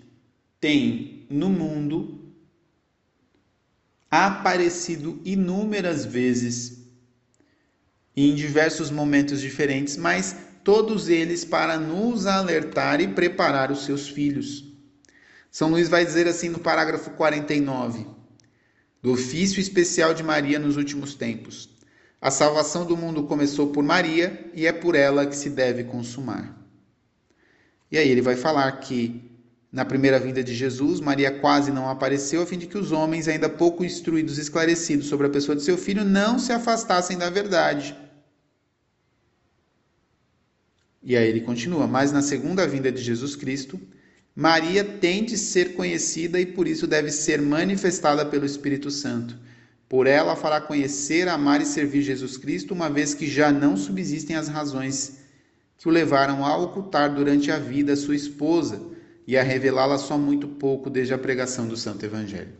tem 0.59 1.25
no 1.29 1.49
mundo 1.49 2.33
aparecido 4.11 5.19
inúmeras 5.25 6.05
vezes 6.05 6.85
em 8.15 8.33
diversos 8.35 8.89
momentos 8.91 9.41
diferentes, 9.41 9.97
mas 9.97 10.35
todos 10.63 11.09
eles 11.09 11.43
para 11.43 11.77
nos 11.77 12.25
alertar 12.25 13.01
e 13.01 13.07
preparar 13.07 13.71
os 13.71 13.85
seus 13.85 14.07
filhos. 14.07 14.63
São 15.51 15.69
Luís 15.69 15.89
vai 15.89 16.05
dizer 16.05 16.27
assim 16.27 16.49
no 16.49 16.59
parágrafo 16.59 17.11
49, 17.11 18.07
do 19.05 19.11
ofício 19.11 19.61
especial 19.61 20.15
de 20.15 20.23
Maria 20.23 20.57
nos 20.57 20.77
últimos 20.77 21.13
tempos. 21.13 21.69
A 22.19 22.31
salvação 22.31 22.87
do 22.87 22.97
mundo 22.97 23.25
começou 23.25 23.67
por 23.67 23.83
Maria 23.83 24.49
e 24.51 24.65
é 24.65 24.73
por 24.73 24.95
ela 24.95 25.27
que 25.27 25.35
se 25.35 25.51
deve 25.51 25.83
consumar. 25.83 26.59
E 27.91 27.99
aí 27.99 28.09
ele 28.09 28.23
vai 28.23 28.35
falar 28.35 28.71
que 28.79 29.29
na 29.71 29.85
primeira 29.85 30.19
vinda 30.19 30.43
de 30.43 30.55
Jesus, 30.55 30.99
Maria 30.99 31.39
quase 31.39 31.71
não 31.71 31.87
apareceu 31.87 32.41
a 32.41 32.47
fim 32.47 32.57
de 32.57 32.65
que 32.65 32.79
os 32.79 32.91
homens, 32.91 33.27
ainda 33.27 33.47
pouco 33.47 33.85
instruídos 33.85 34.39
e 34.39 34.41
esclarecidos 34.41 35.05
sobre 35.05 35.27
a 35.27 35.29
pessoa 35.29 35.55
de 35.55 35.61
seu 35.61 35.77
filho, 35.77 36.03
não 36.03 36.39
se 36.39 36.51
afastassem 36.51 37.15
da 37.15 37.29
verdade. 37.29 37.95
E 41.03 41.15
aí 41.15 41.29
ele 41.29 41.41
continua: 41.41 41.85
Mas 41.85 42.11
na 42.11 42.23
segunda 42.23 42.65
vinda 42.65 42.91
de 42.91 43.03
Jesus 43.03 43.35
Cristo, 43.35 43.79
Maria 44.35 44.83
tem 44.83 45.23
de 45.23 45.37
ser 45.37 45.75
conhecida 45.75 46.41
e 46.41 46.45
por 46.45 46.67
isso 46.67 46.85
deve 46.85 47.09
ser 47.09 47.41
manifestada 47.41 48.25
pelo 48.25 48.45
Espírito 48.45 48.91
Santo. 48.91 49.37
Por 49.87 50.07
ela 50.07 50.35
fará 50.35 50.59
conhecer, 50.59 51.29
amar 51.29 51.61
e 51.61 51.65
servir 51.65 52.01
Jesus 52.01 52.35
Cristo, 52.35 52.73
uma 52.73 52.89
vez 52.89 53.13
que 53.13 53.27
já 53.27 53.49
não 53.49 53.77
subsistem 53.77 54.35
as 54.35 54.49
razões 54.49 55.19
que 55.77 55.87
o 55.87 55.91
levaram 55.91 56.45
a 56.45 56.57
ocultar 56.57 57.13
durante 57.13 57.49
a 57.49 57.57
vida 57.57 57.95
sua 57.95 58.15
esposa 58.15 58.81
e 59.25 59.37
a 59.37 59.43
revelá-la 59.43 59.97
só 59.97 60.17
muito 60.17 60.47
pouco 60.47 60.89
desde 60.89 61.13
a 61.13 61.17
pregação 61.17 61.67
do 61.67 61.77
Santo 61.77 62.05
Evangelho. 62.05 62.51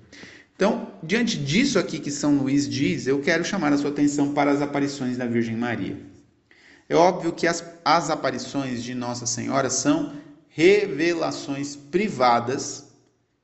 Então, 0.56 0.94
diante 1.04 1.38
disso 1.38 1.78
aqui 1.78 2.00
que 2.00 2.12
São 2.12 2.38
Luís 2.38 2.70
diz, 2.70 3.06
eu 3.06 3.20
quero 3.20 3.44
chamar 3.44 3.74
a 3.74 3.78
sua 3.78 3.90
atenção 3.90 4.34
para 4.34 4.52
as 4.52 4.62
aparições 4.62 5.18
da 5.18 5.26
Virgem 5.26 5.58
Maria. 5.58 5.98
É 6.88 6.96
óbvio 6.96 7.34
que 7.34 7.48
as, 7.48 7.64
as 7.84 8.10
aparições 8.10 8.82
de 8.82 8.96
Nossa 8.96 9.26
Senhora 9.26 9.70
são 9.70 10.14
revelações 10.56 11.76
privadas. 11.76 12.90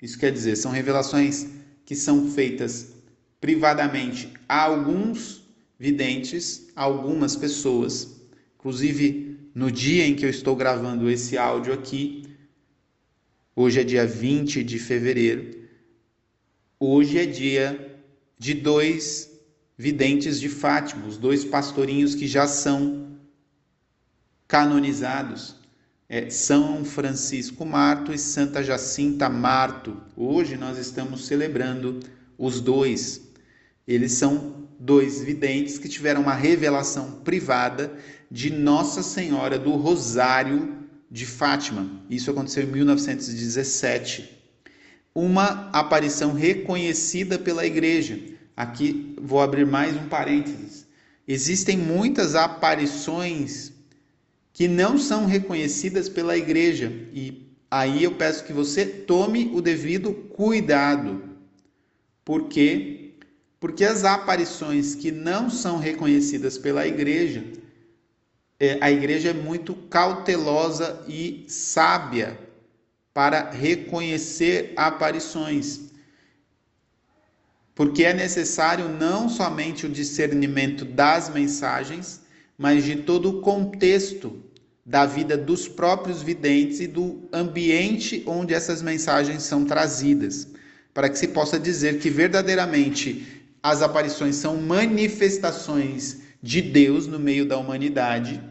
Isso 0.01 0.17
quer 0.17 0.31
dizer, 0.31 0.55
são 0.55 0.71
revelações 0.71 1.45
que 1.83 1.93
são 1.93 2.31
feitas 2.31 2.93
privadamente 3.41 4.31
a 4.47 4.61
alguns 4.61 5.45
videntes, 5.77 6.69
a 6.73 6.83
algumas 6.83 7.35
pessoas. 7.35 8.21
Inclusive, 8.57 9.37
no 9.53 9.69
dia 9.69 10.07
em 10.07 10.15
que 10.15 10.25
eu 10.25 10.29
estou 10.29 10.55
gravando 10.55 11.09
esse 11.09 11.37
áudio 11.37 11.73
aqui, 11.73 12.33
hoje 13.53 13.81
é 13.81 13.83
dia 13.83 14.07
20 14.07 14.63
de 14.63 14.79
fevereiro, 14.79 15.67
hoje 16.79 17.17
é 17.17 17.25
dia 17.25 17.93
de 18.39 18.53
dois 18.53 19.29
videntes 19.77 20.39
de 20.39 20.47
Fátima, 20.47 21.07
os 21.07 21.17
dois 21.17 21.43
pastorinhos 21.43 22.15
que 22.15 22.25
já 22.25 22.47
são 22.47 23.17
canonizados 24.47 25.60
é 26.13 26.29
São 26.29 26.83
Francisco 26.83 27.65
Marto 27.65 28.11
e 28.11 28.17
Santa 28.17 28.61
Jacinta 28.61 29.29
Marto. 29.29 29.95
Hoje 30.13 30.57
nós 30.57 30.77
estamos 30.77 31.25
celebrando 31.25 32.01
os 32.37 32.59
dois. 32.59 33.21
Eles 33.87 34.11
são 34.11 34.67
dois 34.77 35.21
videntes 35.21 35.77
que 35.77 35.87
tiveram 35.87 36.23
uma 36.23 36.33
revelação 36.33 37.21
privada 37.23 37.93
de 38.29 38.51
Nossa 38.51 39.01
Senhora 39.01 39.57
do 39.57 39.71
Rosário 39.71 40.79
de 41.09 41.25
Fátima. 41.25 41.89
Isso 42.09 42.29
aconteceu 42.29 42.63
em 42.63 42.67
1917. 42.67 44.37
Uma 45.15 45.69
aparição 45.71 46.33
reconhecida 46.33 47.39
pela 47.39 47.65
igreja. 47.65 48.19
Aqui 48.57 49.15
vou 49.17 49.39
abrir 49.39 49.65
mais 49.65 49.95
um 49.95 50.09
parênteses. 50.09 50.85
Existem 51.25 51.77
muitas 51.77 52.35
aparições 52.35 53.71
que 54.61 54.67
não 54.67 54.95
são 54.95 55.25
reconhecidas 55.25 56.07
pela 56.07 56.37
igreja. 56.37 56.93
E 57.11 57.51
aí 57.71 58.03
eu 58.03 58.13
peço 58.13 58.43
que 58.43 58.53
você 58.53 58.85
tome 58.85 59.49
o 59.55 59.59
devido 59.59 60.13
cuidado. 60.13 61.23
Por 62.23 62.47
quê? 62.47 63.15
Porque 63.59 63.83
as 63.83 64.03
aparições 64.03 64.93
que 64.93 65.11
não 65.11 65.49
são 65.49 65.79
reconhecidas 65.79 66.59
pela 66.59 66.85
igreja, 66.85 67.43
é, 68.59 68.77
a 68.81 68.91
igreja 68.91 69.31
é 69.31 69.33
muito 69.33 69.73
cautelosa 69.73 71.03
e 71.07 71.43
sábia 71.47 72.37
para 73.15 73.49
reconhecer 73.49 74.73
aparições. 74.75 75.89
Porque 77.73 78.03
é 78.03 78.13
necessário 78.13 78.87
não 78.89 79.27
somente 79.27 79.87
o 79.87 79.89
discernimento 79.89 80.85
das 80.85 81.29
mensagens, 81.29 82.21
mas 82.55 82.83
de 82.83 82.97
todo 82.97 83.39
o 83.39 83.41
contexto 83.41 84.50
da 84.85 85.05
vida 85.05 85.37
dos 85.37 85.67
próprios 85.67 86.21
videntes 86.21 86.79
e 86.79 86.87
do 86.87 87.21
ambiente 87.31 88.23
onde 88.25 88.53
essas 88.53 88.81
mensagens 88.81 89.43
são 89.43 89.65
trazidas, 89.65 90.47
para 90.93 91.09
que 91.09 91.17
se 91.17 91.27
possa 91.27 91.59
dizer 91.59 91.99
que 91.99 92.09
verdadeiramente 92.09 93.43
as 93.61 93.81
aparições 93.81 94.35
são 94.35 94.57
manifestações 94.57 96.21
de 96.41 96.61
Deus 96.61 97.05
no 97.05 97.19
meio 97.19 97.45
da 97.45 97.57
humanidade 97.57 98.41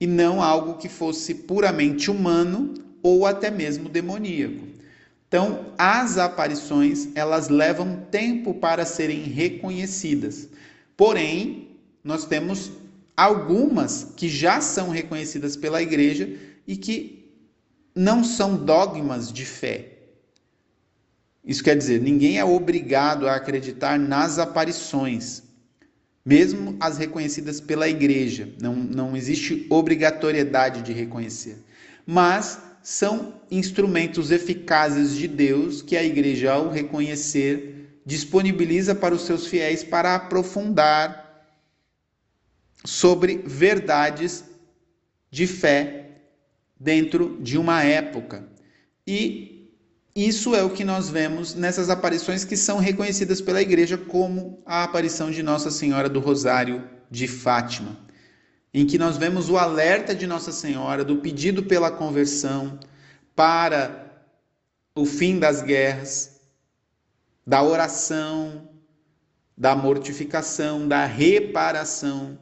e 0.00 0.06
não 0.06 0.42
algo 0.42 0.74
que 0.74 0.88
fosse 0.88 1.34
puramente 1.34 2.10
humano 2.10 2.74
ou 3.02 3.24
até 3.24 3.50
mesmo 3.50 3.88
demoníaco. 3.88 4.66
Então, 5.28 5.66
as 5.78 6.18
aparições, 6.18 7.08
elas 7.14 7.48
levam 7.48 8.04
tempo 8.10 8.54
para 8.54 8.84
serem 8.84 9.22
reconhecidas. 9.22 10.48
Porém, 10.96 11.68
nós 12.02 12.24
temos 12.24 12.70
algumas 13.16 14.12
que 14.16 14.28
já 14.28 14.60
são 14.60 14.90
reconhecidas 14.90 15.56
pela 15.56 15.80
igreja 15.80 16.28
e 16.66 16.76
que 16.76 17.32
não 17.94 18.22
são 18.22 18.56
dogmas 18.56 19.32
de 19.32 19.46
fé. 19.46 19.92
Isso 21.42 21.62
quer 21.62 21.76
dizer, 21.76 22.00
ninguém 22.00 22.38
é 22.38 22.44
obrigado 22.44 23.26
a 23.26 23.36
acreditar 23.36 23.98
nas 23.98 24.38
aparições, 24.38 25.44
mesmo 26.24 26.76
as 26.78 26.98
reconhecidas 26.98 27.60
pela 27.60 27.88
igreja. 27.88 28.48
Não, 28.60 28.74
não 28.74 29.16
existe 29.16 29.64
obrigatoriedade 29.70 30.82
de 30.82 30.92
reconhecer. 30.92 31.56
Mas 32.04 32.60
são 32.82 33.34
instrumentos 33.50 34.30
eficazes 34.30 35.14
de 35.14 35.26
Deus 35.26 35.82
que 35.82 35.96
a 35.96 36.04
igreja, 36.04 36.52
ao 36.52 36.68
reconhecer, 36.68 38.00
disponibiliza 38.04 38.94
para 38.94 39.14
os 39.14 39.22
seus 39.22 39.46
fiéis 39.46 39.82
para 39.82 40.14
aprofundar 40.14 41.25
sobre 42.86 43.38
verdades 43.44 44.44
de 45.30 45.46
fé 45.46 46.20
dentro 46.78 47.38
de 47.40 47.58
uma 47.58 47.82
época. 47.82 48.48
E 49.06 49.70
isso 50.14 50.54
é 50.54 50.62
o 50.62 50.70
que 50.70 50.84
nós 50.84 51.10
vemos 51.10 51.54
nessas 51.54 51.90
aparições 51.90 52.44
que 52.44 52.56
são 52.56 52.78
reconhecidas 52.78 53.40
pela 53.40 53.60
igreja 53.60 53.98
como 53.98 54.62
a 54.64 54.84
aparição 54.84 55.30
de 55.30 55.42
Nossa 55.42 55.70
Senhora 55.70 56.08
do 56.08 56.20
Rosário 56.20 56.88
de 57.10 57.28
Fátima, 57.28 57.98
em 58.72 58.86
que 58.86 58.98
nós 58.98 59.16
vemos 59.16 59.50
o 59.50 59.58
alerta 59.58 60.14
de 60.14 60.26
Nossa 60.26 60.52
Senhora 60.52 61.04
do 61.04 61.16
pedido 61.16 61.64
pela 61.64 61.90
conversão 61.90 62.78
para 63.34 64.24
o 64.94 65.04
fim 65.04 65.38
das 65.38 65.60
guerras, 65.60 66.40
da 67.46 67.62
oração, 67.62 68.70
da 69.56 69.76
mortificação, 69.76 70.88
da 70.88 71.04
reparação 71.04 72.38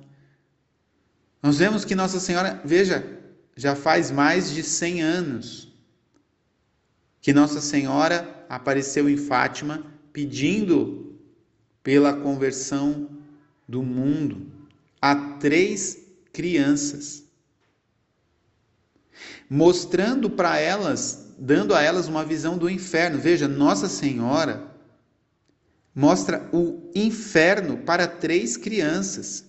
nós 1.45 1.59
vemos 1.59 1.85
que 1.85 1.95
Nossa 1.95 2.19
Senhora, 2.19 2.59
veja, 2.65 3.07
já 3.55 3.77
faz 3.77 4.11
mais 4.11 4.51
de 4.51 4.63
100 4.63 5.03
anos 5.03 5.69
que 7.21 7.35
Nossa 7.35 7.61
Senhora 7.61 8.47
apareceu 8.49 9.11
em 9.11 9.19
Fátima 9.19 9.85
pedindo 10.11 11.15
pela 11.83 12.15
conversão 12.15 13.11
do 13.69 13.83
mundo 13.83 14.47
a 15.03 15.15
três 15.39 15.99
crianças, 16.33 17.25
mostrando 19.47 20.31
para 20.31 20.59
elas, 20.59 21.35
dando 21.39 21.75
a 21.75 21.83
elas 21.83 22.09
uma 22.09 22.25
visão 22.25 22.57
do 22.57 22.71
inferno. 22.71 23.19
Veja, 23.19 23.47
Nossa 23.47 23.87
Senhora 23.87 24.75
mostra 25.95 26.49
o 26.55 26.91
inferno 26.95 27.77
para 27.77 28.07
três 28.07 28.57
crianças. 28.57 29.45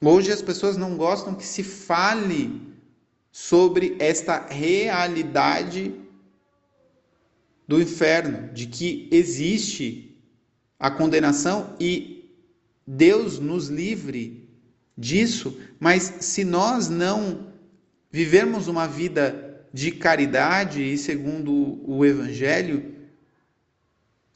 Hoje 0.00 0.30
as 0.30 0.40
pessoas 0.40 0.76
não 0.76 0.96
gostam 0.96 1.34
que 1.34 1.44
se 1.44 1.62
fale 1.62 2.62
sobre 3.32 3.96
esta 3.98 4.46
realidade 4.46 5.94
do 7.66 7.80
inferno, 7.80 8.52
de 8.52 8.66
que 8.66 9.08
existe 9.10 10.16
a 10.78 10.90
condenação 10.90 11.74
e 11.80 12.32
Deus 12.86 13.38
nos 13.38 13.68
livre 13.68 14.48
disso, 14.96 15.60
mas 15.78 16.02
se 16.20 16.44
nós 16.44 16.88
não 16.88 17.52
vivermos 18.10 18.68
uma 18.68 18.86
vida 18.86 19.66
de 19.72 19.92
caridade 19.92 20.82
e 20.82 20.96
segundo 20.96 21.80
o 21.84 22.04
evangelho, 22.04 22.94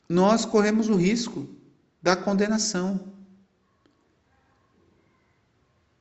nós 0.09 0.45
corremos 0.45 0.89
o 0.89 0.95
risco 0.95 1.49
da 2.03 2.15
condenação. 2.15 3.12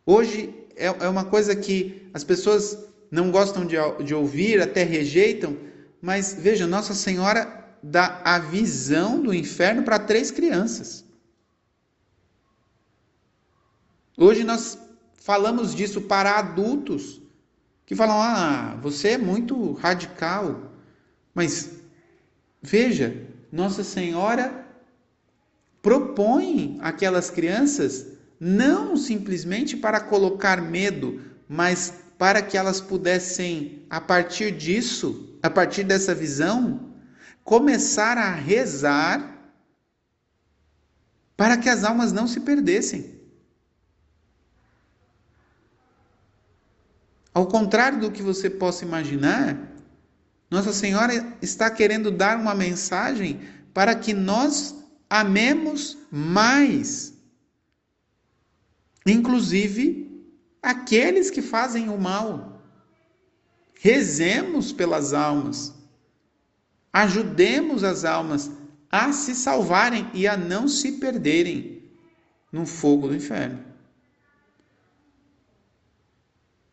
Hoje 0.06 0.54
é, 0.76 0.86
é 0.86 1.10
uma 1.10 1.26
coisa 1.26 1.56
que 1.56 2.10
as 2.14 2.24
pessoas 2.24 2.78
não 3.10 3.32
gostam 3.32 3.66
de, 3.66 3.76
de 4.04 4.16
ouvir, 4.16 4.62
até 4.62 4.84
rejeitam, 4.84 5.58
mas 6.02 6.34
veja, 6.34 6.66
Nossa 6.66 6.93
Senhora 6.93 7.62
dá 7.84 8.22
a 8.24 8.39
visão 8.39 9.22
do 9.22 9.34
inferno 9.34 9.84
para 9.84 9.99
três 9.99 10.32
crianças. 10.32 11.04
Hoje 14.18 14.43
nós 14.43 14.78
falamos 15.16 15.74
disso 15.74 16.02
para 16.02 16.38
adultos 16.38 17.22
que 17.86 17.95
falam: 17.95 18.22
ah, 18.22 18.78
você 18.82 19.10
é 19.10 19.18
muito 19.18 19.74
radical. 19.74 20.72
Mas 21.34 21.82
veja, 22.62 23.28
Nossa 23.52 23.84
Senhora 23.84 24.66
propõe 25.82 26.78
aquelas 26.82 27.30
crianças 27.30 28.11
não 28.43 28.97
simplesmente 28.97 29.77
para 29.77 29.99
colocar 29.99 30.59
medo, 30.59 31.21
mas 31.47 31.93
para 32.17 32.41
que 32.41 32.57
elas 32.57 32.81
pudessem, 32.81 33.85
a 33.87 34.01
partir 34.01 34.49
disso, 34.51 35.37
a 35.43 35.49
partir 35.49 35.83
dessa 35.83 36.15
visão, 36.15 36.91
começar 37.43 38.17
a 38.17 38.33
rezar 38.33 39.53
para 41.37 41.55
que 41.55 41.69
as 41.69 41.83
almas 41.83 42.11
não 42.11 42.25
se 42.25 42.39
perdessem. 42.39 43.21
Ao 47.31 47.45
contrário 47.45 47.99
do 47.99 48.11
que 48.11 48.23
você 48.23 48.49
possa 48.49 48.83
imaginar, 48.83 49.55
Nossa 50.49 50.73
Senhora 50.73 51.13
está 51.43 51.69
querendo 51.69 52.09
dar 52.09 52.39
uma 52.39 52.55
mensagem 52.55 53.39
para 53.71 53.93
que 53.93 54.15
nós 54.15 54.75
amemos 55.07 55.95
mais 56.11 57.11
inclusive 59.06 60.10
aqueles 60.62 61.30
que 61.30 61.41
fazem 61.41 61.89
o 61.89 61.99
mal. 61.99 62.62
Rezemos 63.80 64.72
pelas 64.72 65.12
almas, 65.12 65.74
ajudemos 66.93 67.84
as 67.84 68.06
almas 68.06 68.52
a 68.91 69.12
se 69.12 69.34
salvarem 69.34 70.10
e 70.14 70.28
a 70.28 70.38
não 70.38 70.68
se 70.68 70.93
perderem 70.93 71.89
no 72.52 72.66
fogo 72.66 73.08
do 73.08 73.16
inferno. 73.16 73.64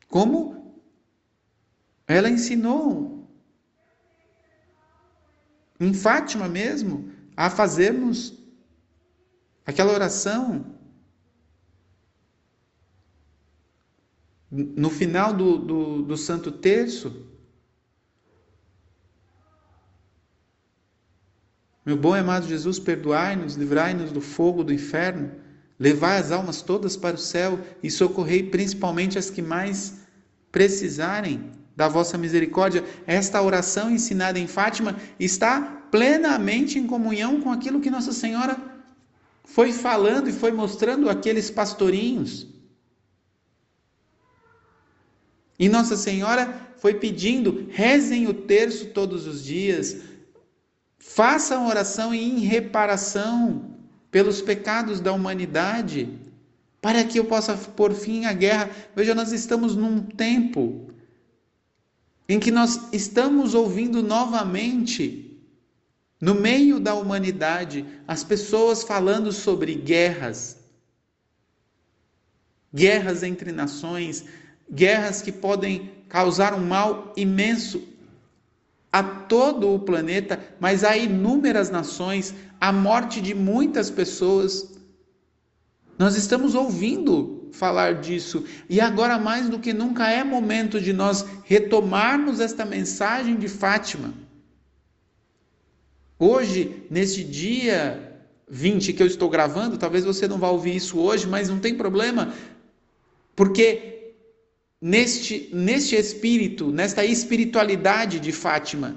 Como 0.08 0.74
ela 2.06 2.28
ensinou 2.28 3.26
em 5.80 5.94
Fátima 5.94 6.48
mesmo 6.48 7.12
a 7.36 7.48
fazermos 7.48 8.36
aquela 9.64 9.92
oração 9.92 10.77
no 14.50 14.90
final 14.90 15.32
do, 15.32 15.58
do, 15.58 16.02
do 16.02 16.16
Santo 16.16 16.50
Terço, 16.50 17.28
Meu 21.88 21.96
bom 21.96 22.14
e 22.14 22.18
amado 22.18 22.46
Jesus, 22.46 22.78
perdoai-nos, 22.78 23.54
livrai-nos 23.54 24.12
do 24.12 24.20
fogo 24.20 24.62
do 24.62 24.74
inferno, 24.74 25.30
levai 25.78 26.18
as 26.18 26.30
almas 26.30 26.60
todas 26.60 26.98
para 26.98 27.16
o 27.16 27.18
céu 27.18 27.58
e 27.82 27.90
socorrei 27.90 28.42
principalmente 28.42 29.16
as 29.16 29.30
que 29.30 29.40
mais 29.40 30.02
precisarem 30.52 31.50
da 31.74 31.88
vossa 31.88 32.18
misericórdia. 32.18 32.84
Esta 33.06 33.40
oração 33.40 33.90
ensinada 33.90 34.38
em 34.38 34.46
Fátima 34.46 34.96
está 35.18 35.62
plenamente 35.90 36.78
em 36.78 36.86
comunhão 36.86 37.40
com 37.40 37.50
aquilo 37.50 37.80
que 37.80 37.88
Nossa 37.88 38.12
Senhora 38.12 38.58
foi 39.42 39.72
falando 39.72 40.28
e 40.28 40.32
foi 40.34 40.52
mostrando 40.52 41.08
aqueles 41.08 41.50
pastorinhos. 41.50 42.46
E 45.58 45.68
Nossa 45.68 45.96
Senhora 45.96 46.72
foi 46.76 46.94
pedindo: 46.94 47.66
rezem 47.70 48.26
o 48.28 48.34
terço 48.34 48.86
todos 48.86 49.26
os 49.26 49.44
dias, 49.44 49.96
façam 50.98 51.66
oração 51.66 52.14
em 52.14 52.38
reparação 52.40 53.76
pelos 54.10 54.40
pecados 54.40 55.00
da 55.00 55.12
humanidade, 55.12 56.08
para 56.80 57.04
que 57.04 57.18
eu 57.18 57.24
possa 57.24 57.54
pôr 57.56 57.92
fim 57.92 58.24
à 58.24 58.32
guerra. 58.32 58.70
Veja, 58.94 59.14
nós 59.14 59.32
estamos 59.32 59.74
num 59.74 60.00
tempo 60.00 60.88
em 62.28 62.38
que 62.38 62.50
nós 62.50 62.92
estamos 62.92 63.54
ouvindo 63.54 64.02
novamente, 64.02 65.24
no 66.20 66.34
meio 66.34 66.78
da 66.78 66.94
humanidade, 66.94 67.86
as 68.06 68.22
pessoas 68.22 68.82
falando 68.82 69.32
sobre 69.32 69.74
guerras, 69.74 70.58
guerras 72.74 73.22
entre 73.22 73.50
nações, 73.50 74.26
guerras 74.70 75.22
que 75.22 75.32
podem 75.32 75.90
causar 76.08 76.54
um 76.54 76.66
mal 76.66 77.12
imenso 77.16 77.82
a 78.92 79.02
todo 79.02 79.74
o 79.74 79.78
planeta, 79.78 80.40
mas 80.58 80.82
a 80.82 80.96
inúmeras 80.96 81.70
nações, 81.70 82.34
a 82.60 82.72
morte 82.72 83.20
de 83.20 83.34
muitas 83.34 83.90
pessoas. 83.90 84.74
Nós 85.98 86.16
estamos 86.16 86.54
ouvindo 86.54 87.48
falar 87.52 87.94
disso 88.00 88.44
e 88.68 88.80
agora 88.80 89.18
mais 89.18 89.48
do 89.48 89.58
que 89.58 89.72
nunca 89.72 90.10
é 90.10 90.22
momento 90.22 90.80
de 90.80 90.92
nós 90.92 91.24
retomarmos 91.44 92.40
esta 92.40 92.64
mensagem 92.64 93.36
de 93.36 93.48
Fátima. 93.48 94.14
Hoje, 96.18 96.84
neste 96.90 97.22
dia 97.22 98.20
20 98.48 98.92
que 98.92 99.02
eu 99.02 99.06
estou 99.06 99.28
gravando, 99.28 99.76
talvez 99.76 100.04
você 100.04 100.26
não 100.26 100.38
vá 100.38 100.48
ouvir 100.48 100.74
isso 100.74 100.98
hoje, 100.98 101.26
mas 101.26 101.48
não 101.48 101.58
tem 101.60 101.76
problema, 101.76 102.32
porque 103.36 103.97
neste, 104.80 105.50
neste 105.52 105.96
espírito, 105.96 106.70
nesta 106.70 107.04
espiritualidade 107.04 108.20
de 108.20 108.32
Fátima. 108.32 108.96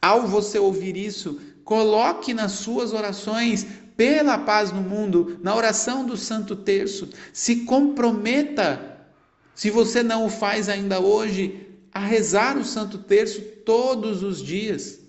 Ao 0.00 0.26
você 0.26 0.58
ouvir 0.58 0.96
isso, 0.96 1.40
coloque 1.64 2.32
nas 2.32 2.52
suas 2.52 2.92
orações 2.92 3.66
pela 3.96 4.38
paz 4.38 4.70
no 4.70 4.80
mundo, 4.80 5.38
na 5.42 5.54
oração 5.54 6.06
do 6.06 6.16
Santo 6.16 6.54
Terço. 6.54 7.10
Se 7.32 7.64
comprometa, 7.64 8.98
se 9.54 9.70
você 9.70 10.02
não 10.02 10.24
o 10.26 10.30
faz 10.30 10.68
ainda 10.68 11.00
hoje, 11.00 11.66
a 11.92 12.00
rezar 12.00 12.56
o 12.56 12.64
Santo 12.64 12.98
Terço 12.98 13.42
todos 13.64 14.22
os 14.22 14.42
dias 14.42 15.00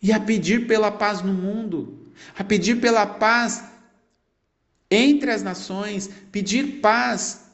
e 0.00 0.10
a 0.10 0.18
pedir 0.18 0.66
pela 0.66 0.90
paz 0.90 1.20
no 1.20 1.32
mundo, 1.32 2.06
a 2.36 2.42
pedir 2.42 2.80
pela 2.80 3.06
paz 3.06 3.64
entre 4.90 5.30
as 5.30 5.42
nações, 5.42 6.10
pedir 6.30 6.80
paz 6.80 7.51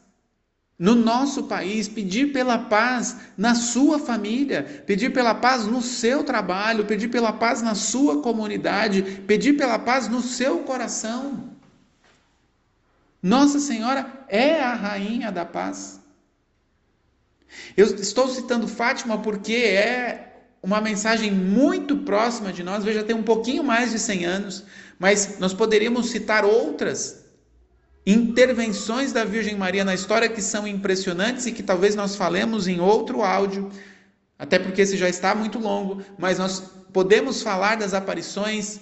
no 0.79 0.95
nosso 0.95 1.45
país, 1.45 1.89
pedir 1.89 2.33
pela 2.33 2.57
paz 2.57 3.17
na 3.37 3.55
sua 3.55 3.99
família, 3.99 4.85
pedir 4.87 5.11
pela 5.13 5.35
paz 5.35 5.67
no 5.67 5.83
seu 5.83 6.23
trabalho, 6.23 6.87
pedir 6.87 7.09
pela 7.09 7.33
paz 7.33 7.61
na 7.61 7.75
sua 7.75 8.23
comunidade, 8.23 9.03
pedir 9.27 9.55
pela 9.55 9.79
paz 9.79 10.07
no 10.07 10.23
seu 10.23 10.61
coração. 10.61 11.51
Nossa 13.21 13.59
Senhora 13.59 14.25
é 14.29 14.61
a 14.63 14.73
rainha 14.73 15.33
da 15.33 15.45
paz. 15.45 16.01
Eu 17.77 17.87
estou 17.87 18.29
citando 18.29 18.69
Fátima 18.69 19.19
porque 19.19 19.55
é 19.55 20.27
uma 20.63 20.81
mensagem 20.81 21.33
muito 21.33 21.97
próxima 21.99 22.53
de 22.53 22.63
nós, 22.63 22.85
veja, 22.85 23.03
tem 23.03 23.17
um 23.17 23.23
pouquinho 23.23 23.65
mais 23.65 23.91
de 23.91 23.99
100 23.99 24.25
anos, 24.25 24.65
mas 24.99 25.39
nós 25.41 25.55
poderíamos 25.55 26.11
citar 26.11 26.45
outras 26.45 27.28
intervenções 28.11 29.13
da 29.13 29.23
Virgem 29.23 29.55
Maria 29.55 29.85
na 29.85 29.95
história 29.95 30.31
que 30.31 30.41
são 30.41 30.67
impressionantes 30.67 31.45
e 31.45 31.53
que 31.53 31.63
talvez 31.63 31.95
nós 31.95 32.17
falemos 32.17 32.67
em 32.67 32.81
outro 32.81 33.23
áudio. 33.23 33.71
até 34.39 34.59
porque 34.59 34.83
esse 34.83 34.97
já 34.97 35.09
está 35.09 35.35
muito 35.35 35.59
longo, 35.59 36.03
mas 36.17 36.39
nós 36.39 36.61
podemos 36.93 37.43
falar 37.43 37.77
das 37.77 37.93
aparições 37.93 38.81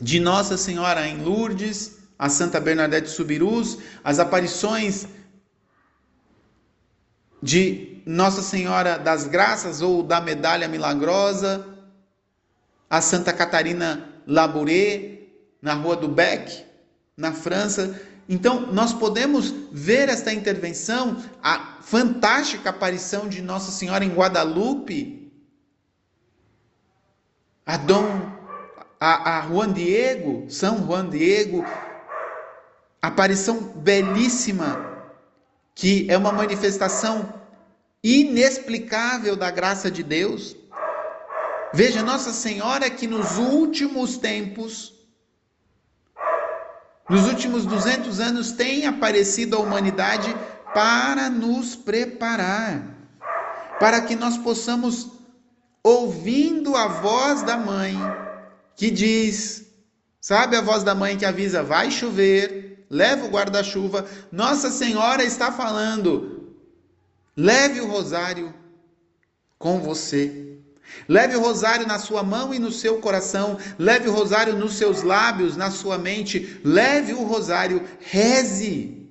de 0.00 0.18
Nossa 0.20 0.56
Senhora 0.56 1.06
em 1.06 1.22
Lourdes, 1.22 1.96
a 2.18 2.28
Santa 2.28 2.60
Bernadette 2.60 3.08
Subirus, 3.08 3.78
as 4.02 4.18
aparições 4.18 5.06
de 7.42 8.02
Nossa 8.04 8.42
Senhora 8.42 8.98
das 8.98 9.26
Graças 9.26 9.80
ou 9.80 10.02
da 10.02 10.20
Medalha 10.20 10.66
Milagrosa, 10.66 11.64
a 12.90 13.00
Santa 13.00 13.32
Catarina 13.32 14.08
Labouré, 14.26 15.20
na 15.62 15.74
Rua 15.74 15.96
do 15.96 16.08
Bec, 16.08 16.64
na 17.16 17.32
França. 17.32 18.07
Então, 18.28 18.72
nós 18.72 18.92
podemos 18.92 19.54
ver 19.72 20.10
esta 20.10 20.32
intervenção, 20.32 21.16
a 21.42 21.78
fantástica 21.80 22.68
aparição 22.68 23.26
de 23.26 23.40
Nossa 23.40 23.72
Senhora 23.72 24.04
em 24.04 24.14
Guadalupe, 24.14 25.32
a 27.64 27.78
Dom, 27.78 28.30
a, 29.00 29.38
a 29.38 29.48
Juan 29.48 29.72
Diego, 29.72 30.44
São 30.50 30.86
Juan 30.86 31.08
Diego, 31.08 31.64
aparição 33.00 33.60
belíssima, 33.76 35.08
que 35.74 36.06
é 36.10 36.18
uma 36.18 36.32
manifestação 36.32 37.32
inexplicável 38.04 39.36
da 39.36 39.50
graça 39.50 39.90
de 39.90 40.02
Deus. 40.02 40.54
Veja, 41.72 42.02
Nossa 42.02 42.32
Senhora 42.32 42.90
que 42.90 43.06
nos 43.06 43.38
últimos 43.38 44.18
tempos, 44.18 44.97
nos 47.08 47.26
últimos 47.26 47.64
200 47.64 48.20
anos, 48.20 48.52
tem 48.52 48.86
aparecido 48.86 49.56
à 49.56 49.60
humanidade 49.60 50.34
para 50.74 51.30
nos 51.30 51.74
preparar, 51.74 52.82
para 53.80 54.00
que 54.02 54.14
nós 54.14 54.36
possamos, 54.36 55.08
ouvindo 55.82 56.76
a 56.76 56.86
voz 56.86 57.42
da 57.42 57.56
mãe, 57.56 57.96
que 58.76 58.90
diz, 58.90 59.66
sabe 60.20 60.56
a 60.56 60.60
voz 60.60 60.84
da 60.84 60.94
mãe 60.94 61.16
que 61.16 61.24
avisa, 61.24 61.62
vai 61.62 61.90
chover, 61.90 62.86
leva 62.90 63.26
o 63.26 63.30
guarda-chuva, 63.30 64.06
Nossa 64.30 64.70
Senhora 64.70 65.24
está 65.24 65.50
falando, 65.50 66.54
leve 67.36 67.80
o 67.80 67.86
rosário 67.86 68.52
com 69.58 69.80
você. 69.80 70.47
Leve 71.08 71.36
o 71.36 71.40
rosário 71.40 71.86
na 71.86 71.98
sua 71.98 72.22
mão 72.22 72.52
e 72.52 72.58
no 72.58 72.70
seu 72.70 72.98
coração, 72.98 73.56
leve 73.78 74.08
o 74.10 74.12
rosário 74.12 74.54
nos 74.54 74.74
seus 74.74 75.02
lábios, 75.02 75.56
na 75.56 75.70
sua 75.70 75.96
mente, 75.96 76.60
leve 76.62 77.14
o 77.14 77.22
rosário, 77.22 77.82
reze. 77.98 79.08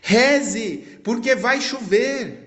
Reze, 0.00 1.00
porque 1.04 1.34
vai 1.34 1.60
chover. 1.60 2.42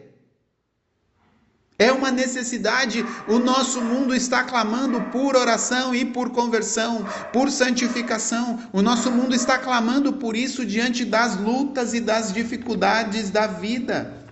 É 1.77 1.91
uma 1.91 2.09
necessidade. 2.09 3.05
O 3.27 3.37
nosso 3.37 3.81
mundo 3.81 4.15
está 4.15 4.43
clamando 4.43 4.99
por 5.11 5.35
oração 5.35 5.93
e 5.93 6.05
por 6.05 6.31
conversão, 6.31 7.05
por 7.31 7.51
santificação. 7.51 8.59
O 8.73 8.81
nosso 8.81 9.11
mundo 9.11 9.35
está 9.35 9.59
clamando 9.59 10.13
por 10.13 10.35
isso 10.35 10.65
diante 10.65 11.05
das 11.05 11.37
lutas 11.37 11.93
e 11.93 11.99
das 11.99 12.33
dificuldades 12.33 13.29
da 13.29 13.45
vida. 13.45 14.24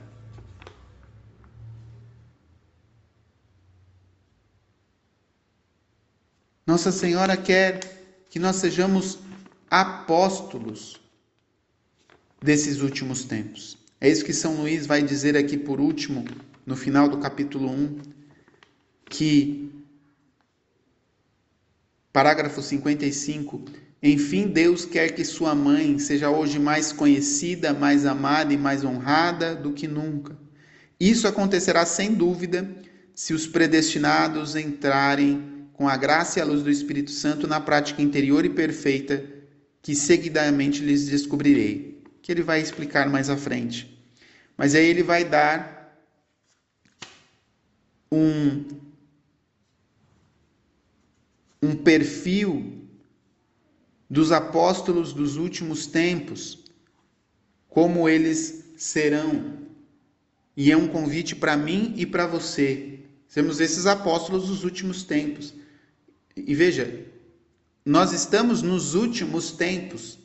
Nossa 6.66 6.91
Senhora 6.91 7.36
quer 7.36 7.80
que 8.30 8.39
nós 8.39 8.55
sejamos 8.55 9.20
apóstolos 9.70 11.01
desses 12.41 12.82
últimos 12.82 13.26
tempos. 13.26 13.78
É 13.99 14.09
isso 14.09 14.24
que 14.24 14.34
São 14.34 14.55
Luís 14.55 14.86
vai 14.86 15.03
dizer 15.03 15.36
aqui 15.36 15.57
por 15.57 15.82
último, 15.82 16.26
no 16.66 16.76
final 16.76 17.09
do 17.09 17.18
capítulo 17.18 17.70
1, 17.70 17.99
que, 19.05 19.72
parágrafo 22.14 22.61
55, 22.61 23.64
enfim, 24.01 24.47
Deus 24.47 24.86
quer 24.86 25.11
que 25.14 25.26
sua 25.26 25.53
mãe 25.53 25.99
seja 25.99 26.30
hoje 26.30 26.59
mais 26.59 26.91
conhecida, 26.93 27.74
mais 27.74 28.05
amada 28.05 28.53
e 28.53 28.57
mais 28.57 28.84
honrada 28.86 29.53
do 29.55 29.74
que 29.74 29.88
nunca. 29.88 30.38
Isso 30.99 31.28
acontecerá 31.28 31.86
sem 31.86 32.14
dúvida 32.14 32.70
se 33.14 33.34
os 33.34 33.47
predestinados 33.47 34.55
entrarem 34.55 35.53
com 35.74 35.89
a 35.89 35.97
graça 35.97 36.39
e 36.39 36.41
a 36.41 36.45
luz 36.45 36.63
do 36.63 36.69
Espírito 36.69 37.11
Santo 37.11 37.47
na 37.47 37.59
prática 37.59 38.01
interior 38.01 38.45
e 38.45 38.49
perfeita 38.49 39.26
que 39.82 39.95
seguidamente 39.95 40.82
lhes 40.82 41.07
descobrirei, 41.07 42.01
que 42.21 42.32
ele 42.32 42.41
vai 42.41 42.61
explicar 42.61 43.09
mais 43.09 43.30
à 43.30 43.36
frente. 43.36 44.01
Mas 44.55 44.76
aí 44.76 44.86
ele 44.86 45.03
vai 45.03 45.26
dar 45.26 45.99
um 48.11 48.63
um 51.61 51.76
perfil 51.76 52.82
dos 54.09 54.32
apóstolos 54.32 55.13
dos 55.13 55.38
últimos 55.38 55.88
tempos, 55.88 56.59
como 57.69 58.07
eles 58.07 58.65
serão. 58.78 59.63
E 60.55 60.71
é 60.71 60.78
um 60.78 60.88
convite 60.88 61.36
para 61.36 61.57
mim 61.57 61.93
e 61.95 62.05
para 62.05 62.28
você. 62.28 62.99
Sermos 63.28 63.59
esses 63.59 63.86
apóstolos 63.86 64.49
dos 64.49 64.63
últimos 64.63 65.03
tempos. 65.03 65.53
E 66.36 66.55
veja, 66.55 67.05
nós 67.86 68.11
estamos 68.11 68.61
nos 68.61 68.95
últimos 68.95 69.51
tempos, 69.51 70.19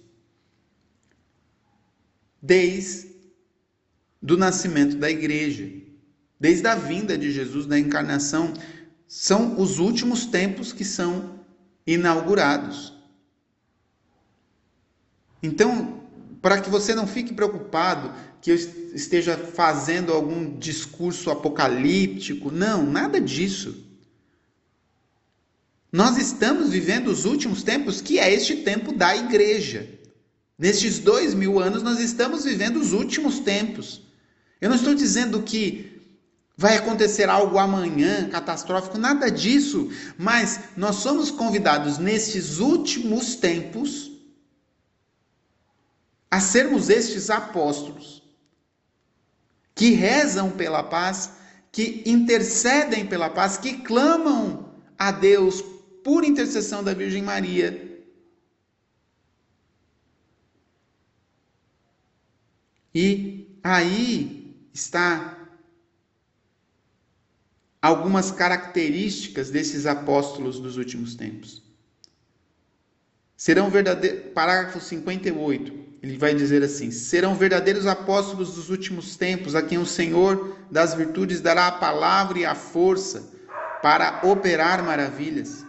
desde 2.41 3.09
do 4.21 4.37
nascimento 4.37 4.97
da 4.97 5.11
igreja, 5.11 5.71
desde 6.39 6.67
a 6.67 6.75
vinda 6.75 7.17
de 7.17 7.31
Jesus, 7.31 7.67
da 7.67 7.79
encarnação, 7.79 8.53
são 9.07 9.61
os 9.61 9.79
últimos 9.79 10.27
tempos 10.27 10.73
que 10.73 10.85
são 10.85 11.41
inaugurados. 11.87 12.93
Então, 15.43 16.03
para 16.43 16.61
que 16.61 16.69
você 16.69 16.95
não 16.95 17.07
fique 17.07 17.33
preocupado 17.33 18.13
que 18.41 18.51
eu 18.51 18.55
esteja 18.55 19.37
fazendo 19.37 20.13
algum 20.13 20.57
discurso 20.59 21.31
apocalíptico, 21.31 22.51
não, 22.51 22.85
nada 22.85 23.21
disso. 23.21 23.88
Nós 25.91 26.19
estamos 26.19 26.71
vivendo 26.71 27.09
os 27.09 27.25
últimos 27.25 27.63
tempos, 27.63 28.01
que 28.01 28.19
é 28.19 28.33
este 28.33 28.57
tempo 28.57 28.93
da 28.93 29.17
igreja. 29.17 29.89
Nestes 30.59 30.99
dois 30.99 31.35
mil 31.35 31.59
anos, 31.61 31.83
nós 31.83 31.99
estamos 31.99 32.45
vivendo 32.45 32.79
os 32.79 32.93
últimos 32.93 33.39
tempos. 33.39 34.03
Eu 34.61 34.69
não 34.69 34.77
estou 34.77 34.95
dizendo 34.95 35.43
que 35.43 35.99
vai 36.57 36.77
acontecer 36.77 37.29
algo 37.29 37.57
amanhã 37.57 38.29
catastrófico, 38.29 38.99
nada 38.99 39.31
disso, 39.31 39.91
mas 40.19 40.61
nós 40.77 40.97
somos 40.97 41.31
convidados 41.31 41.99
nestes 41.99 42.59
últimos 42.59 43.37
tempos 43.37 44.11
a 46.31 46.41
sermos 46.41 46.91
estes 46.91 47.31
apóstolos 47.31 48.23
que 49.75 49.91
rezam 49.91 50.51
pela 50.51 50.83
paz, 50.83 51.31
que 51.71 52.03
intercedem 52.05 53.07
pela 53.07 53.31
paz, 53.31 53.57
que 53.57 53.75
clamam 53.79 54.69
a 54.99 55.13
Deus 55.13 55.63
por 56.03 56.25
intercessão 56.25 56.83
da 56.83 56.95
Virgem 56.95 57.23
Maria. 57.23 57.87
E 62.95 63.59
aí 63.63 64.69
está 64.73 65.39
algumas 67.81 68.31
características 68.31 69.51
desses 69.51 69.87
apóstolos 69.87 70.59
dos 70.59 70.77
últimos 70.77 71.15
tempos. 71.15 71.63
Serão 73.37 73.71
verdadeiros, 73.71 74.33
parágrafo 74.33 74.81
58, 74.81 75.73
ele 76.03 76.19
vai 76.19 76.35
dizer 76.35 76.63
assim: 76.63 76.91
serão 76.91 77.37
verdadeiros 77.37 77.87
apóstolos 77.87 78.55
dos 78.55 78.69
últimos 78.69 79.15
tempos, 79.15 79.55
a 79.55 79.63
quem 79.63 79.79
o 79.79 79.87
Senhor 79.87 80.57
das 80.71 80.95
virtudes 80.95 81.41
dará 81.41 81.69
a 81.69 81.73
palavra 81.73 82.41
e 82.41 82.45
a 82.45 82.55
força 82.55 83.33
para 83.81 84.23
operar 84.25 84.83
maravilhas 84.83 85.68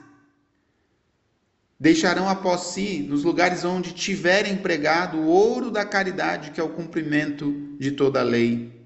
deixarão 1.79 2.27
após 2.27 2.61
si, 2.73 2.99
nos 3.07 3.23
lugares 3.23 3.63
onde 3.63 3.93
tiverem 3.93 4.57
pregado, 4.57 5.17
o 5.17 5.27
ouro 5.27 5.71
da 5.71 5.85
caridade, 5.85 6.51
que 6.51 6.59
é 6.59 6.63
o 6.63 6.69
cumprimento 6.69 7.77
de 7.79 7.91
toda 7.91 8.19
a 8.19 8.23
lei. 8.23 8.77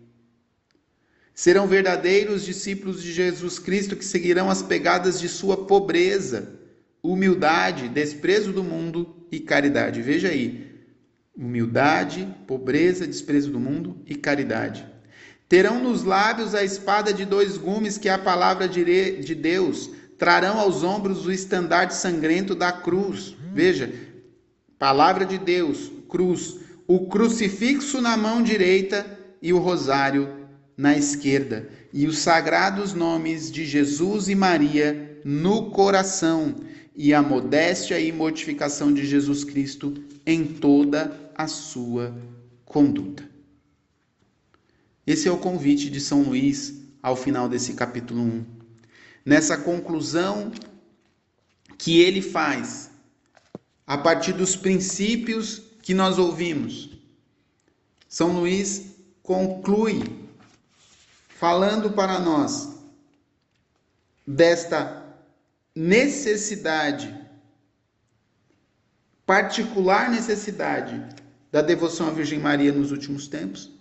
Serão 1.33 1.65
verdadeiros 1.65 2.45
discípulos 2.45 3.01
de 3.01 3.11
Jesus 3.11 3.57
Cristo 3.57 3.95
que 3.95 4.05
seguirão 4.05 4.49
as 4.51 4.61
pegadas 4.61 5.19
de 5.19 5.27
sua 5.27 5.65
pobreza, 5.65 6.59
humildade, 7.01 7.89
desprezo 7.89 8.53
do 8.53 8.63
mundo 8.63 9.25
e 9.31 9.39
caridade. 9.39 10.01
Veja 10.01 10.27
aí. 10.27 10.71
Humildade, 11.35 12.27
pobreza, 12.45 13.07
desprezo 13.07 13.49
do 13.49 13.59
mundo 13.59 13.97
e 14.05 14.13
caridade. 14.13 14.85
Terão 15.49 15.81
nos 15.81 16.03
lábios 16.03 16.53
a 16.53 16.63
espada 16.63 17.11
de 17.11 17.25
dois 17.25 17.57
gumes, 17.57 17.97
que 17.97 18.07
é 18.07 18.11
a 18.11 18.19
palavra 18.19 18.67
de 18.67 19.33
Deus 19.33 19.89
trarão 20.23 20.57
aos 20.57 20.83
ombros 20.85 21.25
o 21.25 21.33
estandarte 21.33 21.93
sangrento 21.93 22.55
da 22.55 22.71
cruz. 22.71 23.35
Veja, 23.53 23.93
palavra 24.79 25.25
de 25.25 25.37
Deus, 25.37 25.91
cruz, 26.07 26.59
o 26.87 27.07
crucifixo 27.07 27.99
na 27.99 28.15
mão 28.15 28.41
direita 28.41 29.05
e 29.41 29.51
o 29.51 29.59
rosário 29.59 30.47
na 30.77 30.97
esquerda 30.97 31.67
e 31.91 32.07
os 32.07 32.19
sagrados 32.19 32.93
nomes 32.93 33.51
de 33.51 33.65
Jesus 33.65 34.29
e 34.29 34.33
Maria 34.33 35.19
no 35.25 35.71
coração 35.71 36.55
e 36.95 37.13
a 37.13 37.21
modéstia 37.21 37.99
e 37.99 38.09
mortificação 38.13 38.93
de 38.93 39.05
Jesus 39.05 39.43
Cristo 39.43 39.93
em 40.25 40.45
toda 40.45 41.31
a 41.35 41.49
sua 41.49 42.15
conduta. 42.63 43.29
Esse 45.05 45.27
é 45.27 45.31
o 45.33 45.37
convite 45.37 45.89
de 45.89 45.99
São 45.99 46.21
Luís 46.21 46.81
ao 47.01 47.17
final 47.17 47.49
desse 47.49 47.73
capítulo 47.73 48.21
1. 48.21 48.52
Nessa 49.25 49.57
conclusão 49.57 50.51
que 51.77 51.99
ele 51.99 52.21
faz 52.21 52.91
a 53.85 53.97
partir 53.97 54.33
dos 54.33 54.55
princípios 54.55 55.61
que 55.81 55.93
nós 55.93 56.17
ouvimos. 56.17 56.89
São 58.07 58.31
Luís 58.39 58.95
conclui 59.21 60.01
falando 61.27 61.91
para 61.91 62.19
nós 62.19 62.69
desta 64.25 65.03
necessidade, 65.75 67.13
particular 69.25 70.09
necessidade 70.09 71.03
da 71.51 71.61
devoção 71.61 72.07
à 72.07 72.11
Virgem 72.11 72.39
Maria 72.39 72.71
nos 72.71 72.91
últimos 72.91 73.27
tempos 73.27 73.71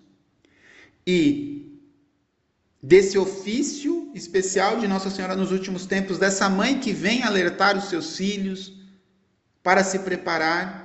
e 1.06 1.71
desse 2.82 3.16
ofício 3.16 4.10
especial 4.14 4.80
de 4.80 4.88
Nossa 4.88 5.08
Senhora 5.08 5.36
nos 5.36 5.52
últimos 5.52 5.86
tempos, 5.86 6.18
dessa 6.18 6.48
mãe 6.48 6.80
que 6.80 6.92
vem 6.92 7.22
alertar 7.22 7.76
os 7.76 7.84
seus 7.84 8.16
filhos 8.16 8.72
para 9.62 9.84
se 9.84 10.00
preparar 10.00 10.82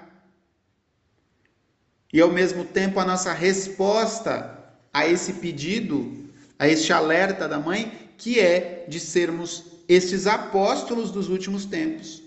e 2.13 2.21
ao 2.21 2.31
mesmo 2.31 2.63
tempo 2.63 2.99
a 2.99 3.05
nossa 3.05 3.33
resposta 3.33 4.57
a 4.93 5.07
esse 5.07 5.33
pedido, 5.33 6.29
a 6.57 6.67
este 6.67 6.93
alerta 6.93 7.47
da 7.47 7.59
mãe, 7.59 8.11
que 8.17 8.39
é 8.39 8.85
de 8.87 8.99
sermos 8.99 9.65
estes 9.87 10.27
apóstolos 10.27 11.11
dos 11.11 11.29
últimos 11.29 11.65
tempos, 11.65 12.21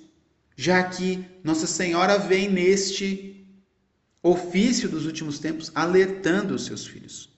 já 0.57 0.83
que 0.83 1.25
Nossa 1.43 1.66
Senhora 1.66 2.18
vem 2.18 2.49
neste 2.51 3.47
ofício 4.23 4.89
dos 4.89 5.07
últimos 5.07 5.39
tempos 5.39 5.71
alertando 5.75 6.55
os 6.55 6.66
seus 6.66 6.87
filhos. 6.87 7.31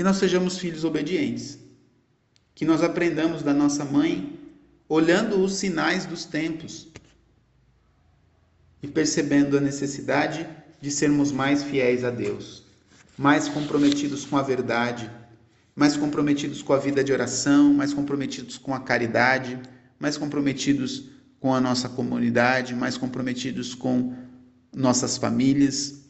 Que 0.00 0.04
nós 0.04 0.16
sejamos 0.16 0.56
filhos 0.56 0.82
obedientes, 0.82 1.58
que 2.54 2.64
nós 2.64 2.82
aprendamos 2.82 3.42
da 3.42 3.52
nossa 3.52 3.84
mãe 3.84 4.40
olhando 4.88 5.38
os 5.44 5.56
sinais 5.56 6.06
dos 6.06 6.24
tempos 6.24 6.88
e 8.82 8.88
percebendo 8.88 9.58
a 9.58 9.60
necessidade 9.60 10.48
de 10.80 10.90
sermos 10.90 11.30
mais 11.30 11.62
fiéis 11.62 12.02
a 12.02 12.08
Deus, 12.08 12.64
mais 13.18 13.46
comprometidos 13.46 14.24
com 14.24 14.38
a 14.38 14.42
verdade, 14.42 15.10
mais 15.76 15.98
comprometidos 15.98 16.62
com 16.62 16.72
a 16.72 16.78
vida 16.78 17.04
de 17.04 17.12
oração, 17.12 17.74
mais 17.74 17.92
comprometidos 17.92 18.56
com 18.56 18.72
a 18.72 18.80
caridade, 18.80 19.60
mais 19.98 20.16
comprometidos 20.16 21.10
com 21.38 21.54
a 21.54 21.60
nossa 21.60 21.90
comunidade, 21.90 22.74
mais 22.74 22.96
comprometidos 22.96 23.74
com 23.74 24.16
nossas 24.74 25.18
famílias 25.18 26.06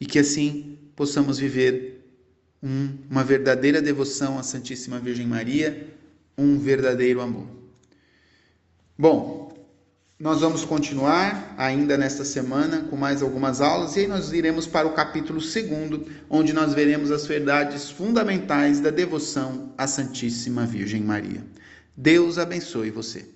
e 0.00 0.04
que 0.04 0.18
assim 0.18 0.80
possamos 0.96 1.38
viver 1.38 1.93
um, 2.64 2.96
uma 3.10 3.22
verdadeira 3.22 3.82
devoção 3.82 4.38
à 4.38 4.42
Santíssima 4.42 4.98
Virgem 4.98 5.26
Maria, 5.26 5.86
um 6.36 6.58
verdadeiro 6.58 7.20
amor. 7.20 7.46
Bom, 8.98 9.52
nós 10.18 10.40
vamos 10.40 10.64
continuar 10.64 11.54
ainda 11.58 11.98
nesta 11.98 12.24
semana 12.24 12.86
com 12.88 12.96
mais 12.96 13.20
algumas 13.20 13.60
aulas 13.60 13.96
e 13.96 14.00
aí 14.00 14.06
nós 14.06 14.32
iremos 14.32 14.66
para 14.66 14.88
o 14.88 14.94
capítulo 14.94 15.40
2, 15.40 16.08
onde 16.30 16.54
nós 16.54 16.72
veremos 16.72 17.10
as 17.10 17.26
verdades 17.26 17.90
fundamentais 17.90 18.80
da 18.80 18.90
devoção 18.90 19.74
à 19.76 19.86
Santíssima 19.86 20.64
Virgem 20.64 21.02
Maria. 21.02 21.44
Deus 21.94 22.38
abençoe 22.38 22.90
você. 22.90 23.33